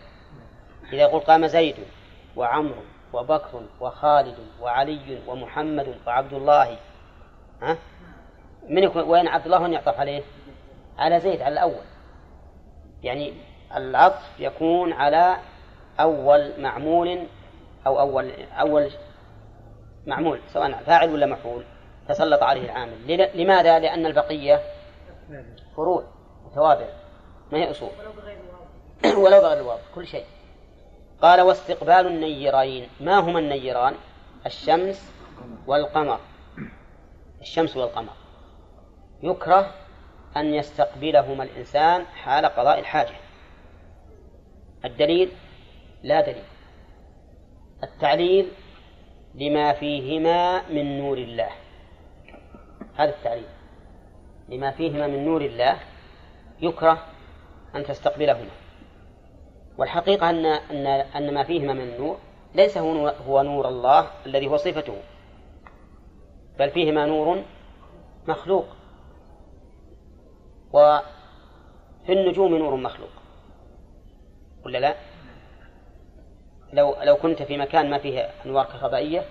[0.94, 1.76] إذا يقول قام زيد
[2.36, 2.82] وعمرو
[3.14, 6.78] وبكر وخالد وعلي ومحمد وعبد الله
[7.62, 7.78] ها؟
[8.68, 10.24] من يكون وين عبد الله وين يعطف عليه؟
[10.98, 11.86] على زيد على الأول.
[13.04, 13.34] يعني
[13.76, 15.38] العطف يكون على
[16.00, 17.28] أول معمول
[17.88, 18.92] أو أول أول
[20.08, 21.64] معمول سواء فاعل ولا مفعول.
[22.10, 23.30] تسلط عليه العامل.
[23.34, 24.62] لماذا؟ لأن البقية
[25.78, 26.04] فروع
[26.46, 26.88] وتوابع
[27.52, 27.90] ما هي أصول؟
[29.24, 30.26] ولو بغير الواو كل شيء.
[31.22, 32.90] قال واستقبال النيرين.
[33.00, 33.96] ما هما النيران؟
[34.46, 35.12] الشمس
[35.68, 36.20] والقمر.
[37.42, 38.14] الشمس والقمر.
[39.24, 39.74] يكره
[40.38, 43.16] أن يستقبلهما الإنسان حال قضاء الحاجة.
[44.86, 45.32] الدليل؟
[46.04, 46.44] لا دليل.
[47.84, 48.52] التعليل
[49.36, 51.50] لما فيهما من نور الله.
[53.00, 53.46] هذا التعليل
[54.50, 55.80] لما فيهما من نور الله
[56.62, 57.06] يكره
[57.76, 58.50] أن تستقبلهما.
[59.78, 62.18] والحقيقة أن أن أن ما فيهما من النور
[62.56, 64.96] ليس هو هو نور الله الذي هو صفته.
[66.60, 67.44] بل فيهما نور
[68.28, 68.66] مخلوق.
[70.74, 73.12] وفي النجوم نور مخلوق.
[74.66, 74.96] ولا لا؟
[76.74, 79.26] لو لو كنت في مكان ما فيه أنوار كهربائية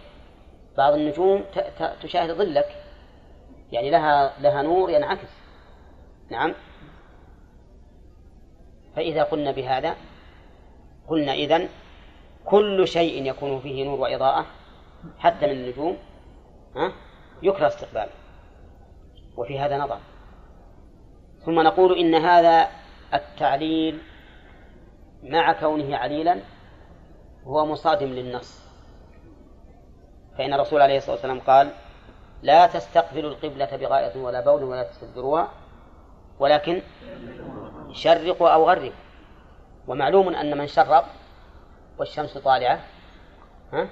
[0.76, 1.44] بعض النجوم
[2.02, 2.84] تشاهد ظلك.
[3.72, 5.28] يعني لها لها نور ينعكس.
[6.30, 6.54] نعم.
[8.96, 9.96] فإذا قلنا بهذا
[11.08, 11.68] قلنا إذن
[12.44, 14.46] كل شيء يكون فيه نور وإضاءة
[15.18, 15.96] حتى من النجوم
[16.76, 16.92] ها
[17.42, 18.12] يكره استقباله
[19.36, 19.98] وفي هذا نظر.
[21.44, 22.68] ثم نقول إن هذا
[23.14, 23.98] التعليل
[25.22, 26.40] مع كونه عليلا
[27.44, 28.68] هو مصادم للنص.
[30.38, 31.70] فإن الرسول عليه الصلاة والسلام قال
[32.42, 35.48] لا تستقبلوا القبلة بغائط ولا بول ولا تستدبروها
[36.38, 36.82] ولكن
[37.92, 38.90] شرقوا أو غربوا.
[39.88, 41.06] ومعلوم أن من شرق
[41.98, 42.80] والشمس طالعة
[43.72, 43.88] ها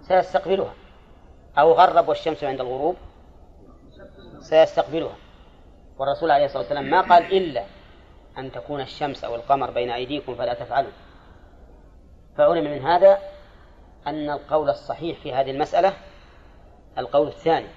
[0.00, 0.74] سيستقبلها.
[1.58, 2.96] أو غرب والشمس عند الغروب
[4.40, 5.16] سيستقبلها.
[5.98, 7.64] والرسول عليه الصلاة والسلام ما قال إلا
[8.38, 10.92] أن تكون الشمس أو القمر بين أيديكم فلا تفعلوا.
[12.36, 13.18] فعلم من هذا
[14.06, 15.92] أن القول الصحيح في هذه المسألة
[16.98, 17.68] القول الثاني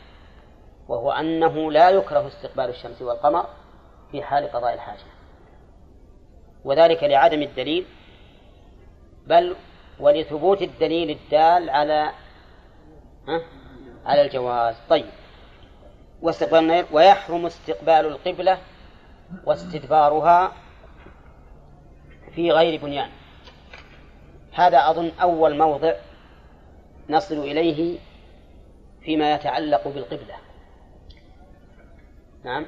[0.88, 3.46] وهو أنه لا يكره استقبال الشمس والقمر
[4.12, 5.04] في حال قضاء الحاجة.
[6.66, 7.86] وذلك لعدم الدليل
[9.28, 9.56] بل
[10.00, 12.12] ولثبوت الدليل الدال على
[13.28, 13.42] ها
[14.06, 14.76] على الجواز.
[14.90, 15.06] طيب.
[16.22, 18.58] واستقبال ويحرم استقبال القبلة
[19.46, 20.52] واستدبارها
[22.36, 23.10] في غير بنيان.
[24.54, 25.94] هذا أظن أول موضع
[27.10, 28.00] نصل إليه
[29.06, 30.36] فيما يتعلق بالقبلة.
[32.44, 32.66] نعم.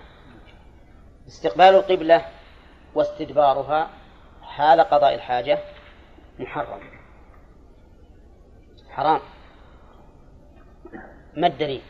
[1.27, 2.25] استقبال القبلة
[2.95, 3.89] واستدبارها
[4.41, 5.59] حال قضاء الحاجة
[6.39, 6.79] محرم.
[8.89, 9.19] حرام.
[11.33, 11.81] ما الدليل؟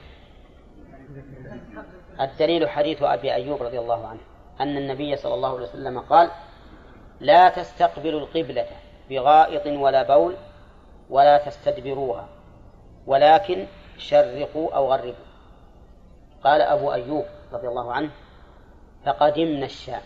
[2.21, 4.19] الدليل حديث أبي أيوب رضي الله عنه
[4.61, 6.31] أن النبي صلى الله عليه وسلم قال
[7.19, 8.67] لا تستقبلوا القبلة
[9.09, 10.35] بغائط ولا بول
[11.09, 12.27] ولا تستدبروها
[13.07, 13.67] ولكن
[13.97, 15.27] شرقوا أو غربوا.
[16.43, 18.11] قال أبو أيوب رضي الله عنه
[19.05, 20.01] فقدمنا الشام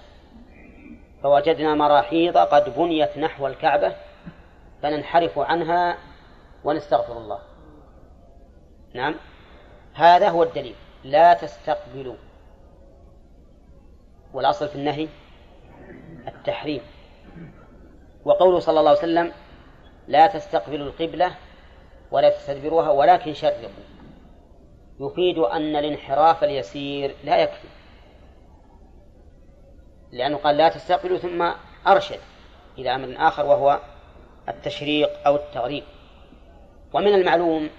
[1.23, 3.95] فوجدنا مراحيض قد بنيت نحو الكعبة
[4.81, 5.97] فننحرف عنها
[6.63, 7.39] ونستغفر الله.
[8.93, 9.15] نعم
[9.93, 10.75] هذا هو الدليل.
[11.03, 12.15] لا تستقبلوا.
[14.33, 15.07] والأصل في النهي
[16.27, 16.81] التحريم.
[18.25, 19.31] وقوله صلى الله عليه وسلم
[20.07, 21.35] لا تستقبلوا القبلة
[22.11, 23.69] ولا تستدبروها ولكن شرقوا
[24.99, 27.67] يفيد أن الانحراف اليسير لا يكفي.
[30.11, 31.51] لأنه قال لا تستقبلوا ثم
[31.87, 32.19] أرشد
[32.77, 33.79] إلى أمر آخر وهو
[34.49, 35.83] التشريق أو التغريب.
[36.93, 37.69] ومن المعلوم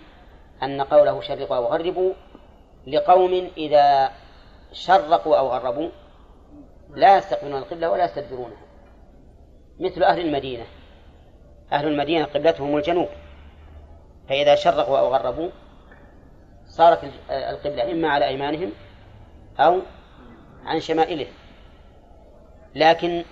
[0.62, 2.12] أن قوله شرقوا أو غربوا
[2.86, 4.10] لقوم إذا
[4.72, 5.90] شرقوا أو غربوا
[6.90, 8.62] لا يستقبلون القبلة ولا يستدبرونها.
[9.80, 10.64] مثل أهل المدينة.
[11.72, 13.08] أهل المدينة قبلتهم الجنوب.
[14.32, 15.50] فإذا شرقوا أو غربوا
[16.66, 16.98] صارت
[17.30, 18.72] القبلة إما على أيمانهم
[19.58, 19.80] أو
[20.64, 21.32] عن شمائلهم.
[22.74, 23.24] لكن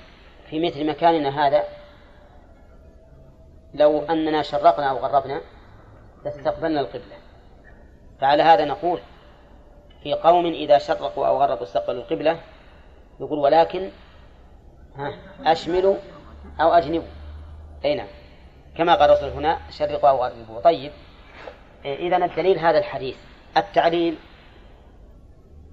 [0.51, 1.65] في مثل مكاننا هذا
[3.75, 5.41] لو أننا شرقنا أو غربنا
[6.25, 7.17] لاستقبلنا القبلة.
[8.21, 9.01] فعلى هذا نقول
[10.03, 12.41] في قوم إذا شرقوا أو غربوا استقبلوا القبلة
[13.21, 13.91] يقول ولكن
[15.45, 15.97] أشملوا
[16.61, 17.09] أو أجنبوا.
[17.85, 18.20] أي نعم.
[18.81, 20.93] كما قال الرسول هنا شرقوا أو غربوا طيب
[21.85, 23.17] إذا الدليل هذا الحديث.
[23.57, 24.17] التعليل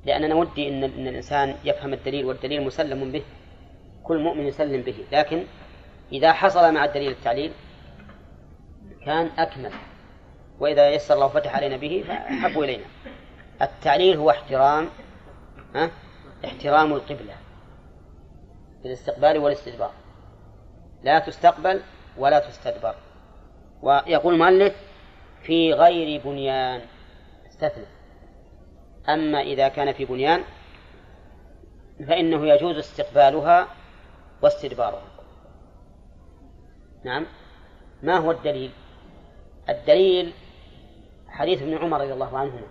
[0.06, 3.24] لأننا ودي إن, إن الإنسان يفهم الدليل والدليل مسلم به
[4.04, 5.06] كل مؤمن يسلم به.
[5.12, 5.44] لكن
[6.12, 7.52] إذا حصل مع الدليل التعليل
[9.06, 9.72] كان أكمل.
[10.60, 12.86] وإذا يسر الله فتح علينا به فأحب إلينا.
[13.62, 14.90] التعليل هو احترام
[15.76, 15.92] ها؟
[16.46, 17.34] احترام القبلة
[18.82, 19.92] في الاستقبال والاستدبار.
[21.04, 21.82] لا تستقبل
[22.18, 22.96] ولا تستدبر.
[23.82, 24.76] ويقول المؤلف
[25.44, 26.82] في غير بنيان
[27.48, 27.86] استثنى.
[29.10, 30.44] أما إذا كان في بنيان
[32.08, 33.68] فإنه يجوز استقبالها
[34.42, 35.08] واستدبارها.
[37.04, 37.26] نعم.
[38.04, 38.72] ما هو الدليل؟
[39.70, 40.34] الدليل
[41.28, 42.68] حديث ابن عمر رضي الله عنهما.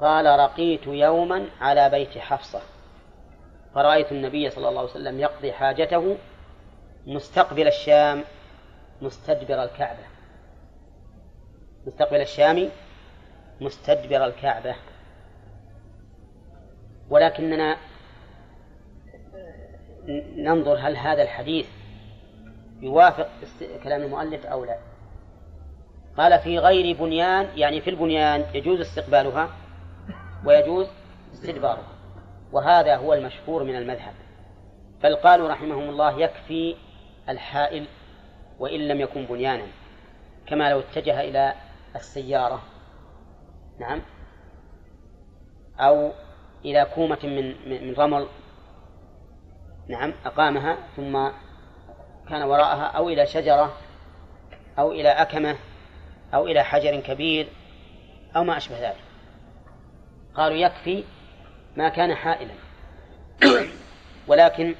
[0.00, 2.60] قال رقيت يوما على بيت حفصة.
[3.74, 6.16] فرأيت النبي صلى الله عليه وسلم يقضي حاجته
[7.06, 8.24] مستقبل الشام
[9.02, 10.02] مستدبر الكعبة.
[11.86, 12.68] مستقبل الشام
[13.60, 14.74] مستدبر الكعبة.
[17.10, 17.76] ولكننا
[20.36, 21.66] ننظر هل هذا الحديث
[22.80, 23.28] يوافق
[23.84, 24.78] كلام المؤلف أو لا.
[26.16, 29.50] قال في غير بنيان يعني في البنيان يجوز استقبالها
[30.44, 30.86] ويجوز
[31.32, 31.92] استدبارها.
[32.52, 34.14] وهذا هو المشهور من المذهب.
[35.02, 36.76] بل قالوا رحمهم الله يكفي
[37.28, 37.86] الحائل
[38.58, 39.66] وإن لم يكن بنيانا
[40.46, 41.54] كما لو اتجه إلى
[41.96, 42.62] السيارة
[43.80, 44.02] نعم
[45.80, 46.12] أو
[46.64, 48.26] إلى كومة من من رمل
[49.88, 51.28] نعم أقامها ثم
[52.28, 53.72] كان وراءها أو إلى شجرة
[54.78, 55.56] أو إلى أكمة
[56.34, 57.48] أو إلى حجر كبير
[58.36, 59.04] أو ما أشبه ذلك.
[60.34, 61.04] قالوا يكفي
[61.76, 62.54] ما كان حائلا.
[64.28, 64.74] ولكن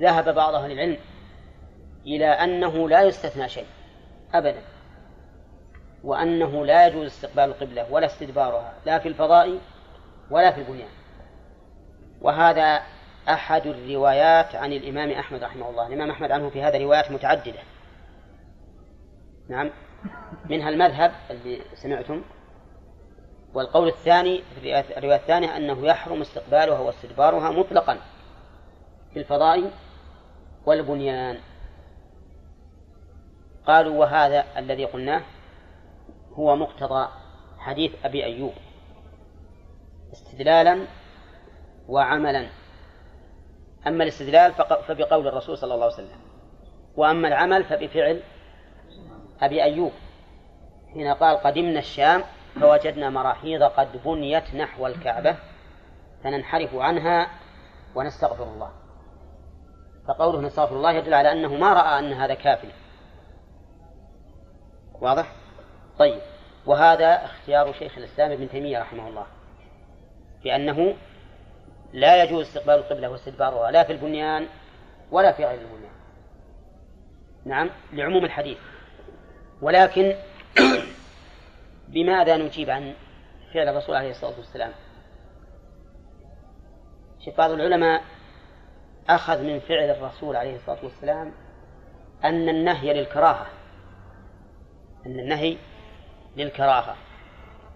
[0.00, 0.96] ذهب بعض أهل العلم
[2.06, 3.66] إلى أنه لا يستثنى شيء
[4.34, 4.62] أبدا.
[6.04, 9.58] وأنه لا يجوز استقبال القبلة ولا استدبارها لا في الفضاء
[10.30, 10.88] ولا في البنيان.
[12.20, 12.82] وهذا
[13.28, 15.86] أحد الروايات عن الإمام أحمد رحمه الله.
[15.86, 17.60] الإمام أحمد عنه في هذا روايات متعددة.
[19.48, 19.70] نعم.
[20.50, 22.22] منها المذهب اللي سمعتم
[23.54, 24.42] والقول الثاني
[24.96, 27.98] الرواية الثانية أنه يحرم استقبالها واستدبارها مطلقا
[29.12, 29.70] في الفضاء
[30.66, 31.38] والبنيان.
[33.66, 35.22] قالوا وهذا الذي قلناه
[36.32, 37.08] هو مقتضى
[37.58, 38.52] حديث أبي أيوب.
[40.12, 40.86] استدلالا
[41.88, 42.48] وعملا.
[43.86, 44.52] أما الاستدلال
[44.88, 46.20] فبقول الرسول صلى الله عليه وسلم.
[46.96, 48.22] وأما العمل فبفعل
[49.40, 49.92] أبي أيوب.
[50.94, 52.22] حين قال قدمنا الشام
[52.60, 55.36] فوجدنا مراحيض قد بنيت نحو الكعبة
[56.24, 57.30] فننحرف عنها
[57.94, 58.72] ونستغفر الله.
[60.08, 62.81] فقوله نستغفر الله يدل على أنه ما رأى أن هذا كافٍ.
[65.02, 65.32] واضح؟
[65.98, 66.20] طيب
[66.66, 69.26] وهذا اختيار شيخ الإسلام ابن تيمية رحمه الله
[70.44, 70.94] بأنه
[71.92, 74.46] لا يجوز استقبال القبلة واستدبارها لا في البنيان
[75.10, 75.92] ولا في غير البنيان.
[77.44, 78.58] نعم لعموم الحديث.
[79.62, 80.14] ولكن
[81.92, 82.94] بماذا نجيب عن
[83.54, 84.72] فعل الرسول عليه الصلاة والسلام؟
[87.24, 88.02] شوف بعض العلماء
[89.08, 91.32] أخذ من فعل الرسول عليه الصلاة والسلام
[92.24, 93.61] أن النهي للكراهة.
[95.06, 95.56] أن النهي
[96.36, 96.96] للكراهة.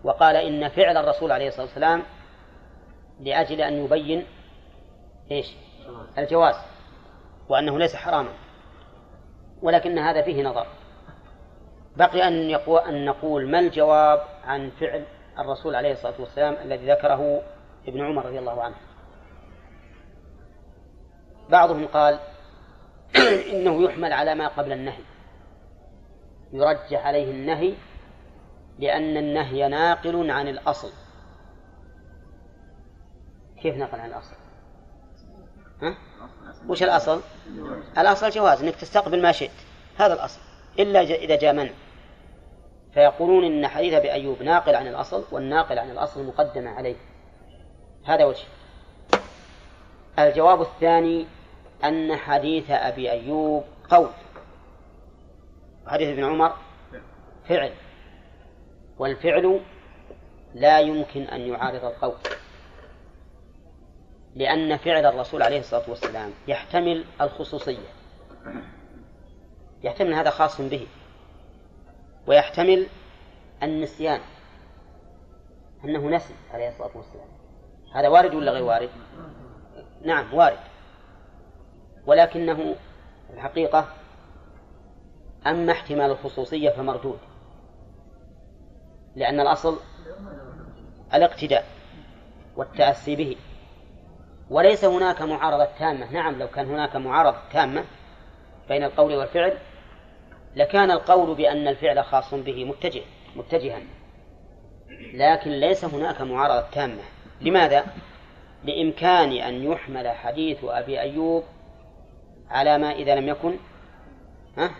[0.04, 2.02] وقال إن فعل الرسول عليه الصلاة والسلام
[3.20, 4.26] لأجل أن يبين
[5.30, 5.46] إيش؟
[6.18, 6.54] الجواز
[7.48, 8.30] وأنه ليس حراما.
[9.62, 10.66] ولكن هذا فيه نظر.
[11.96, 15.04] بقي أن يقول أن نقول ما الجواب عن فعل
[15.38, 17.42] الرسول عليه الصلاة والسلام الذي ذكره
[17.88, 18.74] ابن عمر رضي الله عنه؟
[21.48, 22.18] بعضهم قال
[23.52, 25.15] إنه يحمل على ما قبل النهي.
[26.52, 27.74] يرجح عليه النهي
[28.78, 30.90] لأن النهي ناقل عن الأصل.
[33.62, 34.36] كيف نقل عن الأصل؟
[35.82, 35.96] ها؟
[36.68, 37.20] وش الأصل؟
[37.98, 39.50] الأصل جواز أنك تستقبل ما شئت.
[39.98, 40.40] هذا الأصل.
[40.78, 41.72] إلا إذا جاء منع.
[42.94, 46.96] فيقولون إن حديث أبي أيوب ناقل عن الأصل والناقل عن الأصل مقدم عليه.
[48.04, 48.44] هذا وجه.
[50.18, 51.26] الجواب الثاني
[51.84, 54.10] أن حديث أبي أيوب قول.
[55.86, 56.52] حديث ابن عمر
[57.48, 57.72] فعل.
[58.98, 59.60] والفعل
[60.54, 62.14] لا يمكن أن يعارض القول.
[64.34, 67.88] لأن فعل الرسول عليه الصلاة والسلام يحتمل الخصوصية.
[69.82, 70.86] يحتمل هذا خاص به.
[72.26, 72.86] ويحتمل
[73.62, 74.20] النسيان.
[75.84, 77.28] أنه نسي عليه الصلاة والسلام.
[77.94, 78.90] هذا وارد ولا غير وارد؟
[80.02, 80.58] نعم وارد.
[82.06, 82.76] ولكنه
[83.34, 83.95] الحقيقة
[85.46, 87.18] أما احتمال الخصوصية فمردود.
[89.16, 89.78] لأن الأصل
[91.14, 91.64] الاقتداء
[92.56, 93.36] والتأسي به.
[94.50, 96.12] وليس هناك معارضة تامة.
[96.12, 97.84] نعم لو كان هناك معارضة تامة
[98.68, 99.58] بين القول والفعل
[100.56, 103.02] لكان القول بأن الفعل خاص به متجه
[103.36, 103.80] متجها.
[105.14, 107.02] لكن ليس هناك معارضة تامة.
[107.40, 107.86] لماذا؟
[108.64, 111.44] لإمكان أن يحمل حديث أبي أيوب
[112.50, 113.56] على ما إذا لم يكن
[114.58, 114.70] ها؟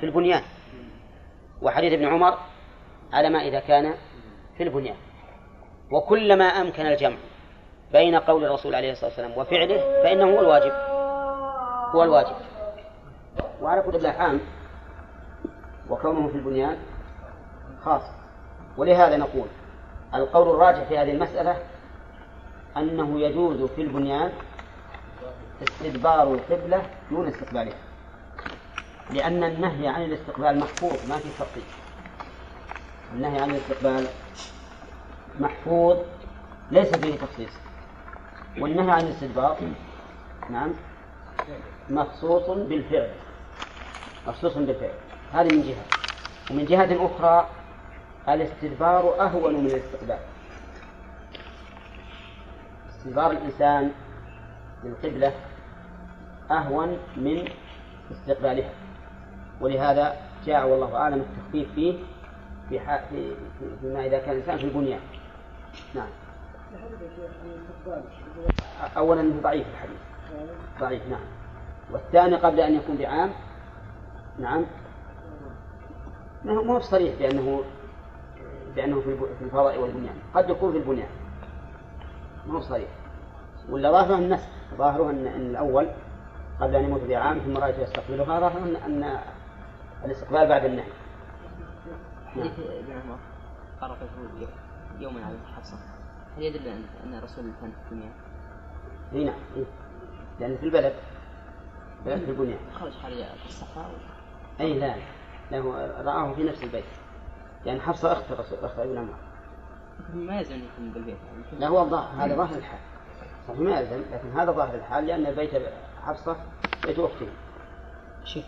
[0.00, 0.42] في البنيان.
[1.62, 2.38] وحديث ابن عمر
[3.12, 3.94] على ما إذا كان
[4.56, 4.96] في البنيان.
[5.90, 7.16] وكلما أمكن الجمع
[7.92, 10.72] بين قول الرسول عليه الصلاة والسلام وفعله فإنه هو الواجب.
[11.94, 12.36] هو الواجب.
[13.62, 14.40] وعلى كل الأحكام
[15.90, 16.78] وكونه في البنيان
[17.84, 18.02] خاص.
[18.76, 19.46] ولهذا نقول
[20.14, 21.56] القول الراجح في هذه المسألة
[22.76, 24.32] أنه يجوز في البنيان
[25.62, 27.74] استدبار القبلة دون استقبالها.
[29.10, 31.62] لأن النهي عن الاستقبال محفوظ ما في تفصيل
[33.14, 34.06] النهي عن الاستقبال
[35.40, 35.96] محفوظ
[36.70, 37.50] ليس فيه تخصيص.
[38.58, 39.58] والنهي عن الاستدبار
[40.50, 40.72] نعم
[41.90, 43.10] مخصوص بالفعل.
[44.26, 44.94] مخصوص بالفعل.
[45.32, 45.84] هذه من جهة.
[46.50, 47.48] ومن جهة أخرى
[48.28, 50.18] الاستدبار أهون من الاستقبال.
[52.88, 53.92] استدبار الإنسان
[54.84, 55.32] للقبلة
[56.50, 57.48] أهون من
[58.12, 58.70] استقبالها.
[59.60, 60.16] ولهذا
[60.46, 61.98] جاء والله أعلم التخفيف فيه
[62.68, 62.80] في
[63.10, 63.34] في
[63.80, 65.00] فيما إذا كان الإنسان في البنيان.
[65.94, 66.08] نعم.
[68.96, 69.98] أولا ضعيف الحديث.
[70.80, 71.20] ضعيف نعم.
[71.92, 73.30] والثاني قبل أن يكون بعام
[74.38, 74.64] نعم.
[76.44, 77.62] ما هو صريح بأنه
[78.76, 80.16] بأنه في الفضاء والبنيان.
[80.34, 81.08] قد يكون في البنيان.
[82.46, 82.88] ما هو صريح.
[83.68, 84.48] ولا ظاهره النسخ.
[84.78, 85.88] ظاهره أن, الأول
[86.60, 89.18] قبل أن يموت بعام ثم رأيته يستقبلها ظاهره أن
[90.06, 90.92] الاستقبال بعد النهي.
[92.26, 93.18] حديث ابن عمر
[93.80, 94.06] قرأته
[94.98, 95.76] يوما على حفصة
[96.36, 96.68] هل يدل
[97.04, 98.12] أن الرسول كان في الدنيا؟
[99.12, 99.38] إي نعم.
[100.40, 100.94] لأن في البلد
[102.06, 102.58] بلد في البنيان.
[102.74, 103.90] خرج خارج الصحراء
[104.60, 104.94] أي لا
[105.50, 105.72] لا هو
[106.04, 106.84] رآه في نفس البيت.
[107.64, 109.14] لأن حفصة أخت الرسول أخت ابن عمر
[110.14, 111.16] ما يلزم يكون بالبيت.
[111.58, 112.80] لا هو الظاهر هذا ظاهر الحال.
[113.48, 115.50] صحيح ما يلزم لكن هذا ظاهر الحال لأن البيت
[116.02, 116.36] حفصة
[116.86, 117.26] بيت أخته
[118.24, 118.44] شوف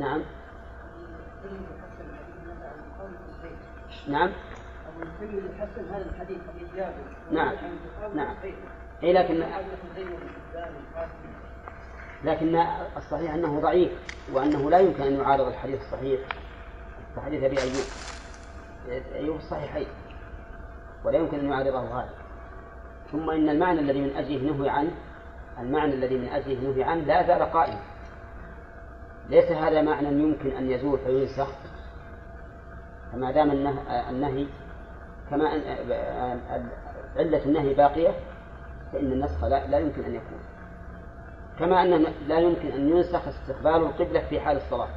[0.00, 0.22] نعم.
[4.08, 4.30] نعم.
[7.32, 7.54] نعم.
[8.14, 8.34] نعم.
[9.02, 9.44] اي لكن
[12.24, 12.56] لكن
[12.96, 13.92] الصحيح أنه ضعيف
[14.32, 16.20] وأنه لا يمكن أن يعارض الحديث الصحيح.
[17.16, 17.84] كحديث أبي أيوب.
[19.14, 19.86] أيوب الصحيحين.
[21.04, 22.14] ولا يمكن أن يعارضه هذا.
[23.12, 24.90] ثم إن المعنى الذي من أجله نهي عنه
[25.58, 27.80] المعنى الذي من أجله نهي عنه لا زال قائما
[29.30, 31.48] ليس هذا معنى يمكن أن يزول فينسخ؟
[33.12, 34.46] فما دام النهي, النهي
[35.30, 35.60] كما أن
[37.16, 38.14] علة النهي باقية
[38.92, 40.38] فإن النسخ لا, لا يمكن أن يكون.
[41.58, 44.88] كما أن لا يمكن أن ينسخ استقبال القبلة في حال الصلاة.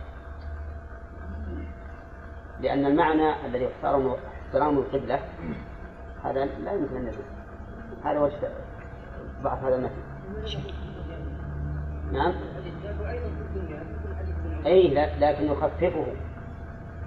[2.62, 4.16] لأن المعنى الذي احترم
[4.48, 5.20] احترام القبلة
[6.24, 7.26] هذا لا يمكن أن يكون
[8.04, 8.50] هذا وجه
[9.44, 10.02] ضعف هذا المثل
[12.12, 12.34] نعم؟
[14.66, 16.06] أي لا لكن يخففه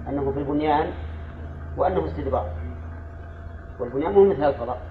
[0.07, 0.93] أنه في البنيان
[1.77, 2.51] وأنه استدبار.
[3.79, 4.81] والبنيان مو مثل الفضاء.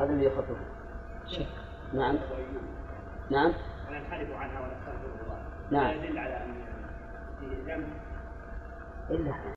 [0.00, 0.56] هذا اللي يخففه.
[1.94, 2.16] نعم.
[3.30, 3.52] نعم.
[3.88, 5.38] وننحرف عنها ونستغفر الله.
[5.70, 5.82] نعم.
[5.82, 6.54] لا يدل على أن
[7.40, 7.86] فيه ذنب.
[9.10, 9.32] إلا